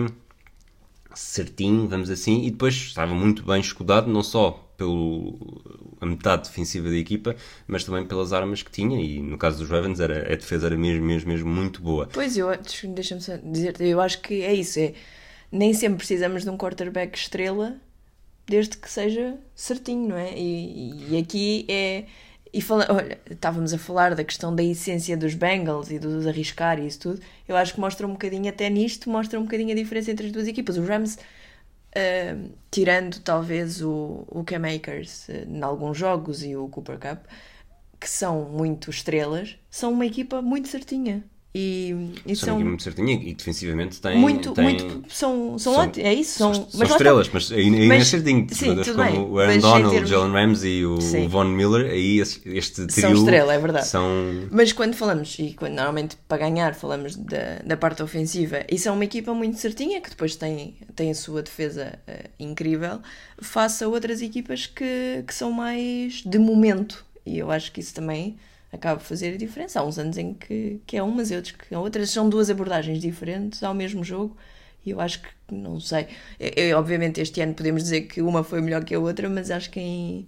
certinho, 1.14 1.90
vamos 1.90 2.10
assim, 2.10 2.46
e 2.46 2.52
depois 2.52 2.74
estava 2.74 3.14
muito 3.14 3.44
bem 3.44 3.60
escudado, 3.60 4.10
não 4.10 4.24
só 4.24 4.66
pela 4.78 6.10
metade 6.10 6.48
defensiva 6.48 6.90
da 6.90 6.96
equipa, 6.96 7.36
mas 7.68 7.84
também 7.84 8.06
pelas 8.06 8.32
armas 8.32 8.64
que 8.64 8.72
tinha, 8.72 9.00
e 9.02 9.22
no 9.22 9.38
caso 9.38 9.58
dos 9.58 9.70
Ravens 9.70 10.00
era, 10.00 10.20
a 10.32 10.36
defesa 10.36 10.68
era 10.68 10.78
mesmo, 10.78 11.06
mesmo, 11.06 11.30
mesmo 11.30 11.50
muito 11.50 11.82
boa. 11.82 12.08
Pois, 12.12 12.38
eu, 12.38 12.48
deixa-me 12.88 13.22
dizer, 13.44 13.82
eu 13.82 14.00
acho 14.00 14.22
que 14.22 14.42
é 14.42 14.54
isso, 14.54 14.80
é 14.80 14.94
nem 15.56 15.74
sempre 15.74 15.98
precisamos 15.98 16.44
de 16.44 16.50
um 16.50 16.58
quarterback 16.58 17.18
estrela, 17.18 17.78
desde 18.46 18.78
que 18.78 18.90
seja 18.90 19.38
certinho, 19.56 20.10
não 20.10 20.18
é? 20.18 20.38
E, 20.38 21.12
e 21.12 21.18
aqui 21.18 21.66
é. 21.70 22.06
E 22.54 22.62
fala, 22.62 22.88
olha, 22.90 23.20
estávamos 23.30 23.74
a 23.74 23.78
falar 23.78 24.16
da 24.16 24.24
questão 24.24 24.56
da 24.56 24.64
essência 24.64 25.18
dos 25.18 25.34
Bengals 25.34 25.92
e 25.92 26.00
dos 26.00 26.26
arriscar 26.26 26.80
e 26.80 26.88
isso 26.88 27.00
tudo. 27.00 27.22
Eu 27.48 27.58
acho 27.58 27.74
que 27.74 27.80
mostra 27.82 28.08
um 28.08 28.12
bocadinho, 28.12 28.48
até 28.50 28.70
nisto, 28.70 29.10
mostra 29.10 29.38
um 29.40 29.44
bocadinho 29.44 29.72
a 29.72 29.76
diferença 29.76 30.12
entre 30.12 30.28
as 30.28 30.32
duas 30.32 30.48
equipas. 30.48 30.78
Os 30.78 30.88
Rams, 30.88 31.16
uh, 31.16 32.50
tirando 32.72 33.20
talvez 33.20 33.82
o, 33.82 34.26
o 34.30 34.44
Cam 34.46 34.62
Akers 34.74 35.28
uh, 35.28 35.50
em 35.50 35.62
alguns 35.62 35.98
jogos 35.98 36.46
e 36.46 36.56
o 36.56 36.70
Cooper 36.70 36.98
Cup, 36.98 37.26
que 38.00 38.10
são 38.10 38.46
muito 38.46 38.90
estrelas, 38.90 39.58
são 39.70 39.92
uma 39.92 40.06
equipa 40.06 40.42
muito 40.42 40.70
certinha. 40.70 41.26
E, 41.58 42.12
e 42.26 42.36
são, 42.36 42.58
são 42.58 42.60
muito 42.60 42.84
certinho 42.84 43.12
e 43.12 43.34
defensivamente 43.34 44.02
têm. 44.02 44.18
muito, 44.18 44.52
têm- 44.52 44.64
muito 44.66 45.04
são, 45.08 45.58
são, 45.58 45.74
são- 45.74 45.92
é 46.04 46.14
isso, 46.14 46.38
são, 46.38 46.54
são, 46.54 46.68
mas 46.74 46.90
estrelas, 46.90 47.30
mas 47.32 47.50
ainda 47.50 47.78
ainda 47.78 47.96
é 47.96 47.98
Mas- 48.00 48.08
certinho. 48.10 48.46
sim, 48.52 48.76
tudo 48.76 48.92
como 48.96 49.04
bem, 49.06 49.20
o 49.22 49.40
Aaron 49.40 49.58
Donald, 49.60 49.90
termos- 49.90 50.10
o 50.10 50.14
Jalen 50.14 50.32
Ramsey 50.34 50.80
e 50.80 50.86
o. 50.86 50.98
Von 51.30 51.46
Miller, 51.46 51.90
aí 51.90 52.20
este 52.20 52.42
trio 52.88 52.92
São 52.92 53.14
estrela, 53.14 53.54
é 53.54 53.58
verdade. 53.58 53.88
são 53.88 54.06
Mas 54.52 54.74
quando 54.74 54.96
falamos, 54.96 55.34
e 55.40 55.54
quando 55.54 55.76
normalmente 55.76 56.18
para 56.28 56.40
ganhar 56.40 56.76
falamos 56.76 57.16
da, 57.16 57.60
da 57.66 57.78
parte 57.78 58.04
ofensiva, 58.04 58.66
isso 58.70 58.90
é 58.90 58.92
uma 58.92 59.06
equipa 59.06 59.34
muito 59.34 59.58
certinha, 59.58 60.02
que 60.02 60.10
depois 60.10 60.36
tem, 60.36 60.76
tem 60.94 61.10
a 61.10 61.16
sua 61.16 61.42
defesa 61.42 61.98
eh, 62.06 62.26
incrível, 62.38 63.00
face 63.42 63.82
a 63.82 63.88
outras 63.88 64.22
equipas 64.22 64.66
que, 64.68 65.24
que 65.26 65.34
são 65.34 65.54
mais 65.54 66.22
de 66.26 66.38
momento. 66.38 67.06
E 67.26 67.38
eu 67.38 67.50
acho 67.50 67.72
que 67.72 67.80
isso 67.80 67.94
também 67.94 68.36
acaba 68.72 69.00
por 69.00 69.06
fazer 69.06 69.34
a 69.34 69.38
diferença. 69.38 69.80
Há 69.80 69.86
uns 69.86 69.98
anos 70.00 70.18
em 70.18 70.34
que, 70.34 70.82
que 70.86 70.98
é 70.98 71.04
umas 71.04 71.32
e 71.32 71.36
outros 71.36 71.54
que 71.56 71.74
é 71.74 71.78
outras. 71.78 72.10
São 72.10 72.30
duas 72.30 72.50
abordagens 72.50 73.00
diferentes 73.02 73.64
ao 73.64 73.74
mesmo 73.74 74.04
jogo. 74.04 74.36
E 74.86 74.92
eu 74.92 75.02
acho 75.02 75.22
que, 75.22 75.30
não 75.52 75.80
sei. 75.80 76.08
Eu- 76.40 76.52
eu, 76.70 76.78
obviamente, 76.78 77.20
este 77.22 77.42
ano 77.42 77.54
podemos 77.56 77.84
dizer 77.84 78.02
que 78.04 78.22
uma 78.22 78.44
foi 78.44 78.62
melhor 78.62 78.84
que 78.84 78.94
a 78.96 79.00
outra, 79.00 79.30
mas 79.30 79.50
acho 79.52 79.70
que 79.72 79.80
em, 79.80 80.28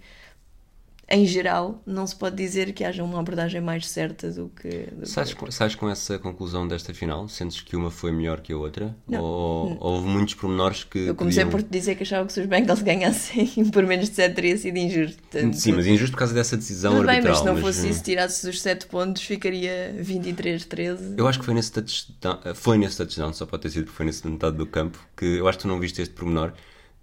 em 1.10 1.26
geral 1.26 1.82
não 1.86 2.06
se 2.06 2.14
pode 2.14 2.36
dizer 2.36 2.74
que 2.74 2.84
haja 2.84 3.02
uma 3.04 3.20
abordagem 3.20 3.62
mais 3.62 3.88
certa 3.88 4.30
do 4.30 4.50
que. 4.50 4.88
do 4.92 5.06
Sais, 5.08 5.34
com- 5.34 5.50
sais 5.50 5.74
com 5.74 5.90
essa 5.90 6.20
conclusão 6.20 6.68
desta 6.68 6.94
final? 6.94 7.30
Sentes 7.30 7.62
que 7.62 7.76
uma 7.78 7.90
foi 7.90 8.12
melhor 8.12 8.42
que 8.42 8.52
a 8.52 8.58
outra? 8.58 8.94
Não. 9.08 9.24
Ou, 9.24 9.70
ou 9.80 9.94
houve 9.94 10.08
muitos 10.08 10.34
pormenores 10.34 10.84
que. 10.84 11.00
Eu 11.00 11.16
comecei 11.16 11.46
podiam- 11.46 11.62
por 11.62 11.66
te 11.66 11.72
dizer 11.72 11.96
que 11.96 12.04
achava 12.04 12.26
que 12.28 12.34
se 12.34 12.42
os 12.42 12.46
Bengals 12.46 12.82
ganhassem 12.82 13.48
por 13.72 13.86
menos 13.86 14.10
de 14.10 14.16
7 14.16 14.36
teria 14.36 14.58
sido 14.58 14.78
injusto. 14.78 15.22
Portanto, 15.22 15.54
Sim, 15.54 15.72
mas 15.74 15.88
injusto 15.88 16.12
por 16.12 16.20
causa 16.20 16.34
dessa 16.34 16.58
decisão 16.58 16.92
Tudo 16.96 17.06
bem, 17.08 17.16
arbitral. 17.16 17.34
mas 17.34 17.40
se 17.40 17.46
não 17.46 17.54
mas, 17.54 17.64
fosse 17.64 17.88
eh, 17.88 17.90
isso, 17.92 18.04
tirasses 18.04 18.44
os 18.44 18.62
7 18.62 18.88
pontos, 18.88 19.22
ficaria 19.22 19.96
23-13. 20.02 21.16
Eu 21.18 21.26
acho 21.28 21.40
que 21.40 21.46
foi 21.46 21.54
nesse 21.54 21.72
touchdown, 21.72 22.40
foi 22.54 22.78
nesse 22.78 22.98
touchdown, 22.98 23.32
só 23.32 23.46
pode 23.46 23.64
ter 23.64 23.70
sido 23.70 23.86
porque 23.86 23.96
foi 23.98 24.06
nesse 24.06 24.28
metade 24.28 24.58
do 24.58 24.66
campo, 24.66 25.00
que 25.16 25.26
eu 25.26 25.48
acho 25.48 25.58
que 25.58 25.62
tu 25.64 25.68
não 25.70 25.80
viste 25.80 26.02
este 26.02 26.14
pormenor, 26.14 26.52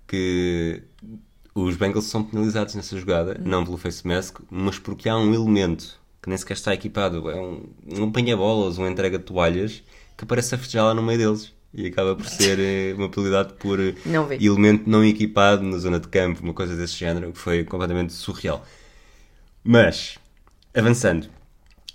que 0.07 0.83
os 1.55 1.77
Bengals 1.77 2.07
são 2.07 2.25
penalizados 2.25 2.75
nessa 2.75 2.99
jogada, 2.99 3.41
não 3.45 3.65
pelo 3.65 3.77
face 3.77 4.07
mask, 4.07 4.41
mas 4.51 4.79
porque 4.79 5.09
há 5.09 5.17
um 5.17 5.33
elemento 5.33 6.01
que 6.21 6.29
nem 6.29 6.37
sequer 6.37 6.55
está 6.55 6.75
equipado, 6.75 7.31
é 7.31 7.37
um, 7.37 7.69
um 7.87 8.05
apanha-bolas, 8.09 8.79
um 8.79 8.87
entrega 8.89 9.19
de 9.19 9.25
toalhas, 9.25 9.83
que 10.17 10.25
aparece 10.25 10.55
a 10.55 10.59
festejar 10.59 10.87
lá 10.87 10.95
no 10.95 11.03
meio 11.03 11.19
deles. 11.19 11.53
E 11.73 11.87
acaba 11.87 12.15
por 12.17 12.27
ser 12.27 12.59
eh, 12.61 12.95
uma 12.95 13.09
penalidade 13.09 13.55
por 13.55 13.79
eh, 13.81 13.95
Não 14.07 14.33
elemento 14.33 14.89
não 14.89 15.05
equipado 15.05 15.63
na 15.63 15.77
zona 15.77 16.01
de 16.01 16.09
campo, 16.09 16.43
uma 16.43 16.55
coisa 16.55 16.77
desse 16.77 16.95
género, 16.95 17.33
que 17.33 17.39
foi 17.39 17.65
completamente 17.65 18.13
surreal. 18.13 18.65
Mas, 19.63 20.19
avançando, 20.75 21.29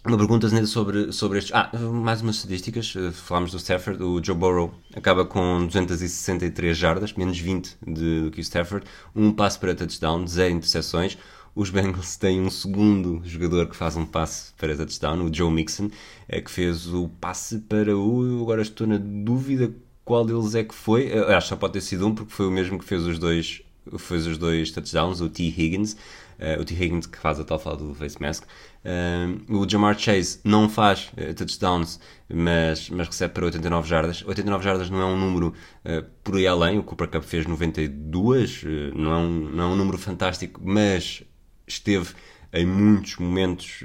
uma 0.05 0.17
pergunta 0.17 0.47
sobre, 0.65 1.11
sobre 1.11 1.39
estes. 1.39 1.53
Ah, 1.53 1.69
mais 1.77 2.21
umas 2.21 2.37
estatísticas. 2.37 2.93
eh, 2.95 3.11
Falámos 3.11 3.51
do 3.51 3.57
Stafford. 3.57 4.01
O 4.01 4.23
Joe 4.23 4.35
Burrow 4.35 4.73
acaba 4.95 5.25
com 5.25 5.65
263 5.65 6.77
jardas, 6.77 7.13
menos 7.13 7.37
20 7.37 7.75
de- 7.85 8.21
do 8.23 8.31
que 8.31 8.39
o 8.39 8.41
Stafford. 8.41 8.85
Um 9.15 9.31
passe 9.31 9.59
para 9.59 9.75
touchdown, 9.75 10.25
zero 10.25 10.53
interseções. 10.53 11.17
Os 11.55 11.69
Bengals 11.69 12.15
têm 12.15 12.39
um 12.39 12.49
segundo 12.49 13.21
jogador 13.25 13.67
que 13.67 13.75
faz 13.75 13.95
um 13.97 14.05
passe 14.05 14.53
para 14.57 14.75
touchdown, 14.75 15.25
o 15.25 15.33
Joe 15.33 15.51
Mixon, 15.51 15.89
eh, 16.27 16.41
que 16.41 16.49
fez 16.49 16.87
o 16.87 17.09
passe 17.19 17.59
para 17.59 17.95
o. 17.97 18.25
eu 18.25 18.41
Agora 18.41 18.61
estou 18.61 18.87
na 18.87 18.97
dúvida 18.97 19.73
qual 20.05 20.23
deles 20.25 20.55
é 20.55 20.63
que 20.63 20.73
foi. 20.73 21.07
Eh, 21.11 21.35
Acho 21.35 21.47
que 21.47 21.49
só 21.49 21.55
pode 21.57 21.73
ter 21.73 21.81
sido 21.81 22.07
um, 22.07 22.15
porque 22.15 22.31
foi 22.31 22.47
o 22.47 22.51
mesmo 22.51 22.79
que 22.79 22.85
fez 22.85 23.03
os 23.05 23.19
dois, 23.19 23.61
fez 23.97 24.25
os 24.25 24.37
dois 24.37 24.71
touchdowns, 24.71 25.19
o 25.19 25.29
T. 25.29 25.43
Higgins. 25.43 25.97
O 26.57 26.63
T. 26.63 26.73
Higgins 26.73 27.05
que 27.05 27.17
faz 27.17 27.37
a 27.37 27.43
tal 27.43 27.59
fala 27.59 27.75
do 27.75 27.93
face 27.93 28.15
mask. 28.21 28.45
O 29.49 29.67
Jamar 29.67 29.97
Chase 29.99 30.39
não 30.43 30.69
faz 30.69 31.11
eh, 31.17 31.33
touchdowns, 31.33 31.99
mas, 32.33 32.89
mas 32.89 33.07
recebe 33.07 33.33
para 33.33 33.45
89 33.45 33.87
jardas. 33.87 34.23
89 34.25 34.63
jardas 34.63 34.89
não 34.89 35.01
é 35.01 35.05
um 35.05 35.17
número 35.17 35.53
eh, 35.83 36.03
por 36.23 36.37
aí 36.37 36.47
além. 36.47 36.79
O 36.79 36.83
Cooper 36.83 37.09
Cup 37.09 37.23
fez 37.23 37.45
92, 37.45 38.63
eh, 38.65 38.91
não, 38.95 39.11
é 39.11 39.17
um, 39.17 39.49
não 39.49 39.63
é 39.63 39.67
um 39.67 39.75
número 39.75 39.97
fantástico, 39.97 40.61
mas 40.63 41.23
esteve 41.67 42.13
em 42.53 42.65
muitos 42.65 43.17
momentos 43.17 43.83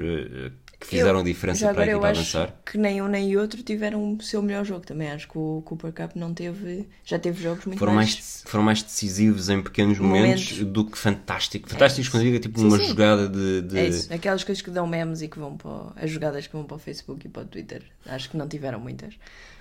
que 0.84 0.90
fizeram 0.90 1.14
Eu- 1.14 1.20
a 1.20 1.24
diferença 1.24 1.72
para 1.74 1.82
a 1.82 1.86
equipa 1.86 2.08
avançar. 2.08 2.54
que 2.64 2.76
nem 2.78 3.00
um 3.02 3.08
nem 3.08 3.36
outro 3.36 3.62
tiveram 3.62 4.14
o 4.14 4.22
seu 4.22 4.42
melhor 4.42 4.64
jogo 4.64 4.86
também. 4.86 5.10
Acho 5.10 5.26
que 5.28 5.36
o 5.38 5.62
Cooper 5.64 5.92
Cup 5.92 6.14
não 6.14 6.32
teve. 6.34 6.86
Já 7.04 7.18
teve 7.18 7.42
jogos 7.42 7.64
muito 7.64 7.78
Foram 7.78 7.94
mais. 7.94 8.12
mais, 8.14 8.42
foram 8.46 8.64
mais 8.64 8.82
decisivos 8.82 9.48
em 9.48 9.62
pequenos 9.62 9.98
momentos, 9.98 10.50
Momentos. 10.52 10.72
do 10.72 10.84
que 10.84 10.96
fantástico. 10.98 11.68
Fantástico 11.68 12.10
quando 12.10 12.22
digo, 12.22 12.36
é 12.36 12.40
tipo 12.40 12.58
Sim, 12.60 12.66
uma 12.66 12.78
sim. 12.78 12.84
jogada 12.86 13.28
de, 13.28 13.62
de- 13.62 13.78
É 13.78 13.88
isso, 13.88 14.12
aquelas 14.12 14.44
coisas 14.44 14.62
que 14.62 14.70
dão 14.70 14.86
memes 14.86 15.22
e 15.22 15.28
que 15.28 15.38
vão 15.38 15.56
para. 15.56 15.70
o- 15.70 15.92
as 15.96 16.10
jogadas 16.10 16.46
que 16.46 16.52
vão 16.52 16.64
para 16.64 16.76
o 16.76 16.78
Facebook 16.78 17.26
e 17.26 17.30
para 17.30 17.42
o 17.42 17.46
Twitter. 17.46 17.82
Acho 18.06 18.30
que 18.30 18.36
não 18.36 18.46
tiveram 18.46 18.78
muitas. 18.78 19.14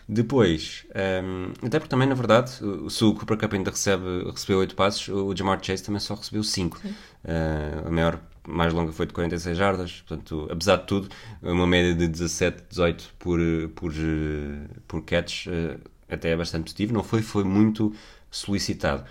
Depois, 0.07 0.85
ehm, 0.93 1.53
até 1.65 1.79
porque 1.79 1.89
também, 1.89 2.07
na 2.07 2.13
verdade, 2.15 2.51
se 2.89 3.03
o 3.05 3.13
Cooper 3.13 3.37
Cup 3.37 3.53
ainda 3.53 3.71
recebe, 3.71 4.03
recebeu 4.29 4.59
8 4.59 4.75
passos, 4.75 5.07
o 5.07 5.33
Jamar 5.35 5.59
Chase 5.63 5.81
também 5.81 5.99
só 6.01 6.13
recebeu 6.15 6.43
5. 6.43 6.79
a 7.25 7.89
maior, 7.89 8.19
mais 8.47 8.73
longa 8.73 8.91
foi 8.91 9.05
de 9.05 9.13
46 9.13 9.57
jardas, 9.57 10.03
portanto, 10.07 10.47
apesar 10.51 10.77
de 10.77 10.87
tudo, 10.87 11.09
uma 11.41 11.65
média 11.65 11.93
de 11.93 12.07
17, 12.07 12.63
18 12.69 13.15
por, 13.17 13.39
por, 13.75 13.93
por 14.87 15.01
catch, 15.03 15.47
eh, 15.47 15.77
até 16.09 16.31
é 16.31 16.35
bastante 16.35 16.65
positivo. 16.65 16.93
Não 16.93 17.03
foi, 17.03 17.21
foi 17.21 17.43
muito 17.43 17.93
solicitado. 18.29 19.03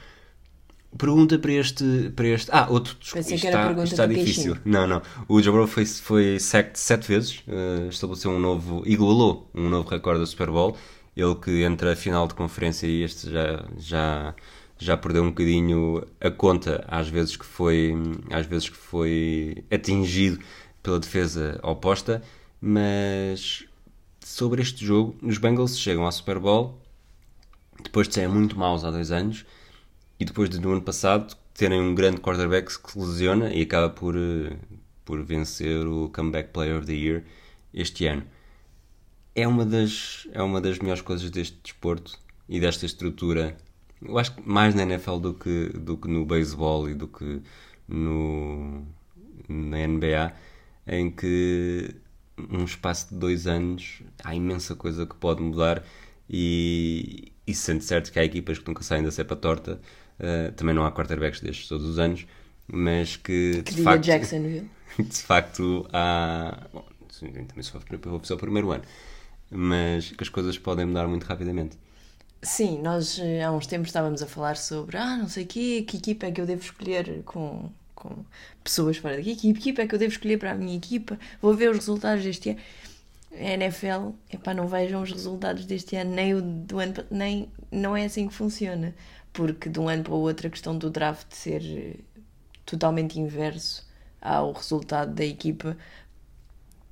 Pergunta 0.96 1.38
para 1.38 1.52
este. 1.52 2.12
Para 2.14 2.28
este 2.28 2.50
ah, 2.52 2.66
outro. 2.68 2.96
Pensei 3.12 3.36
está, 3.36 3.72
está 3.82 4.06
difícil. 4.06 4.54
queixinho. 4.54 4.60
Não, 4.64 4.86
não. 4.86 5.00
O 5.26 5.40
Joe 5.40 5.52
Burrow 5.52 5.66
foi, 5.66 5.86
foi 5.86 6.38
sacked 6.38 6.78
sete 6.78 7.08
vezes, 7.08 7.42
eh, 7.48 7.88
estabeleceu 7.88 8.30
um 8.30 8.38
novo. 8.38 8.82
igualou 8.84 9.50
um 9.54 9.70
novo 9.70 9.88
recorde 9.88 10.20
do 10.20 10.26
Super 10.26 10.48
Bowl. 10.48 10.76
Ele 11.16 11.34
que 11.36 11.62
entre 11.62 11.90
a 11.90 11.96
final 11.96 12.26
de 12.26 12.34
conferência 12.34 12.86
e 12.86 13.02
este 13.02 13.30
já, 13.30 13.64
já, 13.78 14.34
já 14.82 14.96
perdeu 14.96 15.22
um 15.22 15.28
bocadinho 15.28 16.06
a 16.20 16.30
conta 16.30 16.84
às 16.88 17.08
vezes 17.08 17.36
que 17.36 17.44
foi, 17.44 17.94
às 18.30 18.46
vezes 18.46 18.68
que 18.68 18.76
foi 18.76 19.64
atingido 19.70 20.38
pela 20.82 20.98
defesa 20.98 21.58
oposta. 21.62 22.22
Mas 22.60 23.64
sobre 24.20 24.62
este 24.62 24.84
jogo, 24.84 25.16
os 25.22 25.38
Bengals 25.38 25.78
chegam 25.78 26.04
ao 26.04 26.12
Super 26.12 26.38
Bowl 26.38 26.80
depois 27.82 28.08
de 28.08 28.14
serem 28.14 28.28
muito 28.28 28.58
maus 28.58 28.84
há 28.84 28.90
dois 28.90 29.10
anos 29.10 29.44
e 30.18 30.24
depois 30.24 30.48
de 30.48 30.60
no 30.60 30.72
ano 30.72 30.82
passado 30.82 31.36
terem 31.54 31.80
um 31.80 31.94
grande 31.94 32.20
quarterback 32.20 32.78
que 32.78 32.92
se 32.92 32.98
lesiona 32.98 33.52
e 33.52 33.62
acaba 33.62 33.90
por, 33.90 34.16
eh, 34.16 34.56
por 35.04 35.22
vencer 35.22 35.86
o 35.86 36.08
Comeback 36.10 36.50
Player 36.50 36.78
of 36.78 36.86
the 36.86 36.92
Year 36.92 37.24
este 37.74 38.06
ano. 38.06 38.24
É 39.34 39.46
uma 39.46 39.64
das, 39.64 40.26
é 40.32 40.42
uma 40.42 40.60
das 40.60 40.78
melhores 40.78 41.02
coisas 41.02 41.30
deste 41.30 41.58
desporto 41.62 42.18
e 42.48 42.60
desta 42.60 42.86
estrutura. 42.86 43.56
Eu 44.04 44.18
acho 44.18 44.34
que 44.34 44.48
mais 44.48 44.74
na 44.74 44.82
NFL 44.82 45.18
do 45.18 45.34
que, 45.34 45.68
do 45.70 45.96
que 45.96 46.08
no 46.08 46.24
beisebol 46.24 46.88
e 46.88 46.94
do 46.94 47.06
que 47.08 47.42
no, 47.88 48.84
na 49.48 49.86
NBA, 49.86 50.32
em 50.86 51.10
que 51.10 51.94
num 52.36 52.64
espaço 52.64 53.10
de 53.10 53.16
dois 53.16 53.46
anos 53.46 54.02
há 54.24 54.34
imensa 54.34 54.74
coisa 54.74 55.06
que 55.06 55.14
pode 55.14 55.42
mudar 55.42 55.84
e, 56.28 57.32
e 57.46 57.54
sente 57.54 57.84
certo 57.84 58.10
que 58.10 58.18
há 58.18 58.24
equipas 58.24 58.58
que 58.58 58.66
nunca 58.66 58.82
saem 58.82 59.02
da 59.02 59.10
cepa 59.10 59.36
torta. 59.36 59.80
Uh, 60.18 60.52
também 60.52 60.74
não 60.74 60.84
há 60.84 60.92
quarterbacks 60.92 61.40
destes 61.40 61.68
todos 61.68 61.86
os 61.86 61.98
anos, 61.98 62.26
mas 62.66 63.16
que, 63.16 63.62
Que 63.64 63.74
de 63.74 63.82
facto, 63.82 64.04
de 64.98 65.22
facto 65.22 65.86
há. 65.92 66.66
Bom, 66.72 66.84
também 67.20 67.62
só 67.62 67.80
foi 67.80 68.36
o 68.36 68.38
primeiro 68.38 68.70
ano, 68.72 68.84
mas 69.50 70.10
que 70.10 70.22
as 70.22 70.28
coisas 70.28 70.58
podem 70.58 70.86
mudar 70.86 71.06
muito 71.06 71.24
rapidamente. 71.24 71.76
Sim, 72.44 72.80
nós 72.82 73.18
eh, 73.20 73.42
há 73.42 73.52
uns 73.52 73.66
tempos 73.66 73.88
estávamos 73.88 74.20
a 74.22 74.26
falar 74.26 74.56
sobre 74.56 74.96
ah, 74.96 75.16
não 75.16 75.28
sei 75.28 75.44
quê, 75.44 75.84
que 75.86 75.96
equipa 75.96 76.26
é 76.26 76.32
que 76.32 76.40
eu 76.40 76.46
devo 76.46 76.60
escolher 76.62 77.22
com, 77.24 77.70
com 77.94 78.24
pessoas 78.64 78.96
fora 78.96 79.16
daqui, 79.16 79.36
que 79.36 79.50
equipa 79.50 79.82
é 79.82 79.86
que 79.86 79.94
eu 79.94 79.98
devo 79.98 80.12
escolher 80.12 80.38
para 80.38 80.50
a 80.50 80.54
minha 80.54 80.76
equipa, 80.76 81.18
vou 81.40 81.54
ver 81.54 81.70
os 81.70 81.76
resultados 81.78 82.24
deste 82.24 82.50
ano. 82.50 82.60
A 83.32 83.36
NFL, 83.54 84.10
epá, 84.32 84.54
não 84.54 84.66
vejam 84.68 85.02
os 85.02 85.12
resultados 85.12 85.64
deste 85.66 85.96
ano, 85.96 86.14
nem 86.14 86.34
o 86.34 86.42
do 86.42 86.78
ano, 86.80 86.94
nem 87.10 87.48
não 87.70 87.96
é 87.96 88.04
assim 88.06 88.28
que 88.28 88.34
funciona, 88.34 88.94
porque 89.32 89.68
de 89.68 89.78
um 89.80 89.88
ano 89.88 90.02
para 90.04 90.14
o 90.14 90.18
outro 90.18 90.48
a 90.48 90.50
questão 90.50 90.76
do 90.76 90.90
draft 90.90 91.32
ser 91.32 91.62
eh, 91.64 91.96
totalmente 92.66 93.20
inverso 93.20 93.86
ao 94.20 94.52
resultado 94.52 95.14
da 95.14 95.24
equipa 95.24 95.76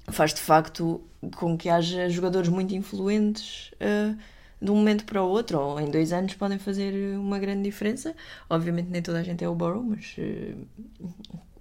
faz 0.08 0.34
de 0.34 0.40
facto 0.40 1.02
com 1.36 1.56
que 1.56 1.68
haja 1.68 2.08
jogadores 2.08 2.48
muito 2.48 2.74
influentes 2.74 3.72
eh, 3.80 4.14
de 4.60 4.70
um 4.70 4.76
momento 4.76 5.04
para 5.04 5.22
o 5.22 5.28
outro, 5.28 5.58
ou 5.58 5.80
em 5.80 5.90
dois 5.90 6.12
anos 6.12 6.34
podem 6.34 6.58
fazer 6.58 7.16
uma 7.16 7.38
grande 7.38 7.62
diferença. 7.62 8.14
Obviamente 8.48 8.88
nem 8.88 9.00
toda 9.00 9.18
a 9.18 9.22
gente 9.22 9.42
é 9.42 9.48
o 9.48 9.54
Burrow, 9.54 9.82
mas 9.82 10.14
eh, 10.18 10.54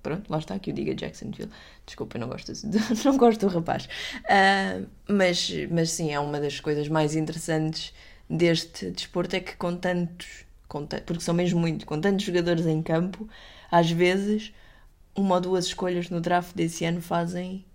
pronto, 0.04 0.30
lá 0.30 0.38
está, 0.38 0.60
que 0.60 0.72
eu 0.72 0.74
diga 0.76 0.94
Jacksonville. 0.94 1.50
Desculpa, 1.86 2.18
não 2.18 2.28
gosto, 2.28 2.52
não 3.06 3.18
gosto 3.18 3.48
do 3.48 3.54
rapaz. 3.54 3.86
Uh, 3.86 4.88
mas, 5.08 5.52
mas 5.72 5.92
sim, 5.92 6.12
é 6.12 6.20
uma 6.20 6.40
das 6.40 6.60
coisas 6.60 6.88
mais 6.90 7.16
interessantes 7.16 7.94
deste 8.30 8.92
desporto 8.92 9.36
é 9.36 9.40
que 9.40 9.56
com 9.56 9.76
tantos, 9.76 10.46
com 10.68 10.86
porque 10.86 11.22
são 11.22 11.34
mesmo 11.34 11.60
muitos, 11.60 11.86
com 11.86 12.00
tantos 12.00 12.26
jogadores 12.26 12.66
em 12.66 12.82
campo, 12.82 13.28
às 13.72 13.90
vezes 13.90 14.54
uma 15.16 15.36
ou 15.36 15.42
duas 15.42 15.66
escolhas 15.66 16.10
no 16.10 16.22
draft 16.22 16.56
desse 16.56 16.86
ano 16.86 17.02
fazem 17.02 17.66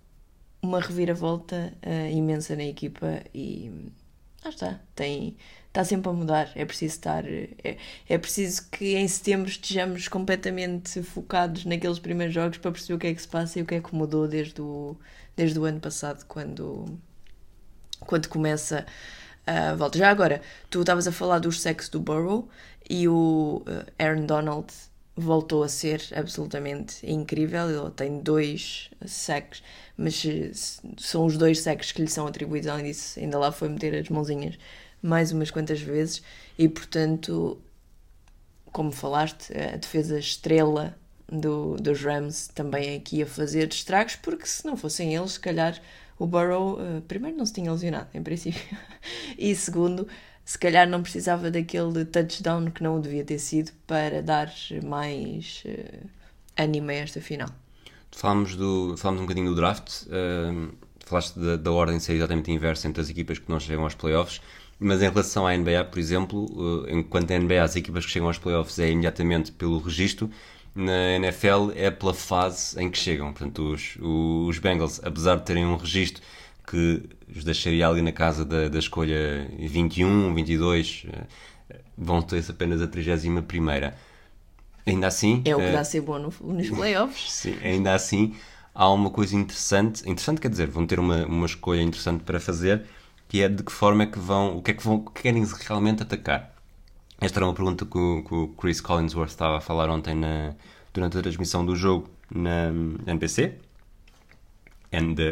uma 0.61 0.79
reviravolta 0.79 1.73
uh, 1.85 2.11
imensa 2.11 2.55
na 2.55 2.63
equipa 2.63 3.21
e 3.33 3.71
lá 4.45 4.49
está, 4.49 4.79
tem, 4.93 5.35
está 5.67 5.83
sempre 5.83 6.09
a 6.09 6.13
mudar. 6.13 6.51
É 6.55 6.63
preciso 6.65 6.93
estar. 6.95 7.25
É, 7.25 7.77
é 8.07 8.17
preciso 8.17 8.69
que 8.69 8.95
em 8.95 9.07
setembro 9.07 9.49
estejamos 9.49 10.07
completamente 10.07 11.01
focados 11.03 11.65
naqueles 11.65 11.99
primeiros 11.99 12.33
jogos 12.33 12.57
para 12.57 12.71
perceber 12.71 12.93
o 12.93 12.99
que 12.99 13.07
é 13.07 13.13
que 13.13 13.21
se 13.21 13.27
passa 13.27 13.59
e 13.59 13.61
o 13.61 13.65
que 13.65 13.75
é 13.75 13.81
que 13.81 13.93
mudou 13.93 14.27
desde 14.27 14.61
o, 14.61 14.95
desde 15.35 15.59
o 15.59 15.65
ano 15.65 15.79
passado, 15.79 16.25
quando, 16.27 16.85
quando 18.01 18.27
começa 18.27 18.85
a 19.45 19.75
volta. 19.75 19.97
Já 19.97 20.09
agora, 20.09 20.41
tu 20.69 20.81
estavas 20.81 21.07
a 21.07 21.11
falar 21.11 21.39
dos 21.39 21.61
sexos 21.61 21.89
do 21.89 21.99
Burrow 21.99 22.47
e 22.89 23.07
o 23.07 23.63
uh, 23.67 23.91
Aaron 23.99 24.25
Donald 24.25 24.67
voltou 25.15 25.63
a 25.63 25.69
ser 25.69 26.01
absolutamente 26.15 27.05
incrível. 27.09 27.69
Ele 27.69 27.91
tem 27.91 28.19
dois 28.19 28.89
sacks, 29.05 29.63
mas 29.97 30.23
são 30.97 31.25
os 31.25 31.37
dois 31.37 31.59
sacks 31.59 31.91
que 31.91 32.01
lhe 32.01 32.07
são 32.07 32.27
atribuídos. 32.27 32.67
Além 32.67 32.85
disso, 32.85 33.19
ainda 33.19 33.37
lá 33.37 33.51
foi 33.51 33.69
meter 33.69 33.95
as 33.95 34.09
mãozinhas 34.09 34.57
mais 35.01 35.31
umas 35.31 35.51
quantas 35.51 35.79
vezes 35.79 36.21
e, 36.57 36.67
portanto, 36.67 37.59
como 38.71 38.91
falaste, 38.91 39.53
a 39.57 39.77
defesa 39.77 40.19
estrela 40.19 40.97
do, 41.31 41.75
dos 41.77 42.01
Rams 42.01 42.49
também 42.53 42.95
aqui 42.95 43.21
a 43.23 43.25
fazer 43.25 43.67
estragos, 43.71 44.15
porque 44.15 44.45
se 44.45 44.65
não 44.65 44.75
fossem 44.75 45.15
eles, 45.15 45.33
se 45.33 45.39
calhar 45.39 45.79
o 46.17 46.25
Burrow, 46.25 46.79
uh, 46.79 47.01
primeiro, 47.01 47.37
não 47.37 47.45
se 47.45 47.53
tinha 47.53 47.71
lesionado, 47.71 48.09
em 48.13 48.21
princípio, 48.21 48.77
e 49.37 49.55
segundo, 49.55 50.07
se 50.43 50.57
calhar 50.57 50.87
não 50.87 51.01
precisava 51.01 51.51
daquele 51.51 52.05
touchdown 52.05 52.71
que 52.71 52.83
não 52.83 53.01
devia 53.01 53.23
ter 53.23 53.39
sido 53.39 53.71
para 53.87 54.21
dar 54.21 54.53
mais 54.83 55.63
uh, 55.65 56.07
ânimo 56.57 56.91
a 56.91 56.93
esta 56.93 57.21
final. 57.21 57.49
Falámos, 58.15 58.55
do, 58.55 58.95
falámos 58.97 59.21
um 59.21 59.25
bocadinho 59.25 59.49
do 59.49 59.55
draft, 59.55 60.03
uh, 60.03 60.73
falaste 61.05 61.37
da, 61.37 61.57
da 61.57 61.71
ordem 61.71 61.99
ser 61.99 62.13
exatamente 62.13 62.49
inversa 62.49 62.87
entre 62.87 63.01
as 63.01 63.09
equipas 63.09 63.39
que 63.39 63.49
não 63.49 63.59
chegam 63.59 63.83
aos 63.83 63.93
playoffs, 63.93 64.41
mas 64.79 65.01
em 65.01 65.09
relação 65.09 65.45
à 65.45 65.55
NBA, 65.55 65.83
por 65.91 65.99
exemplo, 65.99 66.45
uh, 66.45 66.89
enquanto 66.89 67.31
a 67.31 67.37
NBA 67.37 67.61
as 67.61 67.75
equipas 67.75 68.05
que 68.05 68.11
chegam 68.11 68.29
aos 68.29 68.37
playoffs 68.37 68.79
é 68.79 68.89
imediatamente 68.89 69.51
pelo 69.51 69.79
registro, 69.79 70.29
na 70.73 71.15
NFL 71.15 71.71
é 71.75 71.91
pela 71.91 72.13
fase 72.13 72.81
em 72.81 72.89
que 72.89 72.97
chegam. 72.97 73.33
Portanto, 73.33 73.73
os, 73.73 73.97
os 73.99 74.59
Bengals, 74.59 75.01
apesar 75.03 75.35
de 75.35 75.43
terem 75.43 75.65
um 75.65 75.75
registro 75.75 76.23
que 76.65 77.03
os 77.35 77.43
deixaria 77.43 77.87
ali 77.87 78.01
na 78.01 78.13
casa 78.13 78.45
da, 78.45 78.69
da 78.69 78.79
escolha 78.79 79.45
21, 79.59 80.33
22, 80.33 81.05
eh, 81.11 81.79
vão 81.97 82.21
ter 82.21 82.43
apenas 82.49 82.81
a 82.81 82.87
31 82.87 83.41
primeira. 83.43 83.95
Ainda 84.85 85.07
assim... 85.07 85.41
É 85.45 85.55
o 85.55 85.59
que 85.59 85.71
dá 85.71 85.79
a 85.79 85.83
ser 85.83 86.01
bom 86.01 86.19
no, 86.19 86.33
nos 86.41 86.69
playoffs. 86.69 87.31
Sim, 87.33 87.57
ainda 87.63 87.93
assim 87.93 88.35
há 88.75 88.91
uma 88.91 89.09
coisa 89.09 89.35
interessante, 89.35 90.01
interessante 90.01 90.41
quer 90.41 90.49
dizer, 90.49 90.67
vão 90.67 90.85
ter 90.85 90.99
uma, 90.99 91.25
uma 91.25 91.45
escolha 91.45 91.81
interessante 91.81 92.23
para 92.23 92.39
fazer, 92.39 92.83
que 93.29 93.41
é 93.41 93.47
de 93.47 93.63
que 93.63 93.71
forma 93.71 94.03
é 94.03 94.05
que 94.05 94.19
vão, 94.19 94.57
o 94.57 94.61
que 94.61 94.71
é 94.71 94.73
que 94.73 94.83
vão, 94.83 94.99
que 94.99 95.23
querem 95.23 95.45
realmente 95.65 96.03
atacar. 96.03 96.53
Esta 97.19 97.39
era 97.39 97.45
uma 97.45 97.53
pergunta 97.53 97.85
que 97.85 97.97
o, 97.97 98.23
que 98.23 98.35
o 98.35 98.47
Chris 98.49 98.81
Collinsworth 98.81 99.29
estava 99.29 99.57
a 99.57 99.61
falar 99.61 99.89
ontem 99.89 100.13
na, 100.13 100.53
durante 100.93 101.17
a 101.17 101.21
transmissão 101.21 101.65
do 101.65 101.75
jogo 101.75 102.09
na 102.29 102.67
NPC, 103.07 103.57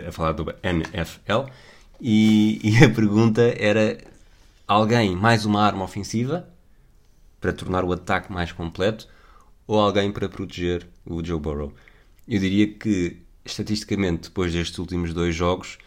a 0.08 0.12
falar 0.12 0.32
do 0.32 0.46
NFL, 0.64 1.50
e, 2.00 2.60
e 2.64 2.84
a 2.84 2.90
pergunta 2.90 3.42
era: 3.58 3.98
alguém 4.68 5.16
mais 5.16 5.46
uma 5.46 5.62
arma 5.62 5.84
ofensiva 5.84 6.48
para 7.42 7.52
tornar 7.52 7.84
o 7.84 7.92
ataque 7.92 8.32
mais 8.32 8.52
completo 8.54 9.08
ou 9.68 9.80
alguém 9.80 10.12
para 10.12 10.30
proteger 10.30 10.88
o 11.06 11.24
Joe 11.24 11.40
Burrow? 11.40 11.74
Eu 12.28 12.40
diria 12.40 12.68
que, 12.74 13.18
estatisticamente, 13.46 14.30
depois 14.30 14.54
destes 14.54 14.78
últimos 14.78 15.14
dois 15.14 15.36
jogos, 15.36 15.78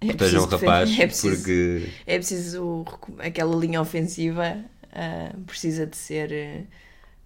é 0.00 0.06
protejam 0.08 0.44
o 0.44 0.46
rapaz, 0.46 0.90
é 0.98 1.06
preciso, 1.06 1.36
porque. 1.36 1.88
É 2.06 2.16
preciso. 2.16 2.84
Aquela 3.18 3.54
linha 3.54 3.80
ofensiva 3.80 4.56
uh, 4.84 5.40
precisa 5.42 5.86
de 5.86 5.96
ser 5.96 6.30
uh, 6.30 6.66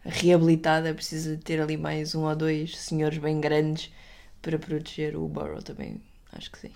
reabilitada, 0.04 0.92
precisa 0.94 1.36
de 1.36 1.42
ter 1.42 1.60
ali 1.60 1.76
mais 1.76 2.14
um 2.14 2.24
ou 2.24 2.34
dois 2.34 2.76
senhores 2.76 3.18
bem 3.18 3.40
grandes 3.40 3.92
para 4.42 4.58
proteger 4.58 5.16
o 5.16 5.28
Burrow 5.28 5.62
também. 5.62 6.00
Acho 6.32 6.50
que 6.50 6.58
sim. 6.58 6.70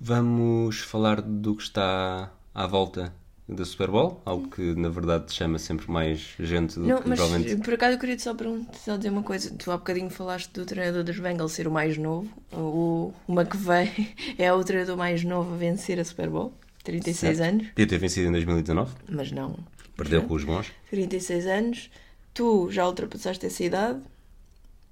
Vamos 0.00 0.80
falar 0.80 1.20
do 1.20 1.54
que 1.54 1.62
está 1.62 2.32
à 2.54 2.66
volta 2.66 3.14
da 3.50 3.64
Super 3.64 3.90
Bowl, 3.90 4.22
algo 4.24 4.48
que 4.48 4.74
na 4.74 4.88
verdade 4.88 5.32
chama 5.32 5.58
sempre 5.58 5.90
mais 5.90 6.34
gente 6.38 6.76
do 6.76 6.86
não, 6.86 7.02
que 7.02 7.08
mas, 7.08 7.18
realmente. 7.18 7.56
Por 7.56 7.74
acaso 7.74 7.94
eu 7.94 7.98
queria 7.98 8.18
só, 8.18 8.34
perguntar, 8.34 8.74
só 8.74 8.96
dizer 8.96 9.10
uma 9.10 9.22
coisa. 9.22 9.52
Tu 9.54 9.70
há 9.70 9.76
bocadinho 9.76 10.08
falaste 10.08 10.52
do 10.52 10.64
treinador 10.64 11.02
dos 11.02 11.18
Bengals 11.18 11.52
ser 11.52 11.66
o 11.66 11.70
mais 11.70 11.98
novo. 11.98 12.28
O, 12.52 13.12
o 13.26 13.32
McVeigh 13.32 14.14
é 14.38 14.52
o 14.52 14.62
treinador 14.62 14.96
mais 14.96 15.24
novo 15.24 15.54
a 15.54 15.56
vencer 15.56 15.98
a 15.98 16.04
Super 16.04 16.30
Bowl. 16.30 16.54
36 16.84 17.36
certo. 17.36 17.48
anos. 17.48 17.68
Podia 17.68 17.86
ter 17.86 17.98
vencido 17.98 18.28
em 18.28 18.32
2019. 18.32 18.94
Mas 19.08 19.32
não. 19.32 19.58
Perdeu 19.96 20.22
com 20.22 20.34
os 20.34 20.44
bons. 20.44 20.72
36 20.90 21.46
anos. 21.46 21.90
Tu 22.32 22.70
já 22.70 22.86
ultrapassaste 22.86 23.44
essa 23.44 23.64
idade. 23.64 24.00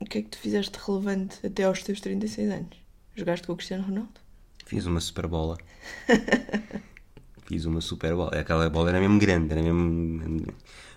O 0.00 0.04
que 0.04 0.18
é 0.18 0.22
que 0.22 0.28
tu 0.28 0.38
fizeste 0.38 0.78
relevante 0.84 1.44
até 1.46 1.64
aos 1.64 1.82
teus 1.82 2.00
36 2.00 2.50
anos? 2.50 2.76
Jogaste 3.16 3.46
com 3.46 3.52
o 3.52 3.56
Cristiano 3.56 3.84
Ronaldo? 3.84 4.20
Fiz 4.66 4.84
uma 4.84 5.00
super 5.00 5.26
bola. 5.26 5.56
fiz 7.48 7.64
uma 7.64 7.80
super 7.80 8.14
bola. 8.14 8.38
Aquela 8.38 8.68
bola 8.68 8.90
era 8.90 9.00
mesmo 9.00 9.18
grande, 9.18 9.52
era 9.52 9.62
mesmo. 9.62 10.46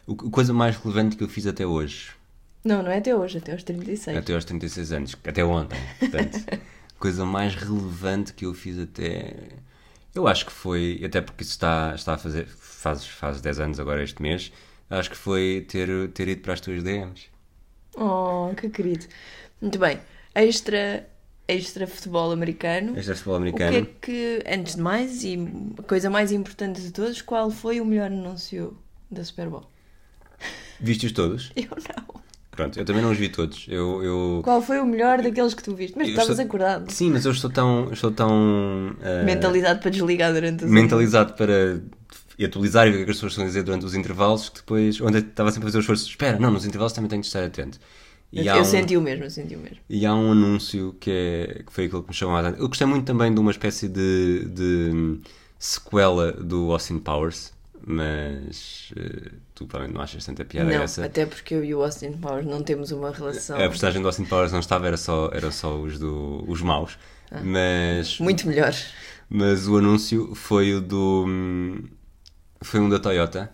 A 0.07 0.29
coisa 0.29 0.53
mais 0.53 0.77
relevante 0.77 1.15
que 1.15 1.23
eu 1.23 1.29
fiz 1.29 1.47
até 1.47 1.65
hoje. 1.65 2.11
Não, 2.63 2.83
não 2.83 2.91
é 2.91 2.97
até 2.97 3.15
hoje, 3.15 3.37
até 3.37 3.53
aos 3.53 3.63
36. 3.63 4.17
Até 4.17 4.33
aos 4.33 4.45
36 4.45 4.91
anos, 4.91 5.15
até 5.25 5.43
ontem. 5.43 5.79
Portanto, 5.99 6.39
coisa 6.99 7.25
mais 7.25 7.55
relevante 7.55 8.33
que 8.33 8.45
eu 8.45 8.53
fiz 8.53 8.77
até. 8.77 9.33
Eu 10.13 10.27
acho 10.27 10.45
que 10.45 10.51
foi, 10.51 11.01
até 11.03 11.21
porque 11.21 11.43
isso 11.43 11.53
está, 11.53 11.93
está 11.95 12.15
a 12.15 12.17
fazer, 12.17 12.45
faz, 12.45 13.05
faz 13.05 13.39
10 13.39 13.59
anos 13.61 13.79
agora 13.79 14.03
este 14.03 14.21
mês, 14.21 14.51
acho 14.89 15.09
que 15.09 15.15
foi 15.15 15.65
ter, 15.67 16.09
ter 16.09 16.27
ido 16.27 16.41
para 16.41 16.53
as 16.53 16.59
tuas 16.59 16.83
DMs. 16.83 17.27
Oh, 17.95 18.53
que 18.55 18.69
querido. 18.69 19.05
Muito 19.61 19.79
bem. 19.79 19.99
Extra 20.35 21.07
extra 21.53 21.87
futebol 21.87 22.31
americano. 22.31 22.97
Extra 22.97 23.15
futebol 23.15 23.35
americano. 23.35 23.79
O 23.79 23.85
que 23.85 24.11
é 24.11 24.41
que, 24.41 24.43
antes 24.47 24.75
de 24.75 24.81
mais, 24.81 25.23
e 25.23 25.37
a 25.77 25.83
coisa 25.83 26.09
mais 26.09 26.31
importante 26.31 26.81
de 26.81 26.91
todos, 26.91 27.21
qual 27.21 27.49
foi 27.51 27.81
o 27.81 27.85
melhor 27.85 28.07
anúncio 28.07 28.77
da 29.09 29.23
Super 29.23 29.49
Bowl? 29.49 29.65
Viste-os 30.79 31.11
todos? 31.11 31.51
Eu 31.55 31.69
não. 31.69 32.21
Pronto, 32.51 32.77
eu 32.77 32.83
também 32.83 33.01
não 33.01 33.11
os 33.11 33.17
vi 33.17 33.29
todos. 33.29 33.65
Eu, 33.69 34.03
eu... 34.03 34.41
Qual 34.43 34.61
foi 34.61 34.79
o 34.79 34.85
melhor 34.85 35.21
daqueles 35.21 35.53
que 35.53 35.63
tu 35.63 35.73
viste? 35.73 35.97
Mas 35.97 36.09
estavas 36.09 36.31
estou... 36.31 36.45
acordado. 36.45 36.91
Sim, 36.91 37.09
mas 37.11 37.25
eu 37.25 37.31
estou 37.31 37.49
tão. 37.49 37.91
Estou 37.93 38.11
tão 38.11 38.89
uh... 38.91 39.25
Mentalizado 39.25 39.79
para 39.79 39.89
desligar 39.89 40.33
durante 40.33 40.65
os 40.65 40.69
Mentalizado 40.71 41.33
para 41.33 41.81
atualizar 42.43 42.87
e 42.87 42.91
ver 42.91 43.01
o 43.01 43.05
que 43.05 43.11
as 43.11 43.17
pessoas 43.17 43.33
estão 43.33 43.45
a 43.45 43.47
dizer 43.47 43.63
durante 43.63 43.85
os 43.85 43.95
intervalos, 43.95 44.49
que 44.49 44.57
depois, 44.57 44.99
onde 44.99 45.19
estava 45.19 45.51
sempre 45.51 45.67
a 45.67 45.69
fazer 45.69 45.77
o 45.77 45.81
esforço, 45.81 46.07
espera, 46.07 46.39
não, 46.39 46.51
nos 46.51 46.65
intervalos 46.65 46.93
também 46.93 47.09
tenho 47.09 47.21
de 47.21 47.27
estar 47.27 47.43
atento. 47.43 47.79
E 48.31 48.47
eu, 48.47 48.55
um, 48.55 48.65
senti 48.65 48.95
o 48.95 49.01
mesmo, 49.01 49.25
eu 49.25 49.29
senti 49.29 49.55
o 49.55 49.59
mesmo. 49.59 49.77
E 49.89 50.05
há 50.05 50.15
um 50.15 50.31
anúncio 50.31 50.95
que, 50.99 51.11
é, 51.11 51.63
que 51.63 51.71
foi 51.71 51.85
aquilo 51.85 52.01
que 52.01 52.09
me 52.09 52.15
chamou 52.15 52.35
a 52.35 52.39
atenção. 52.39 52.59
Eu 52.59 52.67
gostei 52.69 52.87
muito 52.87 53.05
também 53.05 53.33
de 53.33 53.39
uma 53.39 53.51
espécie 53.51 53.89
de, 53.89 54.45
de 54.45 55.19
sequela 55.59 56.31
do 56.31 56.71
Austin 56.71 56.99
Powers, 56.99 57.51
mas 57.85 58.93
uh, 58.95 59.31
tu 59.53 59.65
provavelmente 59.65 59.95
não 59.95 60.01
achas 60.01 60.25
tanta 60.25 60.45
piada 60.45 60.69
não, 60.69 60.83
essa. 60.83 61.03
até 61.03 61.25
porque 61.25 61.53
eu 61.53 61.63
e 61.63 61.75
o 61.75 61.83
Austin 61.83 62.13
Powers 62.13 62.45
não 62.45 62.63
temos 62.63 62.91
uma 62.91 63.11
relação. 63.11 63.57
A 63.57 63.67
personagem 63.67 64.01
do 64.01 64.07
Austin 64.07 64.25
Powers 64.25 64.53
não 64.53 64.59
estava, 64.59 64.87
era 64.87 64.97
só, 64.97 65.29
era 65.33 65.51
só 65.51 65.77
os, 65.77 65.99
do, 65.99 66.45
os 66.47 66.61
maus. 66.61 66.97
Ah, 67.29 67.41
mas. 67.43 68.17
Muito 68.19 68.47
melhor. 68.47 68.73
Mas 69.29 69.67
o 69.67 69.77
anúncio 69.77 70.33
foi 70.35 70.73
o 70.73 70.79
do. 70.79 71.25
Foi 72.61 72.79
um 72.79 72.87
da 72.87 72.99
Toyota, 72.99 73.51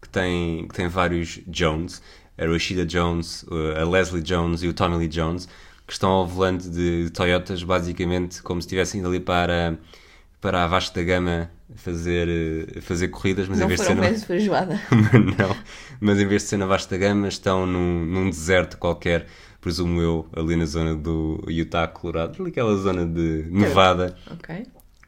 que 0.00 0.08
tem, 0.08 0.66
que 0.68 0.74
tem 0.74 0.88
vários 0.88 1.40
Jones 1.46 2.00
a 2.36 2.46
Rashida 2.46 2.84
Jones, 2.84 3.44
a 3.80 3.88
Leslie 3.88 4.22
Jones 4.22 4.62
e 4.62 4.68
o 4.68 4.74
Tommy 4.74 4.96
Lee 4.96 5.08
Jones, 5.08 5.48
que 5.86 5.92
estão 5.92 6.10
ao 6.10 6.26
volante 6.26 6.68
de 6.68 7.10
Toyotas, 7.10 7.62
basicamente 7.62 8.42
como 8.42 8.60
se 8.60 8.66
estivessem 8.66 9.00
indo 9.00 9.08
ali 9.08 9.20
para, 9.20 9.78
para 10.40 10.64
a 10.64 10.66
vasta 10.66 11.02
gama 11.02 11.50
fazer, 11.76 12.80
fazer 12.82 13.08
corridas, 13.08 13.48
mas 13.48 13.58
não 13.58 13.66
em 13.66 13.68
vez 13.68 13.80
de 13.80 13.86
ser. 13.86 13.94
Na... 13.94 14.02
não, 15.38 15.56
mas 16.00 16.20
em 16.20 16.26
vez 16.26 16.42
de 16.42 16.48
ser 16.48 16.56
na 16.56 16.66
vasta 16.66 16.96
gama, 16.96 17.28
estão 17.28 17.66
num, 17.66 18.04
num 18.04 18.30
deserto 18.30 18.78
qualquer, 18.78 19.26
presumo 19.60 20.00
eu, 20.00 20.26
ali 20.34 20.56
na 20.56 20.66
zona 20.66 20.94
do 20.94 21.42
Utah, 21.48 21.86
Colorado, 21.86 22.40
ali 22.40 22.50
aquela 22.50 22.76
zona 22.76 23.04
de 23.06 23.46
Nevada. 23.50 24.16
Ok. 24.30 24.66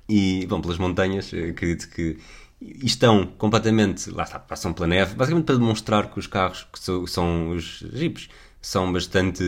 E, 0.09 0.47
bom, 0.47 0.61
pelas 0.61 0.79
montanhas, 0.79 1.33
acredito 1.33 1.89
que 1.91 2.19
e 2.61 2.87
estão 2.87 3.27
completamente, 3.27 4.11
lá 4.11 4.25
está, 4.25 4.39
passam 4.39 4.73
pela 4.73 4.87
neve, 4.87 5.15
basicamente 5.15 5.47
para 5.47 5.57
demonstrar 5.57 6.11
que 6.11 6.19
os 6.19 6.27
carros, 6.27 6.67
que 6.73 7.11
são, 7.11 7.51
os 7.51 7.85
jipes, 7.93 8.29
são 8.61 8.93
bastante, 8.93 9.45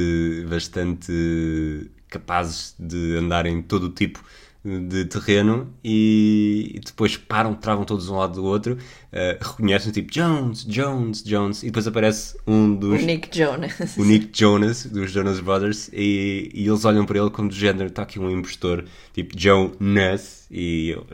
bastante 0.49 1.91
capazes 2.09 2.75
de 2.79 3.17
andar 3.17 3.47
em 3.47 3.63
todo 3.63 3.85
o 3.85 3.91
tipo 3.91 4.23
de 4.65 5.05
terreno 5.05 5.73
e, 5.85 6.81
depois 6.85 7.17
param, 7.17 7.55
travam 7.55 7.85
todos 7.85 8.09
um 8.09 8.17
lado 8.17 8.35
do 8.35 8.45
outro, 8.45 8.75
uh, 8.75 9.39
reconhecem 9.41 9.93
tipo 9.93 10.11
Jones, 10.11 10.65
Jones, 10.65 11.23
Jones, 11.23 11.63
e 11.63 11.67
depois 11.67 11.87
aparece 11.87 12.37
um 12.47 12.75
dos. 12.75 13.01
O 13.01 13.07
Nick 13.07 13.37
Jonas. 13.37 13.97
O 13.97 14.05
Nick 14.05 14.31
Jonas, 14.37 14.85
dos 14.87 15.11
Jonas 15.11 15.41
Brothers, 15.41 15.89
e, 15.93 16.51
e 16.53 16.67
eles 16.67 16.85
olham 16.85 17.07
para 17.07 17.19
ele 17.19 17.31
como 17.31 17.49
do 17.49 17.55
género: 17.55 17.89
está 17.89 18.03
aqui 18.03 18.19
um 18.19 18.31
impostor, 18.31 18.85
tipo 19.13 19.39
Jonas, 19.39 20.47
e 20.51 20.91
eu, 20.91 21.07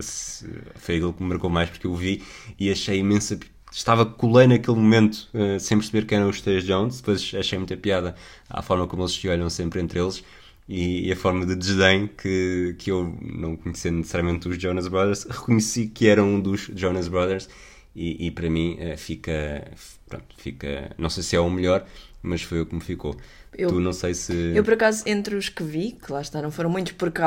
foi 0.76 0.96
aquilo 0.96 1.12
que 1.12 1.22
me 1.22 1.28
marcou 1.28 1.50
mais 1.50 1.68
porque 1.68 1.86
eu 1.86 1.94
vi 1.94 2.22
e 2.58 2.70
achei 2.70 2.98
imensa. 2.98 3.38
Estava 3.70 4.06
colei 4.06 4.46
naquele 4.46 4.76
momento 4.76 5.28
uh, 5.34 5.58
sem 5.58 5.76
perceber 5.76 6.06
quem 6.06 6.18
eram 6.18 6.30
os 6.30 6.40
três 6.40 6.64
Jones, 6.64 6.98
depois 6.98 7.32
achei 7.36 7.58
muita 7.58 7.76
piada 7.76 8.14
à 8.48 8.62
forma 8.62 8.86
como 8.86 9.02
eles 9.02 9.12
se 9.12 9.28
olham 9.28 9.50
sempre 9.50 9.80
entre 9.80 9.98
eles 9.98 10.22
e, 10.68 11.08
e, 11.08 11.12
a 11.12 11.16
forma 11.16 11.44
de 11.44 11.54
desdém 11.54 12.06
que, 12.06 12.74
que 12.78 12.90
eu, 12.90 13.16
não 13.20 13.56
conhecendo 13.56 13.98
necessariamente 13.98 14.48
os 14.48 14.60
Jonas 14.60 14.88
Brothers, 14.88 15.24
reconheci 15.24 15.88
que 15.88 16.08
era 16.08 16.22
um 16.22 16.40
dos 16.40 16.70
Jonas 16.74 17.06
Brothers 17.06 17.48
e, 17.94 18.26
e 18.26 18.30
para 18.30 18.48
mim 18.48 18.78
uh, 18.80 18.96
fica, 18.96 19.70
pronto, 20.08 20.34
fica, 20.38 20.90
não 20.96 21.10
sei 21.10 21.22
se 21.22 21.36
é 21.36 21.40
o 21.40 21.50
melhor, 21.50 21.86
mas 22.22 22.42
foi 22.42 22.62
o 22.62 22.66
que 22.66 22.74
me 22.74 22.80
ficou. 22.80 23.14
Eu, 23.56 23.68
tu 23.68 23.78
não 23.78 23.92
sei 23.92 24.14
se. 24.14 24.32
Eu, 24.54 24.64
por 24.64 24.72
acaso, 24.72 25.04
entre 25.06 25.36
os 25.36 25.48
que 25.48 25.62
vi, 25.62 25.92
que 25.92 26.10
lá 26.10 26.22
não 26.42 26.50
foram 26.50 26.70
muitos, 26.70 26.92
porque, 26.92 27.20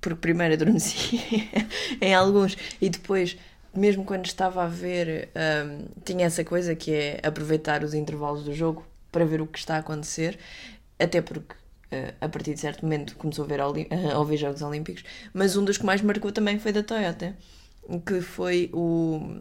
porque 0.00 0.20
primeiro 0.20 0.54
adormeci 0.54 1.20
em 2.00 2.14
alguns 2.14 2.56
e 2.80 2.88
depois, 2.88 3.36
mesmo 3.74 4.04
quando 4.04 4.26
estava 4.26 4.62
a 4.62 4.68
ver, 4.68 5.30
um, 5.34 5.86
tinha 6.04 6.26
essa 6.26 6.44
coisa 6.44 6.76
que 6.76 6.92
é 6.92 7.20
aproveitar 7.24 7.82
os 7.82 7.94
intervalos 7.94 8.44
do 8.44 8.52
jogo 8.52 8.86
para 9.10 9.24
ver 9.24 9.40
o 9.40 9.46
que 9.46 9.58
está 9.58 9.76
a 9.76 9.78
acontecer, 9.78 10.38
até 10.98 11.20
porque 11.20 11.54
a 12.20 12.28
partir 12.28 12.54
de 12.54 12.60
certo 12.60 12.82
momento 12.82 13.16
começou 13.16 13.44
a 13.44 13.48
ver, 13.48 13.60
a 13.60 14.18
ouvir 14.18 14.36
Jogos 14.36 14.62
Olímpicos, 14.62 15.04
mas 15.32 15.56
um 15.56 15.64
dos 15.64 15.78
que 15.78 15.86
mais 15.86 16.02
marcou 16.02 16.32
também 16.32 16.58
foi 16.58 16.72
da 16.72 16.82
Toyota, 16.82 17.36
que 18.06 18.20
foi 18.20 18.70
o. 18.72 19.38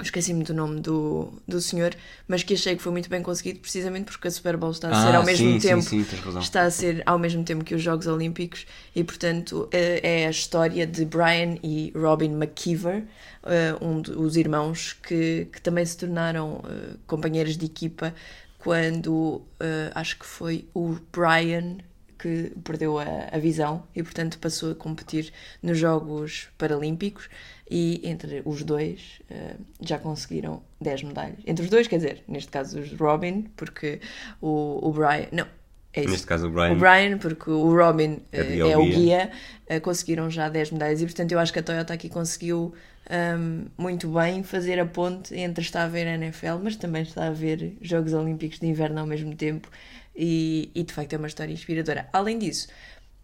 Esqueci-me 0.00 0.42
do 0.42 0.52
nome 0.52 0.80
do, 0.80 1.32
do 1.46 1.60
senhor, 1.60 1.94
mas 2.26 2.42
que 2.42 2.54
achei 2.54 2.74
que 2.74 2.82
foi 2.82 2.90
muito 2.90 3.08
bem 3.08 3.22
conseguido, 3.22 3.60
precisamente 3.60 4.06
porque 4.06 4.26
a 4.26 4.30
Super 4.32 4.56
Bowl 4.56 4.72
está 4.72 4.88
a 4.88 4.94
ser 4.94 5.14
ah, 5.14 5.18
ao 5.18 5.24
mesmo 5.24 5.52
sim, 5.52 5.58
tempo. 5.60 5.82
Sim, 5.82 6.02
sim, 6.02 6.38
está 6.40 6.62
a 6.62 6.70
ser 6.72 7.02
ao 7.06 7.20
mesmo 7.20 7.44
tempo 7.44 7.62
que 7.62 7.72
os 7.72 7.80
Jogos 7.80 8.08
Olímpicos 8.08 8.66
e, 8.96 9.04
portanto, 9.04 9.68
é, 9.70 10.22
é 10.22 10.26
a 10.26 10.30
história 10.30 10.88
de 10.88 11.04
Brian 11.04 11.56
e 11.62 11.92
Robin 11.94 12.32
McKeever, 12.32 13.04
eh, 13.44 13.76
um 13.80 14.00
dos 14.00 14.36
irmãos 14.36 14.92
que, 14.92 15.48
que 15.52 15.60
também 15.60 15.84
se 15.84 15.96
tornaram 15.96 16.62
eh, 16.64 16.96
companheiros 17.06 17.56
de 17.56 17.66
equipa 17.66 18.14
quando 18.62 19.12
uh, 19.12 19.44
acho 19.92 20.16
que 20.20 20.24
foi 20.24 20.68
o 20.72 20.96
Brian 21.10 21.78
que 22.16 22.52
perdeu 22.62 22.96
a, 22.96 23.04
a, 23.32 23.38
visão 23.38 23.82
e, 23.92 24.00
portanto, 24.04 24.38
passou 24.38 24.70
a 24.70 24.74
competir 24.76 25.32
nos 25.60 25.76
Jogos 25.76 26.48
Paralímpicos. 26.56 27.28
E 27.68 28.00
entre 28.04 28.40
os 28.44 28.62
dois 28.62 29.20
uh, 29.28 29.60
já 29.80 29.98
conseguiram 29.98 30.62
10 30.80 31.02
medalhas. 31.02 31.38
Entre 31.44 31.64
os 31.64 31.70
dois, 31.70 31.88
quer 31.88 31.96
dizer, 31.96 32.22
neste 32.28 32.52
caso 32.52 32.78
os 32.78 32.92
Robin, 32.92 33.50
porque 33.56 34.00
o, 34.40 34.78
o 34.80 34.92
Brian. 34.92 35.26
Não, 35.32 35.48
é 35.92 36.06
Neste 36.06 36.26
caso 36.26 36.46
o 36.48 36.50
Brian. 36.50 36.72
O 36.72 36.76
Brian, 36.76 37.18
porque 37.18 37.50
o 37.50 37.76
Robin 37.76 38.22
é, 38.32 38.58
é 38.58 38.76
o 38.76 38.84
guia, 38.84 39.30
uh, 39.70 39.80
conseguiram 39.80 40.30
já 40.30 40.48
10 40.48 40.72
medalhas. 40.72 41.02
E, 41.02 41.04
portanto, 41.04 41.32
eu 41.32 41.38
acho 41.38 41.52
que 41.52 41.58
a 41.58 41.62
Toyota 41.62 41.92
aqui 41.92 42.08
conseguiu 42.08 42.74
um, 43.10 43.66
muito 43.76 44.08
bem 44.08 44.42
fazer 44.42 44.78
a 44.80 44.86
ponte 44.86 45.34
entre 45.34 45.62
estar 45.62 45.84
a 45.84 45.88
ver 45.88 46.06
a 46.06 46.14
NFL, 46.14 46.58
mas 46.62 46.76
também 46.76 47.02
está 47.02 47.26
a 47.26 47.30
ver 47.30 47.76
Jogos 47.80 48.12
Olímpicos 48.12 48.58
de 48.58 48.66
Inverno 48.66 49.00
ao 49.00 49.06
mesmo 49.06 49.34
tempo 49.34 49.68
e, 50.16 50.70
e 50.74 50.82
de 50.82 50.92
facto 50.92 51.12
é 51.12 51.18
uma 51.18 51.26
história 51.26 51.52
inspiradora. 51.52 52.08
Além 52.12 52.38
disso, 52.38 52.68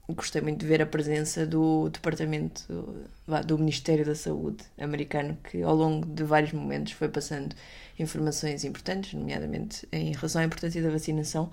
gostei 0.09 0.41
muito 0.41 0.61
de 0.61 0.67
ver 0.67 0.83
a 0.83 0.87
presença 0.87 1.47
do 1.47 1.89
Departamento 1.91 2.65
do 3.47 3.59
Ministério 3.59 4.05
da 4.05 4.15
Saúde 4.15 4.65
americano, 4.79 5.37
que 5.51 5.63
ao 5.63 5.75
longo 5.75 6.07
de 6.07 6.25
vários 6.25 6.53
momentos 6.53 6.93
foi 6.93 7.09
passando 7.09 7.55
informações 7.99 8.65
importantes, 8.65 9.15
nomeadamente 9.15 9.87
em 9.93 10.13
relação 10.13 10.41
à 10.41 10.45
importância 10.45 10.83
da 10.83 10.91
vacinação. 10.91 11.51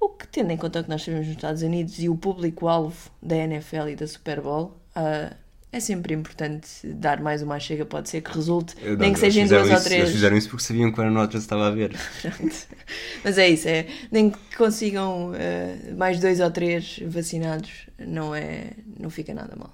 O 0.00 0.10
que, 0.10 0.26
tendo 0.28 0.50
em 0.50 0.56
conta 0.56 0.82
que 0.82 0.88
nós 0.88 1.00
estamos 1.00 1.26
nos 1.26 1.36
Estados 1.36 1.62
Unidos 1.62 1.98
e 1.98 2.08
o 2.08 2.16
público-alvo 2.16 3.10
da 3.22 3.36
NFL 3.36 3.88
e 3.88 3.96
da 3.96 4.06
Super 4.06 4.40
Bowl, 4.40 4.76
uh, 4.96 5.34
é 5.70 5.80
sempre 5.80 6.14
importante 6.14 6.86
dar 6.86 7.20
mais 7.20 7.42
uma 7.42 7.58
chega, 7.58 7.84
pode 7.84 8.08
ser 8.08 8.22
que 8.22 8.30
resulte, 8.30 8.74
não, 8.82 8.96
nem 8.96 9.12
que 9.12 9.18
seja 9.18 9.40
em 9.40 9.46
duas 9.46 9.66
isso, 9.66 9.76
ou 9.76 9.82
três. 9.82 10.00
Eles 10.00 10.12
fizeram 10.12 10.36
isso 10.36 10.48
porque 10.48 10.64
sabiam 10.64 10.90
que 10.90 10.98
o 10.98 11.02
Aaron 11.02 11.14
Rodgers 11.14 11.42
estava 11.42 11.66
a 11.66 11.70
ver. 11.70 11.94
Mas 13.22 13.36
é 13.36 13.48
isso, 13.48 13.68
é, 13.68 13.86
nem 14.10 14.30
que 14.30 14.56
consigam 14.56 15.32
uh, 15.32 15.96
mais 15.96 16.20
dois 16.20 16.40
ou 16.40 16.50
três 16.50 17.00
vacinados, 17.06 17.86
não, 17.98 18.34
é, 18.34 18.70
não 18.98 19.10
fica 19.10 19.34
nada 19.34 19.54
mal. 19.56 19.72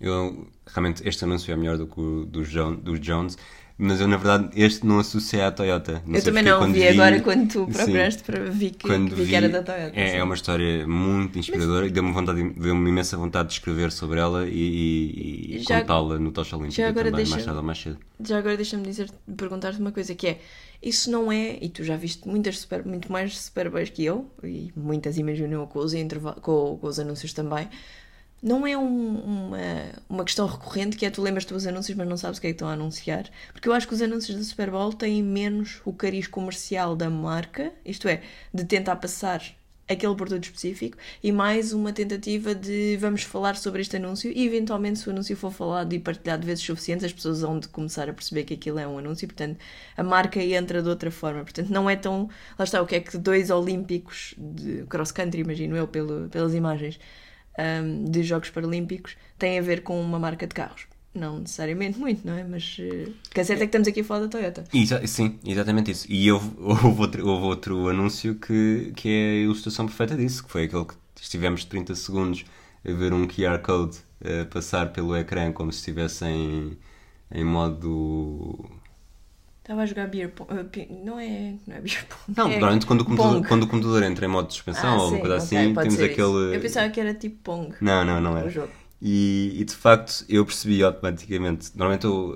Eu, 0.00 0.48
realmente, 0.66 1.06
este 1.06 1.24
anúncio 1.24 1.52
é 1.52 1.56
melhor 1.56 1.76
do 1.76 1.86
que 1.86 2.00
o 2.00 2.24
dos 2.24 2.52
do 2.52 2.98
Jones 2.98 3.36
mas 3.78 4.00
eu 4.00 4.08
na 4.08 4.16
verdade 4.16 4.48
este 4.56 4.84
não 4.84 4.98
associei 4.98 5.40
à 5.40 5.52
Toyota. 5.52 6.02
Não 6.04 6.16
eu 6.16 6.24
também 6.24 6.42
não, 6.42 6.66
vi, 6.66 6.80
vi, 6.80 6.88
agora 6.88 7.20
quando 7.20 7.48
tu 7.48 7.66
procuraste 7.72 8.24
para 8.24 8.44
vi 8.50 8.70
que, 8.70 8.88
quando 8.88 9.14
vi, 9.14 9.22
vi 9.22 9.28
que 9.30 9.36
era 9.36 9.48
da 9.48 9.62
Toyota. 9.62 9.98
É, 9.98 10.16
é, 10.16 10.24
uma 10.24 10.34
história 10.34 10.86
muito 10.86 11.38
inspiradora 11.38 11.82
mas... 11.82 11.90
e 11.90 11.92
deu-me 11.92 12.12
vontade, 12.12 12.50
deu 12.50 12.74
uma 12.74 12.88
imensa 12.88 13.16
vontade 13.16 13.48
de 13.48 13.54
escrever 13.54 13.92
sobre 13.92 14.18
ela 14.18 14.48
e, 14.48 15.60
e 15.60 15.64
contá-la 15.64 16.18
no 16.18 16.32
Tocha 16.32 16.56
Olímpica 16.56 16.92
também, 16.92 17.12
deixa, 17.12 17.30
mais 17.30 17.44
tarde 17.44 17.58
ou 17.58 17.64
mais 17.64 17.78
cedo. 17.78 17.98
Já 18.20 18.38
agora 18.38 18.56
deixa-me 18.56 18.82
dizer, 18.82 19.08
perguntar-te 19.36 19.78
uma 19.78 19.92
coisa 19.92 20.12
que 20.12 20.26
é, 20.26 20.40
isso 20.82 21.08
não 21.08 21.30
é, 21.30 21.56
e 21.60 21.68
tu 21.68 21.84
já 21.84 21.96
viste 21.96 22.26
muitas 22.26 22.58
super, 22.58 22.84
muito 22.84 23.12
mais 23.12 23.38
Super 23.38 23.70
Bowls 23.70 23.90
que 23.90 24.04
eu, 24.04 24.28
e 24.42 24.72
muitas 24.76 25.18
imagino 25.18 25.68
com 25.68 25.78
os, 25.78 25.92
com, 26.42 26.78
com 26.80 26.86
os 26.86 26.98
anúncios 26.98 27.32
também, 27.32 27.68
não 28.42 28.66
é 28.66 28.76
um, 28.76 29.18
uma, 29.18 29.58
uma 30.08 30.24
questão 30.24 30.46
recorrente 30.46 30.96
que 30.96 31.04
é 31.04 31.10
tu 31.10 31.22
lembras 31.22 31.44
dos 31.44 31.66
anúncios, 31.66 31.96
mas 31.96 32.08
não 32.08 32.16
sabes 32.16 32.38
o 32.38 32.40
que 32.40 32.46
é 32.46 32.50
que 32.50 32.54
estão 32.54 32.68
a 32.68 32.72
anunciar. 32.72 33.28
Porque 33.52 33.68
eu 33.68 33.72
acho 33.72 33.88
que 33.88 33.94
os 33.94 34.02
anúncios 34.02 34.36
da 34.36 34.44
Super 34.44 34.70
Bowl 34.70 34.92
têm 34.92 35.22
menos 35.22 35.80
o 35.84 35.92
cariz 35.92 36.26
comercial 36.26 36.94
da 36.94 37.10
marca, 37.10 37.72
isto 37.84 38.08
é, 38.08 38.22
de 38.52 38.64
tentar 38.64 38.96
passar 38.96 39.42
aquele 39.88 40.14
produto 40.14 40.44
específico, 40.44 40.98
e 41.22 41.32
mais 41.32 41.72
uma 41.72 41.92
tentativa 41.92 42.54
de 42.54 42.96
vamos 42.98 43.22
falar 43.22 43.56
sobre 43.56 43.80
este 43.80 43.96
anúncio 43.96 44.30
e 44.30 44.46
eventualmente 44.46 44.98
se 44.98 45.08
o 45.08 45.12
anúncio 45.12 45.34
for 45.34 45.50
falado 45.50 45.92
e 45.94 45.98
partilhado 45.98 46.46
vezes 46.46 46.62
suficientes, 46.62 47.06
as 47.06 47.12
pessoas 47.12 47.40
vão 47.40 47.58
de 47.58 47.68
começar 47.68 48.08
a 48.08 48.12
perceber 48.12 48.44
que 48.44 48.52
aquilo 48.54 48.78
é 48.78 48.86
um 48.86 48.98
anúncio, 48.98 49.26
portanto 49.26 49.58
a 49.96 50.02
marca 50.02 50.42
entra 50.42 50.82
de 50.82 50.88
outra 50.88 51.10
forma. 51.10 51.42
Portanto, 51.42 51.70
não 51.70 51.88
é 51.88 51.96
tão. 51.96 52.28
Lá 52.58 52.64
está, 52.64 52.82
o 52.82 52.86
que 52.86 52.96
é 52.96 53.00
que 53.00 53.16
dois 53.16 53.48
olímpicos 53.50 54.34
de 54.36 54.84
cross-country, 54.88 55.40
imagino 55.40 55.74
eu, 55.74 55.88
pelo, 55.88 56.28
pelas 56.28 56.54
imagens 56.54 57.00
um, 57.58 58.04
de 58.04 58.22
Jogos 58.22 58.50
Paralímpicos 58.50 59.16
tem 59.38 59.58
a 59.58 59.62
ver 59.62 59.82
com 59.82 60.00
uma 60.00 60.18
marca 60.18 60.46
de 60.46 60.54
carros. 60.54 60.86
Não 61.14 61.40
necessariamente 61.40 61.98
muito, 61.98 62.26
não 62.26 62.34
é? 62.34 62.44
Mas 62.44 62.78
uh, 62.78 63.12
que 63.30 63.40
é 63.40 63.44
certo 63.44 63.62
é 63.62 63.66
que 63.66 63.70
estamos 63.70 63.88
aqui 63.88 64.00
a 64.00 64.04
falar 64.04 64.20
da 64.20 64.28
Toyota. 64.28 64.64
Exa 64.72 65.04
sim, 65.06 65.38
exatamente 65.44 65.90
isso. 65.90 66.06
E 66.08 66.30
houve, 66.30 66.50
houve, 66.60 67.00
outro, 67.00 67.26
houve 67.26 67.46
outro 67.46 67.88
anúncio 67.88 68.34
que, 68.36 68.92
que 68.94 69.08
é 69.08 69.30
a 69.30 69.42
ilustração 69.44 69.86
perfeita 69.86 70.16
disso, 70.16 70.44
que 70.44 70.50
foi 70.50 70.64
aquele 70.64 70.84
que 70.84 70.94
estivemos 71.20 71.64
30 71.64 71.94
segundos 71.94 72.44
a 72.84 72.92
ver 72.92 73.12
um 73.12 73.26
QR 73.26 73.58
Code 73.60 73.96
uh, 74.20 74.46
passar 74.46 74.92
pelo 74.92 75.16
ecrã 75.16 75.50
como 75.52 75.72
se 75.72 75.80
estivesse 75.80 76.24
em, 76.24 76.78
em 77.32 77.44
modo 77.44 78.77
Estava 79.68 79.82
a 79.82 79.86
jogar 79.86 80.06
beer 80.06 80.30
pong. 80.30 80.50
Uh, 80.50 81.04
não 81.04 81.20
é, 81.20 81.52
não 81.66 81.76
é 81.76 81.80
beer 81.82 82.06
pong. 82.06 82.34
Não, 82.34 82.46
é 82.46 82.52
normalmente 82.52 82.86
quando 82.86 83.02
o, 83.02 83.04
computador, 83.04 83.46
quando 83.46 83.62
o 83.64 83.66
computador 83.66 84.02
entra 84.02 84.24
em 84.24 84.28
modo 84.28 84.48
de 84.48 84.54
suspensão 84.54 84.94
ah, 84.94 85.02
ou 85.02 85.08
uma 85.10 85.18
coisa 85.18 85.44
okay, 85.44 85.58
assim, 85.58 85.74
temos 85.74 86.00
aquele. 86.00 86.46
Isso. 86.46 86.54
Eu 86.54 86.60
pensava 86.60 86.88
que 86.88 86.98
era 86.98 87.12
tipo 87.12 87.36
pong. 87.42 87.74
Não, 87.78 88.02
não, 88.02 88.18
não 88.18 88.38
era. 88.38 88.50
E, 89.00 89.56
e, 89.60 89.64
de 89.64 89.74
facto 89.74 90.24
eu 90.26 90.46
percebi 90.46 90.82
automaticamente. 90.82 91.68
Normalmente 91.74 92.06
eu 92.06 92.34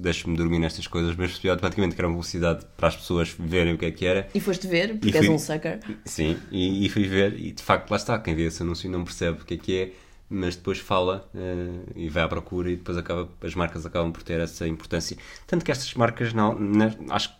deixo-me 0.00 0.36
dormir 0.36 0.58
nestas 0.58 0.88
coisas, 0.88 1.14
mas 1.14 1.28
percebi 1.28 1.50
automaticamente 1.50 1.94
que 1.94 2.00
era 2.00 2.08
uma 2.08 2.14
velocidade 2.14 2.66
para 2.76 2.88
as 2.88 2.96
pessoas 2.96 3.32
verem 3.38 3.74
o 3.74 3.78
que 3.78 3.86
é 3.86 3.90
que 3.92 4.04
era. 4.04 4.28
E 4.34 4.40
foste 4.40 4.66
ver, 4.66 4.98
porque 4.98 5.12
fui, 5.18 5.20
és 5.20 5.28
um 5.28 5.38
sucker. 5.38 5.78
Sim, 6.04 6.36
e, 6.50 6.84
e, 6.84 6.88
fui 6.88 7.04
ver, 7.04 7.38
e 7.38 7.52
de 7.52 7.62
facto 7.62 7.92
lá 7.92 7.96
está. 7.96 8.18
Quem 8.18 8.34
vê 8.34 8.42
esse 8.42 8.60
anúncio 8.60 8.90
não 8.90 9.04
percebe 9.04 9.40
o 9.40 9.44
que 9.44 9.54
é 9.54 9.56
que 9.56 9.76
é 9.78 9.92
mas 10.32 10.56
depois 10.56 10.78
fala 10.78 11.28
uh, 11.34 11.92
e 11.94 12.08
vai 12.08 12.22
à 12.22 12.28
procura 12.28 12.70
e 12.70 12.76
depois 12.76 12.96
acaba, 12.96 13.28
as 13.42 13.54
marcas 13.54 13.84
acabam 13.84 14.10
por 14.10 14.22
ter 14.22 14.40
essa 14.40 14.66
importância. 14.66 15.16
Tanto 15.46 15.64
que 15.64 15.70
estas 15.70 15.92
marcas, 15.94 16.32
não, 16.32 16.58
não 16.58 16.90
acho 17.10 17.28
que 17.28 17.34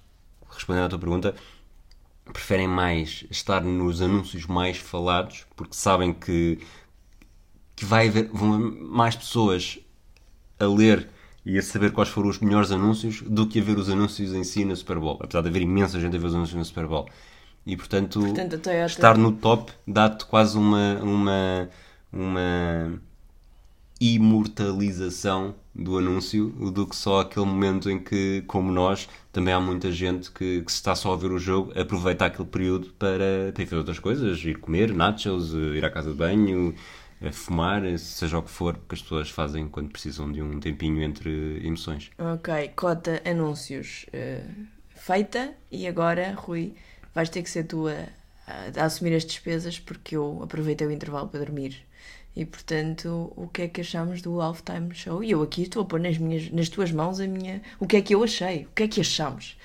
respondendo 0.50 0.84
à 0.84 0.88
tua 0.90 0.98
pergunta, 0.98 1.34
preferem 2.32 2.68
mais 2.68 3.24
estar 3.30 3.62
nos 3.62 4.02
anúncios 4.02 4.46
mais 4.46 4.76
falados 4.76 5.46
porque 5.56 5.74
sabem 5.74 6.12
que, 6.12 6.60
que 7.74 7.84
vai 7.84 8.08
haver, 8.08 8.28
vão 8.32 8.58
mais 8.58 9.16
pessoas 9.16 9.78
a 10.60 10.66
ler 10.66 11.08
e 11.44 11.58
a 11.58 11.62
saber 11.62 11.92
quais 11.92 12.10
foram 12.10 12.28
os 12.28 12.38
melhores 12.38 12.70
anúncios 12.70 13.22
do 13.22 13.46
que 13.46 13.58
a 13.58 13.62
ver 13.62 13.78
os 13.78 13.88
anúncios 13.88 14.32
em 14.32 14.44
si 14.44 14.64
na 14.64 14.76
Super 14.76 14.98
Bowl. 14.98 15.18
Apesar 15.20 15.40
de 15.40 15.48
haver 15.48 15.62
imensa 15.62 15.98
gente 15.98 16.14
a 16.14 16.18
ver 16.18 16.26
os 16.26 16.34
anúncios 16.34 16.56
na 16.56 16.64
Super 16.64 16.86
Bowl. 16.86 17.08
E 17.64 17.76
portanto, 17.76 18.20
portanto 18.20 18.70
estar 18.86 19.16
no 19.16 19.32
top 19.32 19.72
dá-te 19.86 20.24
quase 20.26 20.58
uma, 20.58 20.98
uma 21.00 21.68
uma 22.12 23.00
imortalização 24.00 25.54
do 25.74 25.96
anúncio 25.96 26.48
do 26.48 26.86
que 26.86 26.96
só 26.96 27.20
aquele 27.20 27.46
momento 27.46 27.88
em 27.88 27.98
que, 27.98 28.42
como 28.48 28.72
nós, 28.72 29.08
também 29.32 29.54
há 29.54 29.60
muita 29.60 29.92
gente 29.92 30.30
que, 30.30 30.60
que 30.62 30.72
se 30.72 30.78
está 30.78 30.94
só 30.94 31.12
a 31.12 31.16
ver 31.16 31.30
o 31.30 31.38
jogo, 31.38 31.72
aproveita 31.78 32.26
aquele 32.26 32.48
período 32.48 32.88
para, 32.98 33.52
para 33.54 33.64
fazer 33.64 33.76
outras 33.76 33.98
coisas, 33.98 34.44
ir 34.44 34.58
comer 34.58 34.92
nachos, 34.92 35.54
ir 35.54 35.84
à 35.84 35.90
casa 35.90 36.10
de 36.10 36.16
banho, 36.16 36.74
fumar, 37.30 37.82
seja 37.98 38.38
o 38.38 38.42
que 38.42 38.50
for, 38.50 38.76
que 38.88 38.94
as 38.94 39.02
pessoas 39.02 39.30
fazem 39.30 39.68
quando 39.68 39.90
precisam 39.90 40.32
de 40.32 40.42
um 40.42 40.58
tempinho 40.58 41.02
entre 41.02 41.64
emoções. 41.64 42.10
Ok, 42.18 42.72
cota 42.74 43.22
anúncios 43.24 44.06
uh, 44.08 44.66
feita 44.96 45.54
e 45.70 45.86
agora, 45.86 46.34
Rui, 46.34 46.74
vais 47.14 47.28
ter 47.28 47.42
que 47.42 47.50
ser 47.50 47.64
tu 47.64 47.86
a, 47.86 48.08
a 48.76 48.84
assumir 48.84 49.14
as 49.14 49.24
despesas 49.24 49.78
porque 49.78 50.16
eu 50.16 50.40
aproveitei 50.42 50.86
o 50.86 50.90
intervalo 50.90 51.28
para 51.28 51.40
dormir. 51.40 51.86
E 52.34 52.46
portanto, 52.46 53.32
o 53.36 53.46
que 53.46 53.62
é 53.62 53.68
que 53.68 53.82
achamos 53.82 54.22
do 54.22 54.40
Halftime 54.40 54.94
Show? 54.94 55.22
E 55.22 55.30
eu 55.30 55.42
aqui 55.42 55.62
estou 55.62 55.82
a 55.82 55.84
pôr 55.84 56.00
nas, 56.00 56.16
minhas, 56.16 56.50
nas 56.50 56.68
tuas 56.68 56.90
mãos 56.90 57.20
a 57.20 57.26
minha, 57.26 57.60
o 57.78 57.86
que 57.86 57.96
é 57.96 58.00
que 58.00 58.14
eu 58.14 58.24
achei, 58.24 58.64
o 58.64 58.74
que 58.74 58.84
é 58.84 58.88
que 58.88 59.00
achamos. 59.00 59.56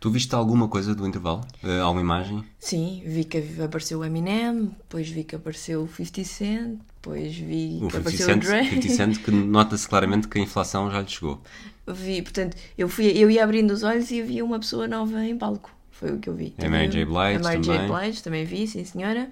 Tu 0.00 0.10
viste 0.10 0.32
alguma 0.34 0.68
coisa 0.68 0.94
do 0.94 1.06
intervalo? 1.06 1.44
Uh, 1.62 1.82
alguma 1.82 2.00
imagem? 2.00 2.44
Sim, 2.58 3.02
vi 3.04 3.24
que 3.24 3.42
apareceu 3.62 4.00
o 4.00 4.04
Eminem, 4.04 4.66
depois 4.66 5.08
vi 5.08 5.24
que 5.24 5.34
apareceu 5.34 5.82
o 5.82 5.88
50 5.88 6.24
Cent, 6.24 6.78
depois 6.96 7.36
vi 7.36 7.80
o 7.82 7.88
que 7.88 7.96
apareceu 7.96 8.26
Cent, 8.26 8.44
o 8.44 8.46
Dre. 8.46 8.64
50 8.64 8.88
Cent 8.90 9.18
que 9.18 9.30
nota-se 9.30 9.88
claramente 9.88 10.28
que 10.28 10.38
a 10.38 10.42
inflação 10.42 10.90
já 10.90 11.00
lhe 11.00 11.08
chegou. 11.08 11.40
Vi, 11.86 12.22
portanto, 12.22 12.56
eu, 12.76 12.88
fui, 12.88 13.06
eu 13.06 13.30
ia 13.30 13.42
abrindo 13.42 13.72
os 13.72 13.82
olhos 13.82 14.10
e 14.10 14.22
vi 14.22 14.42
uma 14.42 14.58
pessoa 14.58 14.86
nova 14.86 15.24
em 15.24 15.36
palco. 15.36 15.70
Foi 15.90 16.12
o 16.12 16.18
que 16.18 16.28
eu 16.28 16.34
vi. 16.34 16.54
A 16.62 16.68
Mary 16.68 16.88
J. 16.88 17.04
Blige 17.04 17.18
A 17.18 17.38
Mary 17.40 17.60
também. 17.60 17.60
J. 17.60 17.88
Blige 17.88 18.22
também 18.22 18.44
vi, 18.44 18.66
sim 18.68 18.84
senhora 18.84 19.28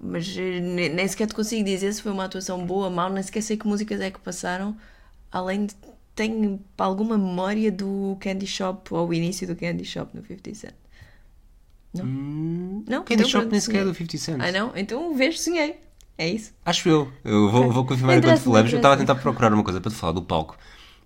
mas 0.00 0.36
eh, 0.36 0.60
nem 0.60 1.08
sequer 1.08 1.26
te 1.26 1.34
consigo 1.34 1.64
dizer 1.64 1.92
se 1.92 2.02
foi 2.02 2.12
uma 2.12 2.24
atuação 2.24 2.64
boa 2.66 2.86
ou 2.86 2.90
mal, 2.90 3.10
nem 3.10 3.22
sequer 3.22 3.42
sei 3.42 3.56
que 3.56 3.66
músicas 3.66 4.00
é 4.00 4.10
que 4.10 4.18
passaram, 4.18 4.76
além 5.30 5.66
de 5.66 5.74
tenho 6.14 6.60
alguma 6.76 7.16
memória 7.16 7.72
do 7.72 8.16
Candy 8.20 8.46
Shop 8.46 8.92
ou 8.92 9.08
o 9.08 9.14
início 9.14 9.46
do 9.46 9.56
Candy 9.56 9.84
Shop 9.84 10.14
no 10.14 10.22
50 10.24 10.54
Cent. 10.54 10.74
Não? 11.94 12.04
Hum, 12.04 12.84
não? 12.86 13.04
Candy 13.04 13.22
então, 13.22 13.28
Shop 13.28 13.46
nem 13.50 13.60
sequer 13.60 13.82
é 13.82 13.84
do 13.84 13.94
50 13.94 14.18
Cent. 14.18 14.40
Ah, 14.40 14.52
não? 14.52 14.72
Então 14.76 15.14
vejo, 15.16 15.38
sonhei. 15.38 15.80
É 16.18 16.28
isso? 16.28 16.52
Acho 16.64 16.88
eu. 16.88 17.12
Eu 17.24 17.50
vou, 17.50 17.72
vou 17.72 17.86
confirmar 17.86 18.18
enquanto 18.18 18.40
falamos. 18.40 18.72
Eu 18.72 18.76
estava 18.76 18.94
a 18.94 18.98
tentar 18.98 19.14
procurar 19.14 19.52
uma 19.52 19.64
coisa 19.64 19.80
para 19.80 19.90
te 19.90 19.96
falar 19.96 20.12
do 20.12 20.22
palco 20.22 20.56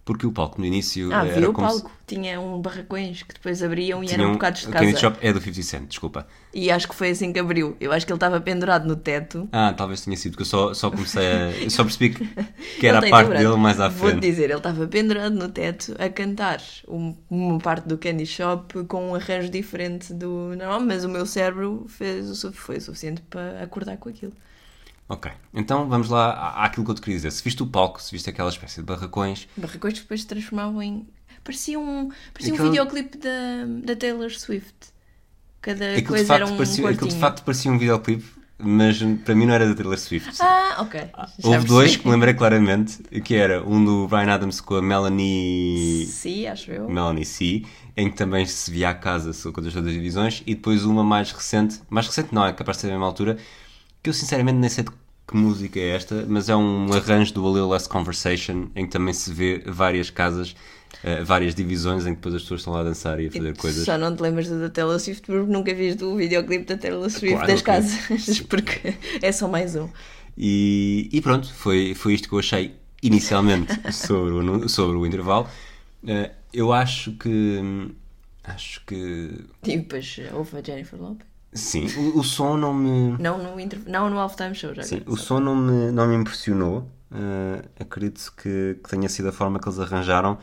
porque 0.06 0.24
o 0.24 0.30
palco 0.30 0.60
no 0.60 0.64
início 0.64 1.12
ah, 1.12 1.26
era 1.26 1.50
o 1.50 1.52
como 1.52 1.66
palco. 1.66 1.90
Se... 1.90 1.96
Tinha 2.14 2.40
um 2.40 2.62
barracões 2.62 3.24
que 3.24 3.34
depois 3.34 3.60
abriam 3.60 4.04
e 4.04 4.12
eram 4.12 4.30
um 4.30 4.32
bocados 4.34 4.60
de 4.60 4.68
casa. 4.68 4.84
O 4.84 4.86
Candy 4.86 5.00
Shop 5.00 5.18
é 5.20 5.32
do 5.32 5.40
50 5.40 5.62
Cent, 5.64 5.88
desculpa. 5.88 6.28
E 6.54 6.70
acho 6.70 6.86
que 6.86 6.94
foi 6.94 7.10
assim 7.10 7.32
que 7.32 7.40
abriu. 7.40 7.76
Eu 7.80 7.90
acho 7.92 8.06
que 8.06 8.12
ele 8.12 8.16
estava 8.16 8.40
pendurado 8.40 8.86
no 8.86 8.94
teto. 8.94 9.48
Ah, 9.50 9.74
talvez 9.76 10.02
tenha 10.02 10.16
sido, 10.16 10.30
porque 10.30 10.44
eu 10.44 10.46
só, 10.46 10.72
só 10.72 10.92
comecei 10.92 11.26
a... 11.26 11.68
Só 11.68 11.82
percebi 11.82 12.10
que, 12.10 12.86
era 12.86 13.00
a 13.00 13.10
parte 13.10 13.32
dele 13.32 13.56
mais 13.56 13.80
à 13.80 13.90
frente. 13.90 14.12
Vou-te 14.12 14.20
dizer, 14.20 14.44
ele 14.44 14.54
estava 14.54 14.86
pendurado 14.86 15.34
no 15.34 15.48
teto 15.48 15.96
a 15.98 16.08
cantar 16.08 16.62
uma 17.28 17.58
parte 17.58 17.88
do 17.88 17.98
Candy 17.98 18.26
Shop 18.26 18.84
com 18.84 19.10
um 19.10 19.14
arranjo 19.16 19.50
diferente 19.50 20.14
do 20.14 20.54
normal, 20.56 20.82
mas 20.82 21.04
o 21.04 21.08
meu 21.08 21.26
cérebro 21.26 21.84
fez, 21.88 22.46
foi 22.54 22.76
o 22.76 22.80
suficiente 22.80 23.22
para 23.22 23.60
acordar 23.60 23.96
com 23.96 24.08
aquilo. 24.08 24.32
Ok, 25.08 25.30
então 25.54 25.88
vamos 25.88 26.08
lá 26.08 26.64
àquilo 26.64 26.84
que 26.84 26.90
eu 26.90 26.94
te 26.96 27.00
queria 27.00 27.16
dizer. 27.16 27.30
Se 27.30 27.42
viste 27.42 27.62
o 27.62 27.66
palco, 27.66 28.02
se 28.02 28.10
viste 28.10 28.28
aquela 28.28 28.48
espécie 28.48 28.80
de 28.80 28.86
barracões. 28.86 29.46
Barracões 29.56 29.94
que 29.94 30.00
depois 30.00 30.22
se 30.22 30.26
transformavam 30.26 30.82
em. 30.82 31.06
Parecia 31.44 31.78
um, 31.78 32.10
parecia 32.32 32.54
Aquela... 32.54 32.68
um 32.68 32.72
videoclipe 32.72 33.18
da, 33.18 33.66
da 33.84 33.94
Taylor 33.94 34.30
Swift. 34.30 34.74
Cada 35.60 35.92
aquilo 35.92 36.08
coisa 36.08 36.34
era 36.34 36.46
um. 36.46 36.56
Parecia, 36.56 36.88
aquilo 36.88 37.08
de 37.08 37.16
facto 37.16 37.44
parecia 37.44 37.70
um 37.70 37.78
videoclipe, 37.78 38.24
mas 38.58 39.00
para 39.24 39.36
mim 39.36 39.46
não 39.46 39.54
era 39.54 39.68
da 39.68 39.76
Taylor 39.76 39.96
Swift. 39.96 40.42
Ah, 40.42 40.78
ok. 40.80 41.00
Já 41.38 41.48
Houve 41.50 41.66
dois 41.68 41.96
que 41.96 42.04
me 42.04 42.12
lembrei 42.12 42.34
claramente, 42.34 43.00
que 43.20 43.36
era 43.36 43.64
um 43.64 43.84
do 43.84 44.08
Brian 44.08 44.34
Adams 44.34 44.60
com 44.60 44.74
a 44.74 44.82
Melanie. 44.82 46.04
Sim, 46.06 46.48
acho 46.48 46.72
eu. 46.72 46.88
Melanie 46.88 47.24
C, 47.24 47.62
em 47.96 48.10
que 48.10 48.16
também 48.16 48.44
se 48.44 48.68
via 48.72 48.88
a 48.88 48.94
casa 48.94 49.30
com 49.52 49.60
as 49.60 49.72
duas 49.72 49.92
divisões, 49.92 50.42
e 50.44 50.56
depois 50.56 50.84
uma 50.84 51.04
mais 51.04 51.30
recente, 51.30 51.80
mais 51.88 52.08
recente 52.08 52.34
não, 52.34 52.44
é 52.44 52.52
capaz 52.52 52.78
de 52.78 52.80
ser 52.80 52.86
da 52.88 52.94
mesma 52.94 53.06
altura 53.06 53.38
que 54.06 54.10
eu 54.10 54.14
sinceramente 54.14 54.58
nem 54.58 54.70
sei 54.70 54.84
de 54.84 54.90
que 55.26 55.36
música 55.36 55.80
é 55.80 55.88
esta, 55.88 56.24
mas 56.28 56.48
é 56.48 56.54
um 56.54 56.92
arranjo 56.92 57.34
do 57.34 57.44
A 57.44 57.50
Little 57.50 57.70
Less 57.70 57.88
Conversation 57.88 58.68
em 58.76 58.86
que 58.86 58.92
também 58.92 59.12
se 59.12 59.32
vê 59.32 59.64
várias 59.66 60.10
casas, 60.10 60.54
uh, 61.02 61.24
várias 61.24 61.56
divisões 61.56 62.06
em 62.06 62.10
que 62.10 62.16
depois 62.16 62.36
as 62.36 62.42
pessoas 62.42 62.60
estão 62.60 62.72
lá 62.72 62.80
a 62.80 62.84
dançar 62.84 63.18
e 63.18 63.26
a 63.26 63.32
fazer 63.32 63.48
e 63.48 63.56
coisas. 63.56 63.84
Só 63.84 63.98
não 63.98 64.14
te 64.14 64.22
lembras 64.22 64.48
da 64.48 64.70
Taylor 64.70 65.00
Swift 65.00 65.26
porque 65.26 65.50
nunca 65.50 65.74
viste 65.74 66.04
o 66.04 66.14
videoclipe 66.14 66.66
da 66.66 66.78
Taylor 66.78 67.10
Swift 67.10 67.34
claro, 67.34 67.46
das 67.48 67.62
casas, 67.62 68.40
porque 68.48 68.94
é 69.20 69.32
só 69.32 69.48
mais 69.48 69.74
um. 69.74 69.88
E, 70.38 71.08
e, 71.12 71.20
pronto, 71.20 71.52
foi, 71.52 71.92
foi 71.96 72.14
isto 72.14 72.28
que 72.28 72.34
eu 72.36 72.38
achei 72.38 72.76
inicialmente 73.02 73.74
sobre 73.92 74.34
o, 74.34 74.68
sobre 74.68 74.96
o 74.96 75.04
intervalo. 75.04 75.48
Uh, 76.04 76.30
eu 76.52 76.72
acho 76.72 77.10
que. 77.14 77.90
Acho 78.44 78.86
que. 78.86 79.44
E 79.64 79.76
depois 79.78 80.20
houve 80.32 80.58
a 80.58 80.62
Jennifer 80.62 80.96
Lopez. 81.02 81.35
Sim, 81.56 81.86
o, 81.96 82.20
o, 82.20 82.24
som 82.24 82.56
não 82.56 82.72
me. 82.72 83.16
Não 83.18 83.38
no, 83.38 83.58
inter... 83.58 83.80
não 83.86 84.10
no 84.10 84.18
halftime 84.18 84.54
show, 84.54 84.74
já 84.74 84.82
Sim, 84.82 85.02
o 85.06 85.16
som 85.16 85.40
não 85.40 85.56
me, 85.56 85.90
não 85.90 86.06
me 86.06 86.14
impressionou. 86.14 86.88
Uh, 87.10 87.64
acredito 87.80 88.32
que, 88.36 88.78
que, 88.82 88.90
tenha 88.90 89.08
sido 89.08 89.28
a 89.28 89.32
forma 89.32 89.58
que 89.58 89.68
eles 89.68 89.78
arranjaram, 89.78 90.38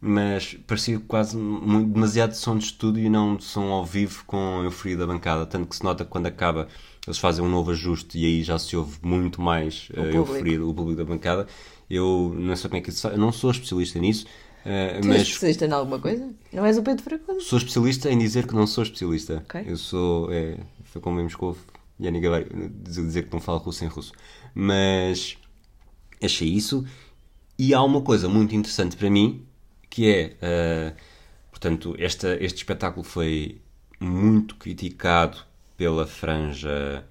mas 0.00 0.54
parecia 0.66 0.98
quase 1.00 1.36
muito, 1.36 1.92
demasiado 1.92 2.34
som 2.34 2.56
de 2.56 2.64
estúdio 2.64 3.04
e 3.04 3.08
não 3.08 3.36
de 3.36 3.44
som 3.44 3.70
ao 3.70 3.84
vivo 3.84 4.24
com 4.26 4.60
a 4.60 4.64
euforia 4.64 4.96
da 4.96 5.06
bancada. 5.06 5.46
Tanto 5.46 5.68
que 5.68 5.76
se 5.76 5.84
nota 5.84 6.04
que 6.04 6.10
quando 6.10 6.26
acaba 6.26 6.68
eles 7.06 7.18
fazem 7.18 7.44
um 7.44 7.48
novo 7.48 7.70
ajuste 7.70 8.18
e 8.18 8.24
aí 8.24 8.42
já 8.42 8.58
se 8.58 8.76
ouve 8.76 8.98
muito 9.00 9.40
mais 9.40 9.88
a 9.96 10.00
uh, 10.00 10.04
euforia 10.06 10.58
do 10.58 10.74
público 10.74 10.98
da 10.98 11.04
bancada. 11.04 11.46
Eu 11.88 12.34
não 12.36 12.56
sei 12.56 12.68
como 12.68 12.78
é 12.78 12.82
que 12.82 12.90
isso 12.90 13.06
Eu 13.06 13.18
não 13.18 13.30
sou 13.30 13.50
especialista 13.50 13.98
nisso, 14.00 14.26
Uh, 14.66 15.00
tu 15.00 15.06
mas... 15.06 15.18
és 15.18 15.28
especialista 15.28 15.64
em 15.64 15.72
alguma 15.72 16.00
coisa? 16.00 16.28
Não 16.52 16.66
és 16.66 16.76
o 16.76 16.82
Pedro 16.82 17.04
Fragoso? 17.04 17.40
Sou 17.40 17.58
especialista 17.58 18.10
em 18.10 18.18
dizer 18.18 18.48
que 18.48 18.54
não 18.54 18.66
sou 18.66 18.82
especialista. 18.82 19.44
Okay. 19.46 19.64
Eu 19.66 19.76
sou. 19.76 20.32
É, 20.32 20.58
foi 20.84 21.00
como 21.00 21.20
em 21.20 21.22
Moscou, 21.22 21.56
Yanni 22.00 22.20
Gavari, 22.20 22.48
dizer 22.82 23.26
que 23.28 23.32
não 23.32 23.40
falo 23.40 23.58
russo 23.58 23.84
em 23.84 23.86
russo. 23.86 24.12
Mas 24.52 25.38
achei 26.20 26.48
isso. 26.48 26.84
E 27.56 27.72
há 27.72 27.82
uma 27.82 28.00
coisa 28.00 28.28
muito 28.28 28.56
interessante 28.56 28.96
para 28.96 29.08
mim 29.08 29.46
que 29.88 30.10
é. 30.10 30.36
Uh, 30.42 30.96
portanto, 31.50 31.94
esta, 31.98 32.36
este 32.42 32.58
espetáculo 32.58 33.04
foi 33.04 33.60
muito 34.00 34.56
criticado 34.56 35.38
pela 35.76 36.06
franja 36.08 37.04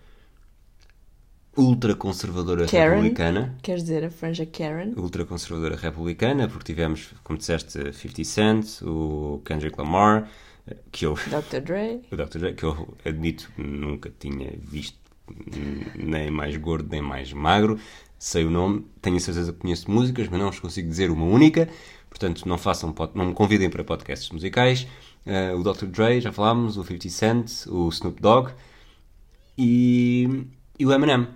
ultraconservadora 1.58 2.66
republicana. 2.66 3.56
Queres 3.62 3.84
dizer 3.84 4.04
a 4.04 4.10
franja 4.10 4.46
Karen? 4.46 4.94
Ultraconservadora 4.96 5.76
republicana, 5.76 6.48
porque 6.48 6.74
tivemos, 6.74 7.14
como 7.24 7.38
disseste, 7.38 7.94
50 7.94 8.24
Cent, 8.24 8.82
o 8.82 9.42
Kendrick 9.46 9.78
Lamar, 9.78 10.30
que 10.92 11.06
eu. 11.06 11.14
Dr. 11.14 11.62
Dre. 11.62 12.02
O 12.12 12.16
Dr. 12.16 12.40
Dre, 12.40 12.54
que 12.54 12.64
eu 12.64 12.96
admito 13.06 13.52
nunca 13.58 14.12
tinha 14.20 14.54
visto 14.58 14.98
nem 15.96 16.30
mais 16.30 16.56
gordo 16.58 16.90
nem 16.92 17.02
mais 17.02 17.32
magro. 17.34 17.80
Sei 18.18 18.46
o 18.46 18.50
nome, 18.50 18.86
tenho 19.02 19.20
certeza 19.20 19.52
que 19.52 19.60
conheço 19.60 19.90
músicas, 19.92 20.28
mas 20.30 20.40
não 20.40 20.50
os 20.50 20.60
consigo 20.60 20.88
dizer 20.88 21.12
uma 21.12 21.26
única. 21.26 21.70
Portanto, 22.10 22.48
não 22.48 22.58
façam, 22.58 22.94
não 23.14 23.26
me 23.26 23.34
convidem 23.34 23.70
para 23.70 23.84
podcasts 23.84 24.30
musicais. 24.30 24.88
Uh, 25.26 25.60
o 25.60 25.64
Dr. 25.64 25.86
Dre, 25.88 26.22
já 26.22 26.32
falámos, 26.32 26.78
o 26.78 26.84
50 26.84 27.10
Cent, 27.10 27.68
o 27.68 27.90
Snoop 27.90 28.22
Dogg 28.22 28.52
e, 29.58 30.46
e 30.80 30.86
o 30.86 30.94
Eminem. 30.94 31.28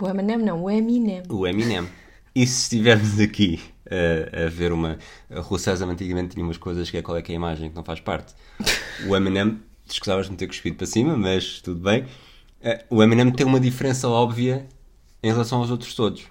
O 0.00 0.08
Eminem 0.08 0.38
não, 0.38 0.64
o 0.64 0.70
Eminem. 0.70 1.22
O 1.28 1.46
Eminem. 1.46 1.88
E 2.34 2.44
se 2.46 2.62
estivermos 2.62 3.20
aqui 3.20 3.60
uh, 3.86 4.46
a 4.46 4.48
ver 4.48 4.72
uma. 4.72 4.98
A 5.30 5.58
César 5.58 5.86
antigamente 5.86 6.34
tinha 6.34 6.44
umas 6.44 6.56
coisas 6.56 6.90
que 6.90 6.96
é 6.96 7.02
qual 7.02 7.16
é 7.16 7.22
que 7.22 7.30
é 7.30 7.34
a 7.34 7.36
imagem 7.36 7.70
que 7.70 7.76
não 7.76 7.84
faz 7.84 8.00
parte. 8.00 8.34
O 9.06 9.14
Eminem, 9.14 9.60
escusavas 9.86 10.26
de 10.26 10.32
me 10.32 10.36
ter 10.36 10.48
cuspido 10.48 10.76
para 10.76 10.86
cima, 10.86 11.16
mas 11.16 11.60
tudo 11.60 11.80
bem. 11.80 12.02
Uh, 12.02 12.96
o 12.96 13.02
Eminem 13.04 13.30
tem 13.30 13.46
uma 13.46 13.60
diferença 13.60 14.08
óbvia 14.08 14.66
em 15.22 15.30
relação 15.30 15.60
aos 15.60 15.70
outros 15.70 15.94
todos. 15.94 16.24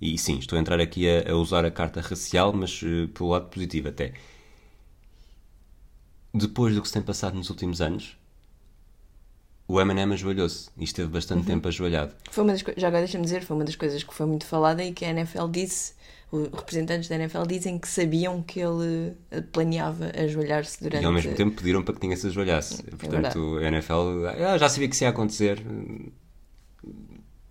E 0.00 0.16
sim, 0.16 0.38
estou 0.38 0.56
a 0.56 0.60
entrar 0.60 0.80
aqui 0.80 1.08
a, 1.08 1.32
a 1.32 1.34
usar 1.34 1.64
a 1.64 1.70
carta 1.70 2.00
racial, 2.00 2.52
mas 2.52 2.80
uh, 2.82 3.08
pelo 3.08 3.30
lado 3.30 3.48
positivo 3.48 3.88
até. 3.88 4.12
Depois 6.32 6.76
do 6.76 6.80
que 6.80 6.86
se 6.86 6.94
tem 6.94 7.02
passado 7.02 7.34
nos 7.34 7.50
últimos 7.50 7.80
anos, 7.80 8.16
o 9.70 9.80
Eminem 9.80 10.12
ajoelhou-se 10.12 10.68
e 10.76 10.84
esteve 10.84 11.08
bastante 11.08 11.40
uhum. 11.40 11.44
tempo 11.44 11.68
ajoelhado. 11.68 12.12
Foi 12.30 12.42
uma 12.42 12.52
das 12.52 12.64
já 12.76 12.88
agora 12.88 13.02
deixa-me 13.02 13.24
dizer, 13.24 13.42
foi 13.42 13.56
uma 13.56 13.64
das 13.64 13.76
coisas 13.76 14.02
que 14.02 14.12
foi 14.12 14.26
muito 14.26 14.44
falada 14.44 14.82
e 14.82 14.92
que 14.92 15.04
a 15.04 15.10
NFL 15.10 15.46
disse, 15.48 15.94
os 16.32 16.48
representantes 16.48 17.08
da 17.08 17.14
NFL 17.14 17.42
dizem 17.46 17.78
que 17.78 17.86
sabiam 17.86 18.42
que 18.42 18.58
ele 18.58 19.14
eh, 19.30 19.40
planeava 19.40 20.10
ajoelhar-se 20.16 20.82
durante... 20.82 21.02
E 21.02 21.06
ao 21.06 21.12
mesmo 21.12 21.34
tempo 21.34 21.56
pediram 21.56 21.82
para 21.84 21.94
que 21.94 22.02
ninguém 22.02 22.16
se 22.16 22.26
ajoelhasse. 22.26 22.82
É 22.86 22.96
Portanto, 22.96 23.58
a 23.58 23.64
NFL 23.64 24.26
ah, 24.48 24.58
já 24.58 24.68
sabia 24.68 24.88
que 24.88 24.94
isso 24.94 25.04
ia 25.04 25.10
acontecer, 25.10 25.62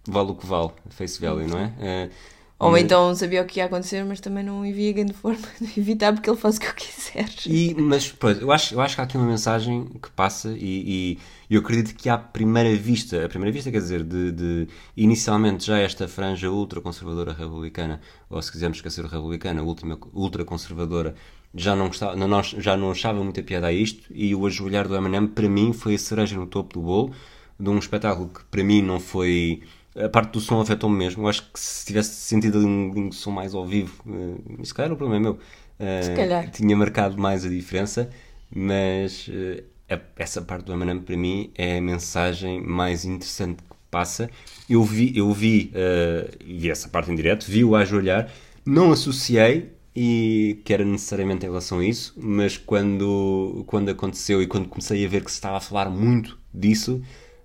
vale 0.06 0.32
o 0.32 0.36
que 0.36 0.46
vale, 0.46 0.72
face 0.90 1.22
value, 1.22 1.48
não 1.48 1.58
é? 1.58 1.68
Uh, 1.68 2.12
Ou 2.60 2.72
Mas- 2.72 2.82
então 2.84 3.16
sabia 3.16 3.42
o 3.42 3.46
que 3.46 3.60
ia 3.60 3.66
acontecer, 3.66 4.04
mas 4.06 4.20
também 4.20 4.44
não 4.44 4.66
envia 4.66 4.92
grande 4.94 5.14
forma 5.14 5.48
de 5.62 5.80
evitar 5.80 6.14
porque 6.14 6.30
ele 6.30 6.38
faz 6.38 6.58
o 6.58 6.60
que 6.60 6.68
eu 6.68 6.74
quiser. 6.76 7.30
E, 7.46 7.74
mas, 7.76 8.12
pois, 8.12 8.40
eu 8.42 8.52
acho, 8.52 8.76
eu 8.76 8.82
acho 8.82 8.96
que 8.96 9.02
há 9.02 9.06
aqui 9.06 9.18
uma 9.18 9.26
mensagem 9.26 9.86
que 10.02 10.12
passa 10.12 10.50
e, 10.58 11.18
e 11.50 11.56
eu 11.56 11.62
acredito 11.62 11.96
que 11.96 12.10
à 12.10 12.18
primeira 12.18 12.76
vista, 12.76 13.26
a 13.26 13.30
primeira 13.30 13.52
vista 13.52 13.72
quer 13.72 13.80
dizer, 13.80 14.04
de, 14.04 14.32
de 14.32 14.68
inicialmente 14.96 15.66
já 15.66 15.80
esta 15.80 16.08
franja 16.08 16.52
ultraconservadora 16.52 17.34
republicana, 17.34 18.02
ou 18.30 18.42
se 18.42 18.52
quisermos 18.52 18.78
esquecer 18.78 19.06
republicana, 19.06 19.64
última 19.64 19.98
ultraconservadora, 20.14 21.16
já 21.56 21.76
não, 21.76 21.88
gostava, 21.88 22.16
não- 22.16 22.44
já 22.44 22.78
não 22.78 22.92
achava 22.92 23.24
muita 23.24 23.42
piada 23.42 23.68
a 23.68 23.74
isto 23.74 24.04
e 24.14 24.36
o 24.36 24.46
ajoelhar 24.46 24.88
do 24.88 24.96
Eminem 24.96 25.26
para 25.28 25.50
mim 25.50 25.74
foi 25.74 25.96
a 25.96 25.98
cereja 25.98 26.36
no 26.36 26.46
topo 26.46 26.74
do 26.74 26.82
bolo 26.82 27.14
de 27.60 27.70
um 27.70 27.80
espetáculo 27.80 28.30
que 28.30 28.44
para 28.46 28.64
mim 28.64 28.82
não 28.82 29.00
foi... 29.00 29.64
A 30.06 30.10
parte 30.10 30.32
do 30.34 30.40
som 30.40 30.60
afetou-me 30.62 30.96
mesmo. 30.98 31.24
Eu 31.24 31.28
acho 31.30 31.44
que 31.52 31.60
se 31.60 31.86
tivesse 31.86 32.12
sentido 32.16 32.60
um, 32.60 33.08
um 33.08 33.12
som 33.12 33.32
mais 33.32 33.54
ao 33.54 33.66
vivo, 33.66 34.02
uh, 34.06 34.66
se 34.66 34.74
calhar 34.74 34.92
o 34.92 34.96
problema 34.98 35.18
é 35.18 35.32
meu. 35.32 35.40
eh, 35.80 36.02
Se 36.04 36.14
calhar. 36.16 36.50
tinha 36.52 36.76
marcado 36.76 37.18
mais 37.18 37.46
a 37.46 37.50
diferença, 37.50 38.10
mas 38.54 39.30
eh, 39.32 39.64
a- 39.90 40.00
essa 40.18 40.42
parte 40.42 40.66
do 40.66 40.74
Eminem 40.74 41.00
para 41.00 41.16
mim 41.18 41.52
é 41.56 41.78
a 41.78 41.82
mensagem 41.82 42.62
mais 42.62 43.06
interessante 43.06 43.58
que 43.64 43.76
passa. 43.92 44.30
Eu 44.70 44.84
vi, 44.84 45.18
eu 45.18 45.32
vi, 45.34 45.72
eh, 45.74 46.30
vi 46.46 46.70
essa 46.70 46.90
parte 46.90 47.12
em 47.12 47.16
direto, 47.16 47.46
vi-o 47.50 47.76
a 47.76 47.80
ajoelhar, 47.82 48.30
não 48.66 48.92
associei 48.92 49.72
e 49.96 50.60
que 50.64 50.74
era 50.74 50.86
necessariamente 50.86 51.46
em 51.46 51.50
relação 51.50 51.80
a 51.80 51.86
isso, 51.86 52.14
mas 52.18 52.58
quando, 52.58 53.64
quando 53.68 53.90
aconteceu 53.90 54.42
e 54.42 54.48
quando 54.48 54.68
comecei 54.70 55.06
a 55.06 55.10
ver 55.10 55.24
que 55.24 55.32
se 55.32 55.38
estava 55.38 55.58
a 55.58 55.62
falar 55.62 55.90
muito 55.90 56.38
disso, 56.54 57.02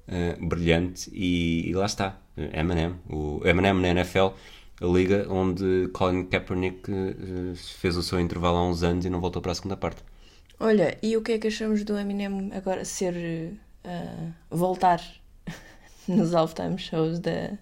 eh, 0.06 0.36
brilhante, 0.40 1.10
e, 1.12 1.68
e 1.68 1.72
lá 1.74 1.86
está, 1.86 2.20
Eminem, 2.36 2.94
o 3.08 3.40
Eminem 3.44 3.74
na 3.74 3.88
NFL, 3.88 4.34
a 4.80 4.86
liga 4.86 5.26
onde 5.30 5.88
Colin 5.92 6.24
Kaepernick 6.26 6.90
eh, 6.90 7.54
fez 7.56 7.96
o 7.96 8.02
seu 8.02 8.20
intervalo 8.20 8.56
há 8.58 8.68
uns 8.68 8.82
anos 8.82 9.04
e 9.04 9.10
não 9.10 9.20
voltou 9.20 9.40
para 9.42 9.52
a 9.52 9.54
segunda 9.54 9.76
parte. 9.76 10.02
Olha, 10.58 10.96
e 11.02 11.16
o 11.16 11.22
que 11.22 11.32
é 11.32 11.38
que 11.38 11.48
achamos 11.48 11.84
do 11.84 11.98
Eminem 11.98 12.50
agora 12.54 12.84
ser. 12.84 13.14
ah, 13.84 14.32
voltar 14.50 15.00
nos 16.08 16.34
halftime 16.34 16.78
shows 16.78 17.18
da, 17.20 17.58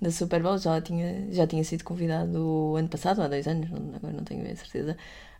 da 0.00 0.10
Super 0.10 0.42
Bowl? 0.42 0.58
Já 0.58 0.80
tinha, 0.82 1.32
já 1.32 1.46
tinha 1.46 1.64
sido 1.64 1.84
convidado 1.84 2.38
o 2.72 2.76
ano 2.76 2.88
passado, 2.88 3.22
há 3.22 3.28
dois 3.28 3.46
anos, 3.48 3.70
não- 3.70 3.94
agora 3.96 4.12
não 4.14 4.24
tenho 4.24 4.42
bem 4.42 4.52
a 4.52 4.56
certeza. 4.56 4.96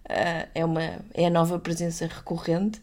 Ah, 0.08 0.48
é, 0.54 0.64
uma, 0.64 0.82
é 1.14 1.26
a 1.26 1.30
nova 1.30 1.58
presença 1.60 2.06
recorrente. 2.06 2.80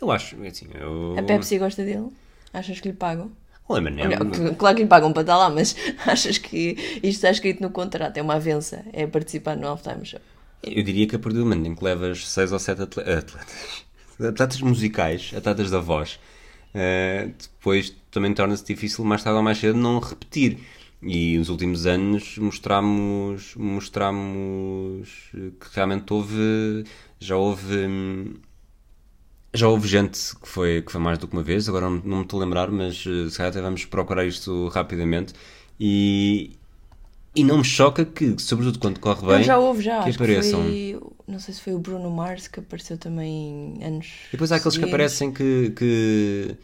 Eu 0.00 0.10
acho, 0.10 0.42
assim, 0.44 0.66
eu... 0.74 1.14
A 1.18 1.22
Pepsi 1.22 1.58
gosta 1.58 1.84
dele? 1.84 2.10
Achas 2.52 2.80
que 2.80 2.88
lhe 2.88 2.94
pagam? 2.96 3.30
O 3.78 3.80
Não, 3.80 4.30
que- 4.30 4.54
claro 4.56 4.76
que 4.76 4.82
lhe 4.82 4.88
pagam 4.88 5.12
para 5.12 5.22
estar 5.22 5.36
lá, 5.36 5.50
mas 5.50 5.76
achas 6.06 6.38
que 6.38 6.76
isto 6.96 7.06
está 7.06 7.30
escrito 7.30 7.62
no 7.62 7.70
contrato? 7.70 8.16
É 8.16 8.22
uma 8.22 8.34
avença, 8.34 8.84
é 8.92 9.06
participar 9.06 9.56
no 9.56 9.66
halftime 9.68 10.04
show. 10.04 10.20
eu 10.62 10.82
diria 10.82 11.06
que 11.06 11.16
a 11.16 11.18
partir 11.18 11.38
do 11.38 11.44
momento 11.44 11.66
em 11.68 11.74
que 11.74 11.84
levas 11.84 12.28
seis 12.28 12.52
ou 12.52 12.58
sete 12.58 12.82
atle- 12.82 13.02
atletas, 13.02 13.84
atletas 14.20 14.60
musicais, 14.60 15.32
atletas 15.36 15.70
da 15.70 15.80
voz, 15.80 16.18
eh, 16.74 17.30
depois 17.38 17.94
também 18.10 18.34
torna-se 18.34 18.64
difícil 18.64 19.04
mais 19.04 19.22
tarde 19.22 19.36
ou 19.38 19.42
mais 19.42 19.58
cedo 19.58 19.78
não 19.78 19.98
repetir. 20.00 20.58
E 21.02 21.38
nos 21.38 21.48
últimos 21.48 21.86
anos 21.86 22.36
mostramos, 22.36 23.54
mostramos 23.56 25.08
que 25.32 25.66
realmente 25.74 26.12
houve, 26.12 26.84
já 27.18 27.36
houve, 27.36 27.74
hum, 27.86 28.34
já 29.52 29.68
houve 29.68 29.88
gente 29.88 30.18
que 30.36 30.48
foi, 30.48 30.82
que 30.82 30.92
foi 30.92 31.00
mais 31.00 31.18
do 31.18 31.26
que 31.26 31.32
uma 31.34 31.42
vez, 31.42 31.68
agora 31.68 31.88
não, 31.90 32.00
não 32.04 32.16
me 32.18 32.22
estou 32.22 32.40
a 32.40 32.44
lembrar, 32.44 32.70
mas 32.70 33.04
eh, 33.06 33.28
se 33.30 33.36
calhar 33.36 33.50
até 33.50 33.60
vamos 33.60 33.84
procurar 33.84 34.24
isto 34.24 34.68
rapidamente. 34.68 35.32
E, 35.78 36.52
e 37.34 37.42
não 37.42 37.58
me 37.58 37.64
choca 37.64 38.04
que, 38.04 38.36
sobretudo 38.38 38.78
quando 38.78 39.00
corre 39.00 39.26
bem, 39.26 39.36
Não, 39.38 39.42
já 39.42 39.58
houve, 39.58 39.82
já. 39.82 40.02
que 40.04 40.10
apareçam. 40.10 40.62
Que 40.62 40.98
foi, 41.00 41.10
não 41.26 41.38
sei 41.38 41.54
se 41.54 41.60
foi 41.62 41.74
o 41.74 41.78
Bruno 41.78 42.10
Mars 42.10 42.46
que 42.48 42.60
apareceu 42.60 42.96
também 42.98 43.78
anos. 43.82 44.06
E 44.28 44.32
depois 44.32 44.52
há 44.52 44.56
aqueles 44.56 44.76
que 44.78 44.84
aparecem 44.84 45.32
que, 45.32 45.70
que, 45.76 46.56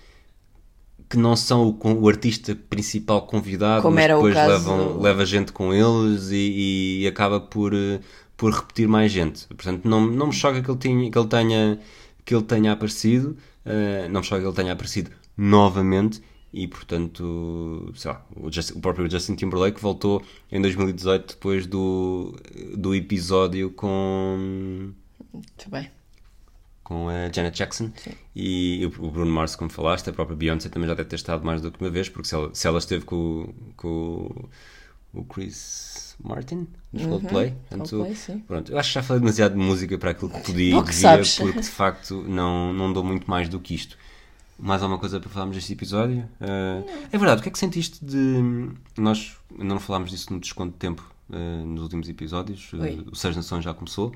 que 1.08 1.16
não 1.16 1.36
são 1.36 1.68
o, 1.82 2.00
o 2.02 2.08
artista 2.08 2.54
principal 2.68 3.22
convidado, 3.26 3.82
Como 3.82 3.94
mas 3.94 4.04
era 4.04 4.14
o 4.18 4.18
depois 4.18 4.34
caso- 4.34 4.50
levam, 4.52 5.00
leva 5.00 5.24
gente 5.24 5.52
com 5.52 5.72
eles 5.72 6.30
e, 6.30 7.00
e 7.02 7.06
acaba 7.06 7.40
por, 7.40 7.72
eh, 7.74 8.00
por 8.36 8.52
repetir 8.52 8.88
mais 8.88 9.10
gente. 9.12 9.46
Portanto, 9.48 9.88
não, 9.88 10.06
não 10.06 10.26
me 10.28 10.32
choca 10.32 10.60
que 10.62 10.70
ele, 10.70 11.10
que 11.10 11.18
ele, 11.18 11.28
tenha, 11.28 11.78
que 12.26 12.34
ele 12.34 12.44
tenha 12.44 12.72
aparecido, 12.72 13.36
eh, 13.64 14.08
não 14.10 14.22
choca 14.22 14.42
que 14.42 14.48
ele 14.48 14.56
tenha 14.56 14.72
aparecido 14.74 15.10
novamente. 15.36 16.22
E 16.52 16.66
portanto, 16.68 17.92
sei 17.96 18.10
lá, 18.12 18.26
o, 18.36 18.50
Justin- 18.50 18.78
o 18.78 18.80
próprio 18.80 19.10
Justin 19.10 19.34
Timberlake 19.36 19.80
voltou 19.80 20.22
em 20.50 20.60
2018 20.62 21.34
depois 21.34 21.66
do, 21.66 22.34
do 22.76 22.94
episódio 22.94 23.70
com 23.72 24.92
Muito 25.32 25.70
bem. 25.70 25.90
com 26.82 27.08
a 27.08 27.30
Janet 27.32 27.56
Jackson 27.58 27.90
e 28.34 28.86
o 29.00 29.06
o 29.06 29.10
Bruno 29.10 29.30
Mars, 29.32 29.56
como 29.56 29.70
falaste, 29.70 30.08
a 30.08 30.12
própria 30.12 30.36
Beyoncé 30.36 30.68
também 30.68 30.88
já 30.88 30.94
deve 30.94 31.08
ter 31.08 31.16
estado 31.16 31.44
mais 31.44 31.60
do 31.60 31.70
que 31.70 31.80
uma 31.80 31.90
vez, 31.90 32.08
porque 32.08 32.28
se 32.28 32.34
ela, 32.34 32.54
se 32.54 32.66
ela 32.66 32.78
esteve 32.78 33.04
com, 33.04 33.16
o- 33.16 33.54
com 33.76 34.48
o- 35.20 35.24
Chris 35.24 36.16
Martin, 36.22 36.66
dos 36.92 37.06
Coldplay, 37.06 37.50
portanto, 37.68 37.90
Coldplay, 37.90 38.14
sim. 38.16 38.38
pronto, 38.40 38.72
eu 38.72 38.78
acho 38.78 38.88
que 38.88 38.94
já 38.94 39.02
falei 39.02 39.20
demasiado 39.20 39.52
de 39.52 39.58
música 39.58 39.98
para 39.98 40.10
aquilo 40.12 40.30
que 40.30 40.40
podia 40.40 40.78
e 40.78 40.82
devia, 40.82 40.92
sabes. 40.92 41.36
porque 41.38 41.60
de 41.60 41.68
facto 41.68 42.24
não, 42.26 42.72
não 42.72 42.92
dou 42.92 43.04
muito 43.04 43.28
mais 43.28 43.48
do 43.48 43.60
que 43.60 43.74
isto. 43.74 43.98
Mais 44.58 44.82
alguma 44.82 44.98
coisa 44.98 45.20
para 45.20 45.28
falarmos 45.28 45.54
deste 45.54 45.74
episódio? 45.74 46.20
Uh, 46.40 46.88
é 47.12 47.18
verdade, 47.18 47.40
o 47.40 47.42
que 47.42 47.50
é 47.50 47.52
que 47.52 47.58
sentiste 47.58 48.02
de. 48.02 48.70
Nós 48.96 49.36
não 49.54 49.78
falámos 49.78 50.10
disso 50.10 50.32
no 50.32 50.40
desconto 50.40 50.72
de 50.72 50.78
tempo 50.78 51.06
uh, 51.28 51.66
nos 51.66 51.82
últimos 51.82 52.08
episódios, 52.08 52.72
uh, 52.72 52.80
Oi. 52.80 53.04
o 53.12 53.14
Seis 53.14 53.36
Nações 53.36 53.62
já 53.62 53.74
começou. 53.74 54.14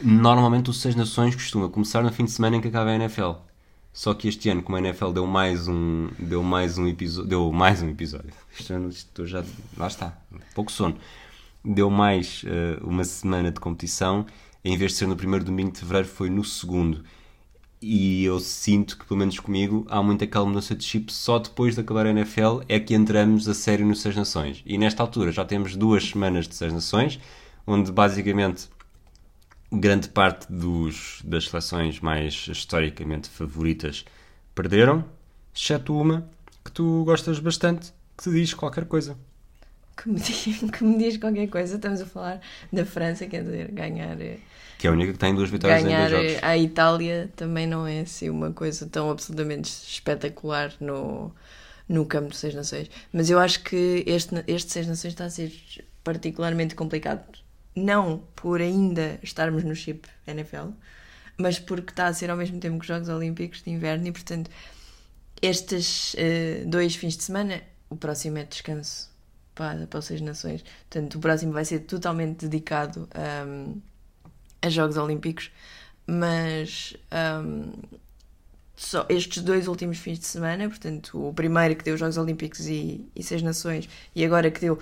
Normalmente 0.00 0.70
o 0.70 0.72
Seis 0.72 0.94
Nações 0.94 1.34
costuma 1.34 1.68
começar 1.68 2.02
no 2.02 2.12
fim 2.12 2.24
de 2.24 2.30
semana 2.30 2.56
em 2.56 2.60
que 2.60 2.68
acaba 2.68 2.90
a 2.90 2.94
NFL. 2.94 3.32
Só 3.92 4.14
que 4.14 4.28
este 4.28 4.48
ano, 4.48 4.62
como 4.62 4.76
a 4.76 4.80
NFL 4.80 5.10
deu 5.12 5.26
mais 5.26 5.66
um, 5.68 6.08
deu 6.18 6.42
mais 6.42 6.78
um 6.78 6.86
episódio, 6.86 7.28
deu 7.28 7.52
mais 7.52 7.82
um 7.82 7.88
episódio. 7.88 8.30
Isto, 8.58 8.72
ano- 8.72 8.88
isto 8.88 9.26
já, 9.26 9.44
lá 9.76 9.86
está, 9.88 10.16
pouco 10.54 10.70
sono. 10.70 10.96
Deu 11.64 11.90
mais 11.90 12.42
eh, 12.46 12.78
uma 12.82 13.04
semana 13.04 13.50
de 13.50 13.60
competição, 13.60 14.24
em 14.64 14.76
vez 14.76 14.92
de 14.92 14.98
ser 14.98 15.06
no 15.06 15.16
primeiro 15.16 15.44
domingo 15.44 15.72
de 15.72 15.80
fevereiro, 15.80 16.08
foi 16.08 16.30
no 16.30 16.44
segundo. 16.44 17.04
E 17.82 18.24
eu 18.24 18.38
sinto 18.40 18.98
que, 18.98 19.06
pelo 19.06 19.18
menos 19.18 19.38
comigo, 19.40 19.86
há 19.88 20.02
muita 20.02 20.26
mudança 20.44 20.74
de 20.74 20.84
chip. 20.84 21.12
Só 21.12 21.38
depois 21.38 21.74
de 21.74 21.80
acabar 21.80 22.06
a 22.06 22.10
NFL 22.10 22.60
é 22.68 22.78
que 22.78 22.94
entramos 22.94 23.48
a 23.48 23.54
sério 23.54 23.86
no 23.86 23.94
Seis 23.96 24.14
Nações. 24.16 24.62
E 24.66 24.76
nesta 24.78 25.02
altura 25.02 25.32
já 25.32 25.44
temos 25.44 25.76
duas 25.76 26.04
semanas 26.08 26.46
de 26.46 26.54
Seis 26.54 26.72
Nações, 26.72 27.18
onde 27.66 27.90
basicamente 27.90 28.68
grande 29.72 30.08
parte 30.08 30.50
dos, 30.52 31.20
das 31.24 31.46
seleções 31.48 32.00
mais 32.00 32.46
historicamente 32.48 33.28
favoritas 33.28 34.04
perderam, 34.54 35.04
exceto 35.54 35.96
uma 35.98 36.28
que 36.64 36.72
tu 36.72 37.04
gostas 37.04 37.38
bastante, 37.38 37.92
que 38.16 38.24
te 38.24 38.30
diz 38.30 38.54
qualquer 38.54 38.84
coisa. 38.86 39.16
Que 39.96 40.08
me, 40.08 40.18
diz, 40.20 40.58
que 40.72 40.84
me 40.84 40.98
diz 40.98 41.16
qualquer 41.18 41.48
coisa. 41.48 41.76
Estamos 41.76 42.00
a 42.00 42.06
falar 42.06 42.40
da 42.72 42.84
França, 42.86 43.26
quer 43.26 43.42
dizer, 43.44 43.70
ganhar. 43.72 44.20
eh, 44.20 44.38
Que 44.78 44.86
é 44.86 44.90
a 44.90 44.92
única 44.92 45.12
que 45.12 45.18
tem 45.18 45.34
duas 45.34 45.50
vitórias 45.50 45.82
ganhar 45.82 45.90
em 45.90 45.94
dois 45.94 46.08
jogos. 46.08 46.32
eh, 46.34 46.40
à 46.42 46.56
Itália 46.56 47.30
também 47.36 47.66
não 47.66 47.86
é 47.86 48.00
assim 48.00 48.30
uma 48.30 48.52
coisa 48.52 48.86
tão 48.86 49.10
absolutamente 49.10 49.68
espetacular 49.68 50.72
no, 50.80 51.34
no 51.88 52.06
campo 52.06 52.30
de 52.30 52.36
Seis 52.36 52.54
Nações. 52.54 52.90
Mas 53.12 53.30
eu 53.30 53.38
acho 53.38 53.62
que 53.62 54.04
este, 54.06 54.42
este 54.46 54.72
Seis 54.72 54.86
Nações 54.86 55.12
está 55.12 55.26
a 55.26 55.30
ser 55.30 55.52
particularmente 56.04 56.74
complicado. 56.74 57.22
Não 57.74 58.24
por 58.34 58.60
ainda 58.60 59.18
estarmos 59.22 59.64
no 59.64 59.74
chip 59.74 60.08
NFL, 60.26 60.70
mas 61.36 61.58
porque 61.58 61.92
está 61.92 62.06
a 62.06 62.14
ser 62.14 62.30
ao 62.30 62.36
mesmo 62.36 62.58
tempo 62.60 62.76
que 62.76 62.82
os 62.82 62.86
Jogos 62.86 63.08
Olímpicos 63.08 63.62
de 63.62 63.70
Inverno 63.70 64.06
e, 64.08 64.12
portanto, 64.12 64.50
estes 65.40 66.14
eh, 66.18 66.64
dois 66.66 66.94
fins 66.94 67.16
de 67.16 67.24
semana, 67.24 67.62
o 67.88 67.96
próximo 67.96 68.38
é 68.38 68.44
descanso 68.44 69.10
para, 69.54 69.86
para 69.86 69.98
os 69.98 70.04
Seis 70.04 70.20
Nações. 70.20 70.64
Portanto, 70.88 71.16
o 71.16 71.20
próximo 71.20 71.52
vai 71.52 71.64
ser 71.64 71.80
totalmente 71.80 72.46
dedicado 72.46 73.08
ahm, 73.14 73.78
a 74.62 74.68
Jogos 74.68 74.96
Olímpicos, 74.96 75.50
mas 76.06 76.96
ahm, 77.10 77.72
só 78.76 79.06
estes 79.08 79.42
dois 79.42 79.68
últimos 79.68 79.98
fins 79.98 80.18
de 80.18 80.26
semana, 80.26 80.68
portanto, 80.68 81.28
o 81.28 81.34
primeiro 81.34 81.76
que 81.76 81.84
deu 81.84 81.94
os 81.94 82.00
Jogos 82.00 82.16
Olímpicos 82.16 82.66
e, 82.66 83.06
e 83.14 83.22
Seis 83.22 83.42
Nações, 83.42 83.88
e 84.14 84.24
agora 84.24 84.50
que 84.50 84.60
deu 84.60 84.78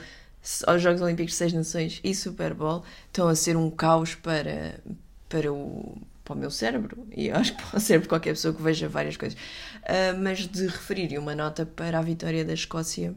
aos 0.67 0.83
Jogos 0.83 1.01
Olímpicos 1.01 1.35
Seis 1.35 1.53
Nações 1.53 2.01
e 2.03 2.15
Super 2.15 2.55
Bowl, 2.55 2.83
estão 3.07 3.29
a 3.29 3.35
ser 3.35 3.57
um 3.57 3.71
caos 3.71 4.15
para, 4.15 4.81
para, 5.29 5.53
o, 5.53 5.99
para 6.25 6.35
o 6.35 6.39
meu 6.39 6.51
cérebro, 6.51 7.07
e 7.15 7.31
acho 7.31 7.55
que 7.57 7.63
para 7.63 7.77
o 7.77 7.81
cérebro 7.81 8.05
de 8.05 8.09
qualquer 8.09 8.31
pessoa 8.31 8.55
que 8.55 8.63
veja 8.63 8.89
várias 8.89 9.17
coisas. 9.17 9.39
Ah, 9.85 10.15
mas 10.19 10.47
de 10.47 10.67
referir 10.67 11.19
uma 11.19 11.35
nota 11.35 11.65
para 11.67 11.99
a 11.99 12.03
vitória 12.03 12.45
da 12.45 12.53
Escócia 12.55 13.15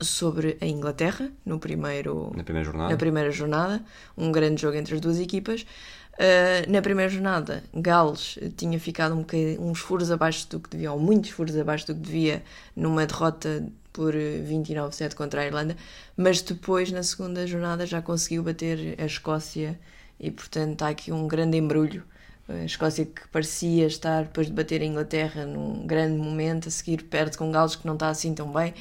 sobre 0.00 0.58
a 0.60 0.66
Inglaterra 0.66 1.30
no 1.44 1.58
primeiro, 1.58 2.32
Na 2.36 2.44
primeira 2.44 2.64
jornada. 2.64 2.90
na 2.90 2.96
primeira 2.96 3.30
jornada, 3.30 3.84
um 4.16 4.30
grande 4.30 4.60
jogo 4.60 4.76
entre 4.76 4.94
as 4.94 5.00
duas 5.00 5.18
equipas. 5.18 5.66
Uh, 6.18 6.70
na 6.70 6.80
primeira 6.80 7.10
jornada, 7.10 7.62
Gales 7.74 8.38
tinha 8.56 8.80
ficado 8.80 9.14
um 9.14 9.24
uns 9.70 9.78
furos 9.80 10.10
abaixo 10.10 10.48
do 10.48 10.60
que 10.60 10.70
devia, 10.70 10.90
ou 10.92 10.98
muitos 10.98 11.30
furos 11.30 11.56
abaixo 11.58 11.86
do 11.86 11.94
que 11.94 12.00
devia, 12.00 12.42
numa 12.74 13.06
derrota 13.06 13.66
por 13.96 14.12
29-7 14.12 15.14
contra 15.14 15.40
a 15.40 15.46
Irlanda, 15.46 15.74
mas 16.14 16.42
depois 16.42 16.92
na 16.92 17.02
segunda 17.02 17.46
jornada 17.46 17.86
já 17.86 18.02
conseguiu 18.02 18.42
bater 18.42 18.94
a 19.00 19.06
Escócia 19.06 19.80
e 20.20 20.30
portanto 20.30 20.82
há 20.82 20.90
aqui 20.90 21.10
um 21.10 21.26
grande 21.26 21.56
embrulho. 21.56 22.04
A 22.46 22.66
Escócia 22.66 23.06
que 23.06 23.26
parecia 23.28 23.86
estar 23.86 24.24
depois 24.24 24.48
de 24.48 24.52
bater 24.52 24.82
a 24.82 24.84
Inglaterra 24.84 25.46
num 25.46 25.86
grande 25.86 26.18
momento, 26.18 26.68
a 26.68 26.70
seguir 26.70 27.04
perto 27.04 27.38
com 27.38 27.50
Gales 27.50 27.74
que 27.74 27.86
não 27.86 27.94
está 27.94 28.10
assim 28.10 28.34
tão 28.34 28.52
bem. 28.52 28.74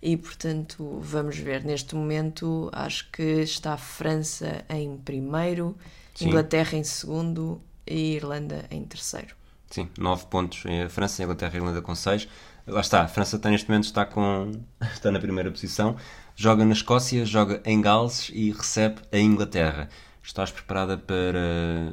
E 0.00 0.16
portanto, 0.16 0.98
vamos 1.02 1.36
ver. 1.36 1.62
Neste 1.62 1.94
momento, 1.94 2.70
acho 2.72 3.10
que 3.10 3.22
está 3.42 3.74
a 3.74 3.78
França 3.78 4.64
em 4.70 4.96
primeiro, 4.96 5.76
Sim. 6.14 6.28
Inglaterra 6.28 6.76
em 6.78 6.84
segundo 6.84 7.60
e 7.86 8.16
Irlanda 8.16 8.64
em 8.70 8.82
terceiro. 8.82 9.36
Sim, 9.70 9.90
nove 9.98 10.24
pontos. 10.26 10.64
A 10.66 10.88
França, 10.88 11.22
a 11.22 11.24
Inglaterra 11.24 11.52
e 11.54 11.56
Irlanda 11.58 11.82
com 11.82 11.94
seis. 11.94 12.28
Lá 12.66 12.80
está, 12.80 13.02
a 13.02 13.08
França 13.08 13.36
está, 13.36 13.50
neste 13.50 13.68
momento 13.68 13.84
está, 13.84 14.06
com, 14.06 14.52
está 14.92 15.10
na 15.10 15.18
primeira 15.18 15.50
posição. 15.50 15.96
Joga 16.34 16.64
na 16.64 16.72
Escócia, 16.72 17.24
joga 17.24 17.60
em 17.64 17.80
Gales 17.80 18.30
e 18.32 18.50
recebe 18.50 19.02
a 19.12 19.18
Inglaterra. 19.18 19.88
Estás 20.22 20.50
preparada 20.50 20.96
para, 20.96 21.92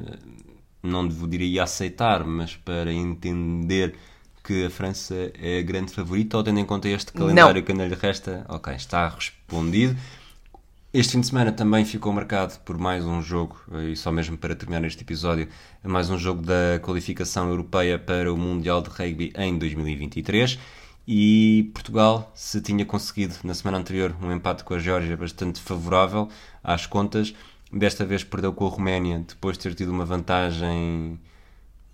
não 0.82 1.06
diria 1.06 1.64
aceitar, 1.64 2.24
mas 2.24 2.56
para 2.56 2.92
entender 2.92 3.94
que 4.42 4.66
a 4.66 4.70
França 4.70 5.14
é 5.34 5.58
a 5.58 5.62
grande 5.62 5.92
favorita 5.92 6.36
ou 6.36 6.42
tendo 6.42 6.58
em 6.58 6.64
conta 6.64 6.88
este 6.88 7.12
calendário 7.12 7.60
não. 7.60 7.62
que 7.62 7.72
ainda 7.72 7.86
lhe 7.86 7.94
resta? 7.94 8.44
Ok, 8.48 8.74
está 8.74 9.08
respondido. 9.08 9.96
Este 10.94 11.12
fim 11.12 11.20
de 11.20 11.28
semana 11.28 11.50
também 11.50 11.86
ficou 11.86 12.12
marcado 12.12 12.58
por 12.66 12.76
mais 12.76 13.06
um 13.06 13.22
jogo, 13.22 13.58
e 13.90 13.96
só 13.96 14.12
mesmo 14.12 14.36
para 14.36 14.54
terminar 14.54 14.84
este 14.84 15.00
episódio, 15.00 15.48
mais 15.82 16.10
um 16.10 16.18
jogo 16.18 16.42
da 16.42 16.78
qualificação 16.82 17.48
europeia 17.48 17.98
para 17.98 18.30
o 18.30 18.36
Mundial 18.36 18.82
de 18.82 18.90
Rugby 18.90 19.32
em 19.34 19.56
2023. 19.56 20.58
E 21.08 21.70
Portugal, 21.72 22.30
se 22.34 22.60
tinha 22.60 22.84
conseguido 22.84 23.36
na 23.42 23.54
semana 23.54 23.78
anterior 23.78 24.14
um 24.20 24.30
empate 24.30 24.64
com 24.64 24.74
a 24.74 24.78
Geórgia 24.78 25.16
bastante 25.16 25.62
favorável 25.62 26.28
às 26.62 26.84
contas, 26.84 27.34
desta 27.72 28.04
vez 28.04 28.22
perdeu 28.22 28.52
com 28.52 28.66
a 28.66 28.68
Roménia 28.68 29.24
depois 29.26 29.56
de 29.56 29.62
ter 29.62 29.74
tido 29.74 29.90
uma 29.90 30.04
vantagem, 30.04 31.18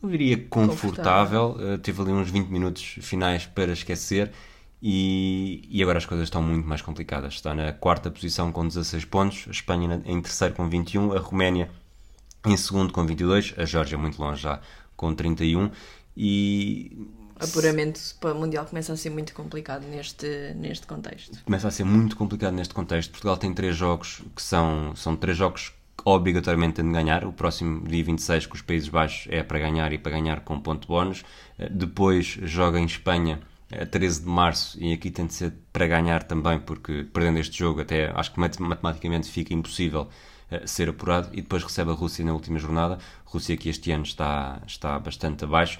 eu 0.02 0.08
diria 0.08 0.38
confortável. 0.38 1.50
confortável. 1.54 1.74
Uh, 1.74 1.78
teve 1.78 2.02
ali 2.02 2.10
uns 2.10 2.30
20 2.30 2.48
minutos 2.48 2.96
finais 3.00 3.46
para 3.46 3.72
esquecer 3.72 4.32
e, 4.80 5.66
e, 5.70 5.82
agora 5.82 5.98
as 5.98 6.06
coisas 6.06 6.26
estão 6.26 6.42
muito 6.42 6.66
mais 6.68 6.82
complicadas. 6.82 7.34
Está 7.34 7.54
na 7.54 7.72
quarta 7.72 8.10
posição 8.10 8.52
com 8.52 8.66
16 8.66 9.04
pontos, 9.06 9.44
a 9.48 9.50
Espanha 9.50 10.00
em 10.04 10.20
terceiro 10.20 10.54
com 10.54 10.68
21, 10.68 11.12
a 11.12 11.18
Roménia 11.18 11.70
em 12.46 12.56
segundo 12.56 12.92
com 12.92 13.04
22, 13.04 13.54
a 13.58 13.64
Geórgia 13.64 13.98
muito 13.98 14.20
longe 14.20 14.42
já 14.42 14.60
com 14.96 15.14
31 15.14 15.70
e 16.16 17.08
apuramento 17.38 18.00
para 18.20 18.32
o 18.32 18.38
Mundial 18.38 18.66
começa 18.66 18.92
a 18.92 18.96
ser 18.96 19.10
muito 19.10 19.32
complicado 19.32 19.86
neste, 19.86 20.54
neste 20.56 20.86
contexto. 20.86 21.42
Começa 21.44 21.68
a 21.68 21.70
ser 21.70 21.84
muito 21.84 22.16
complicado 22.16 22.54
neste 22.54 22.74
contexto. 22.74 23.10
Portugal 23.10 23.36
tem 23.36 23.54
três 23.54 23.76
jogos 23.76 24.22
que 24.34 24.42
são, 24.42 24.94
são 24.96 25.16
três 25.16 25.36
jogos 25.36 25.72
obrigatoriamente 26.04 26.74
tem 26.74 26.84
de 26.84 26.92
ganhar. 26.92 27.24
O 27.24 27.32
próximo 27.32 27.86
dia 27.86 28.02
26 28.02 28.46
com 28.46 28.54
os 28.54 28.62
Países 28.62 28.88
Baixos 28.88 29.26
é 29.30 29.42
para 29.42 29.58
ganhar 29.58 29.92
e 29.92 29.98
para 29.98 30.12
ganhar 30.12 30.40
com 30.40 30.58
ponto 30.60 30.88
bónus. 30.88 31.24
Eh, 31.58 31.68
depois 31.68 32.26
joga 32.42 32.78
em 32.78 32.84
Espanha 32.84 33.40
a 33.70 33.84
13 33.84 34.22
de 34.22 34.28
março 34.28 34.78
e 34.82 34.92
aqui 34.92 35.10
tem 35.10 35.26
de 35.26 35.34
ser 35.34 35.52
para 35.72 35.86
ganhar 35.86 36.22
também, 36.22 36.58
porque 36.58 37.06
perdendo 37.12 37.38
este 37.38 37.58
jogo 37.58 37.80
até 37.80 38.10
acho 38.14 38.32
que 38.32 38.40
matematicamente 38.40 39.30
fica 39.30 39.52
impossível 39.52 40.08
uh, 40.50 40.66
ser 40.66 40.88
apurado 40.88 41.28
e 41.32 41.42
depois 41.42 41.62
recebe 41.62 41.90
a 41.90 41.94
Rússia 41.94 42.24
na 42.24 42.32
última 42.32 42.58
jornada. 42.58 42.94
A 42.94 43.30
Rússia 43.30 43.56
que 43.56 43.68
este 43.68 43.90
ano 43.90 44.04
está, 44.04 44.62
está 44.66 44.98
bastante 44.98 45.44
abaixo. 45.44 45.78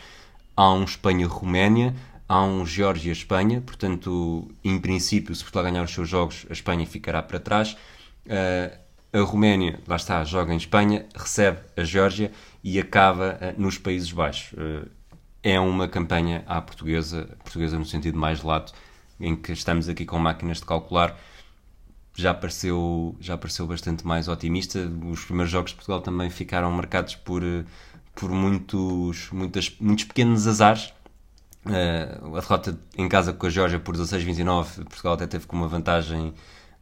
Há 0.54 0.72
um 0.72 0.84
Espanha-Roménia, 0.84 1.94
há 2.28 2.42
um 2.42 2.66
Geórgia-Espanha, 2.66 3.60
portanto, 3.60 4.50
em 4.62 4.78
princípio, 4.78 5.34
se 5.34 5.42
Portugal 5.42 5.64
ganhar 5.64 5.84
os 5.84 5.90
seus 5.92 6.08
jogos, 6.08 6.46
a 6.50 6.52
Espanha 6.52 6.86
ficará 6.86 7.22
para 7.22 7.40
trás. 7.40 7.76
Uh, 8.26 8.88
a 9.10 9.20
Roménia, 9.22 9.80
lá 9.86 9.96
está, 9.96 10.22
joga 10.24 10.52
em 10.52 10.58
Espanha, 10.58 11.06
recebe 11.14 11.60
a 11.74 11.82
Geórgia 11.82 12.30
e 12.62 12.78
acaba 12.78 13.38
uh, 13.40 13.60
nos 13.60 13.78
Países 13.78 14.12
Baixos. 14.12 14.52
É 15.42 15.58
uma 15.60 15.86
campanha 15.88 16.42
à 16.46 16.60
portuguesa, 16.60 17.28
portuguesa 17.42 17.78
no 17.78 17.84
sentido 17.84 18.18
mais 18.18 18.42
lato, 18.42 18.72
em 19.20 19.36
que 19.36 19.52
estamos 19.52 19.88
aqui 19.88 20.04
com 20.04 20.18
máquinas 20.18 20.58
de 20.58 20.64
calcular. 20.64 21.16
Já 22.14 22.34
pareceu, 22.34 23.16
já 23.20 23.38
pareceu 23.38 23.66
bastante 23.66 24.06
mais 24.06 24.26
otimista. 24.26 24.80
Os 25.10 25.24
primeiros 25.24 25.50
jogos 25.50 25.70
de 25.70 25.76
Portugal 25.76 26.00
também 26.00 26.28
ficaram 26.30 26.70
marcados 26.72 27.14
por, 27.14 27.42
por 28.14 28.30
muitos, 28.30 29.30
muitas, 29.30 29.74
muitos 29.80 30.04
pequenos 30.04 30.46
azares. 30.46 30.92
Uh, 31.64 32.36
a 32.36 32.40
derrota 32.40 32.78
em 32.96 33.08
casa 33.08 33.32
com 33.32 33.46
a 33.46 33.50
Geórgia 33.50 33.78
por 33.78 33.96
16-29, 33.96 34.84
Portugal 34.84 35.14
até 35.14 35.26
teve 35.26 35.46
com 35.46 35.56
uma 35.56 35.68
vantagem, 35.68 36.32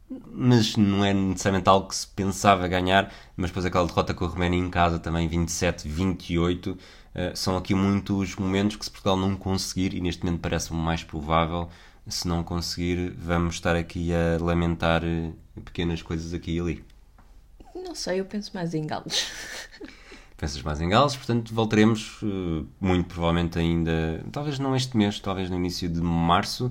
mas 0.08 0.76
não 0.76 1.04
é 1.04 1.12
necessariamente 1.12 1.68
algo 1.68 1.88
que 1.88 1.96
se 1.96 2.06
pensava 2.06 2.68
ganhar. 2.68 3.12
Mas 3.36 3.50
depois 3.50 3.66
aquela 3.66 3.86
derrota 3.86 4.14
com 4.14 4.24
a 4.24 4.28
Roménia 4.28 4.58
em 4.58 4.70
casa 4.70 4.98
também 4.98 5.28
27-28 5.28 6.76
eh, 7.18 7.32
são 7.34 7.56
aqui 7.56 7.74
muitos 7.74 8.36
momentos 8.36 8.76
que 8.76 8.84
se 8.84 8.90
Portugal 8.90 9.16
não 9.16 9.34
conseguir, 9.36 9.94
e 9.94 10.02
neste 10.02 10.22
momento 10.22 10.42
parece-me 10.42 10.78
mais 10.78 11.02
provável, 11.02 11.70
se 12.06 12.28
não 12.28 12.44
conseguir, 12.44 13.10
vamos 13.12 13.54
estar 13.54 13.74
aqui 13.74 14.10
a 14.12 14.36
lamentar 14.38 15.02
eh, 15.02 15.32
pequenas 15.64 16.02
coisas 16.02 16.34
aqui 16.34 16.56
e 16.56 16.60
ali. 16.60 16.84
Não 17.74 17.94
sei, 17.94 18.20
eu 18.20 18.26
penso 18.26 18.50
mais 18.52 18.74
em 18.74 18.86
galos. 18.86 19.30
Pensas 20.36 20.60
mais 20.60 20.78
em 20.82 20.90
galos, 20.90 21.16
portanto 21.16 21.54
voltaremos 21.54 22.20
eh, 22.22 22.66
muito 22.78 23.06
provavelmente 23.06 23.58
ainda, 23.58 24.22
talvez 24.30 24.58
não 24.58 24.76
este 24.76 24.94
mês, 24.94 25.18
talvez 25.18 25.48
no 25.48 25.56
início 25.56 25.88
de 25.88 26.02
março, 26.02 26.70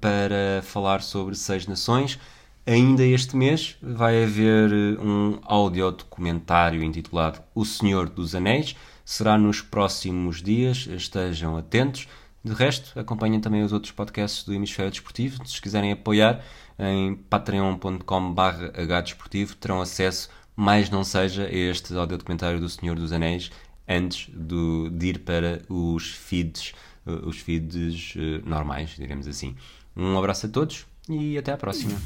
para 0.00 0.62
falar 0.62 1.02
sobre 1.02 1.34
Seis 1.34 1.66
Nações. 1.66 2.20
Ainda 2.64 3.04
este 3.04 3.36
mês 3.36 3.76
vai 3.82 4.22
haver 4.22 4.70
um 5.00 5.40
audiodocumentário 5.42 6.80
intitulado 6.84 7.42
O 7.56 7.64
Senhor 7.64 8.08
dos 8.08 8.36
Anéis, 8.36 8.76
será 9.04 9.36
nos 9.36 9.60
próximos 9.60 10.40
dias, 10.40 10.86
estejam 10.86 11.56
atentos. 11.56 12.06
De 12.44 12.52
resto, 12.52 12.96
acompanhem 12.96 13.40
também 13.40 13.64
os 13.64 13.72
outros 13.72 13.90
podcasts 13.90 14.44
do 14.44 14.54
Hemisfério 14.54 14.92
Desportivo. 14.92 15.44
Se 15.44 15.60
quiserem 15.60 15.90
apoiar, 15.90 16.40
em 16.78 17.16
patreon.com.br 17.16 18.80
hdesportivo 18.80 19.56
terão 19.56 19.80
acesso, 19.80 20.30
mais 20.54 20.88
não 20.88 21.02
seja, 21.02 21.46
a 21.46 21.52
este 21.52 21.92
audiodocumentário 21.96 22.60
do 22.60 22.68
Senhor 22.68 22.94
dos 22.94 23.10
Anéis, 23.10 23.50
antes 23.88 24.30
do, 24.32 24.88
de 24.88 25.08
ir 25.08 25.18
para 25.24 25.62
os 25.68 26.12
feeds, 26.12 26.74
eh, 27.04 27.10
os 27.24 27.38
feeds 27.38 28.14
uh, 28.14 28.48
normais, 28.48 28.90
digamos 28.90 29.26
assim. 29.26 29.56
Um 29.96 30.16
abraço 30.16 30.46
a 30.46 30.48
todos 30.48 30.86
e 31.20 31.38
até 31.38 31.52
à 31.52 31.56
próxima. 31.56 31.96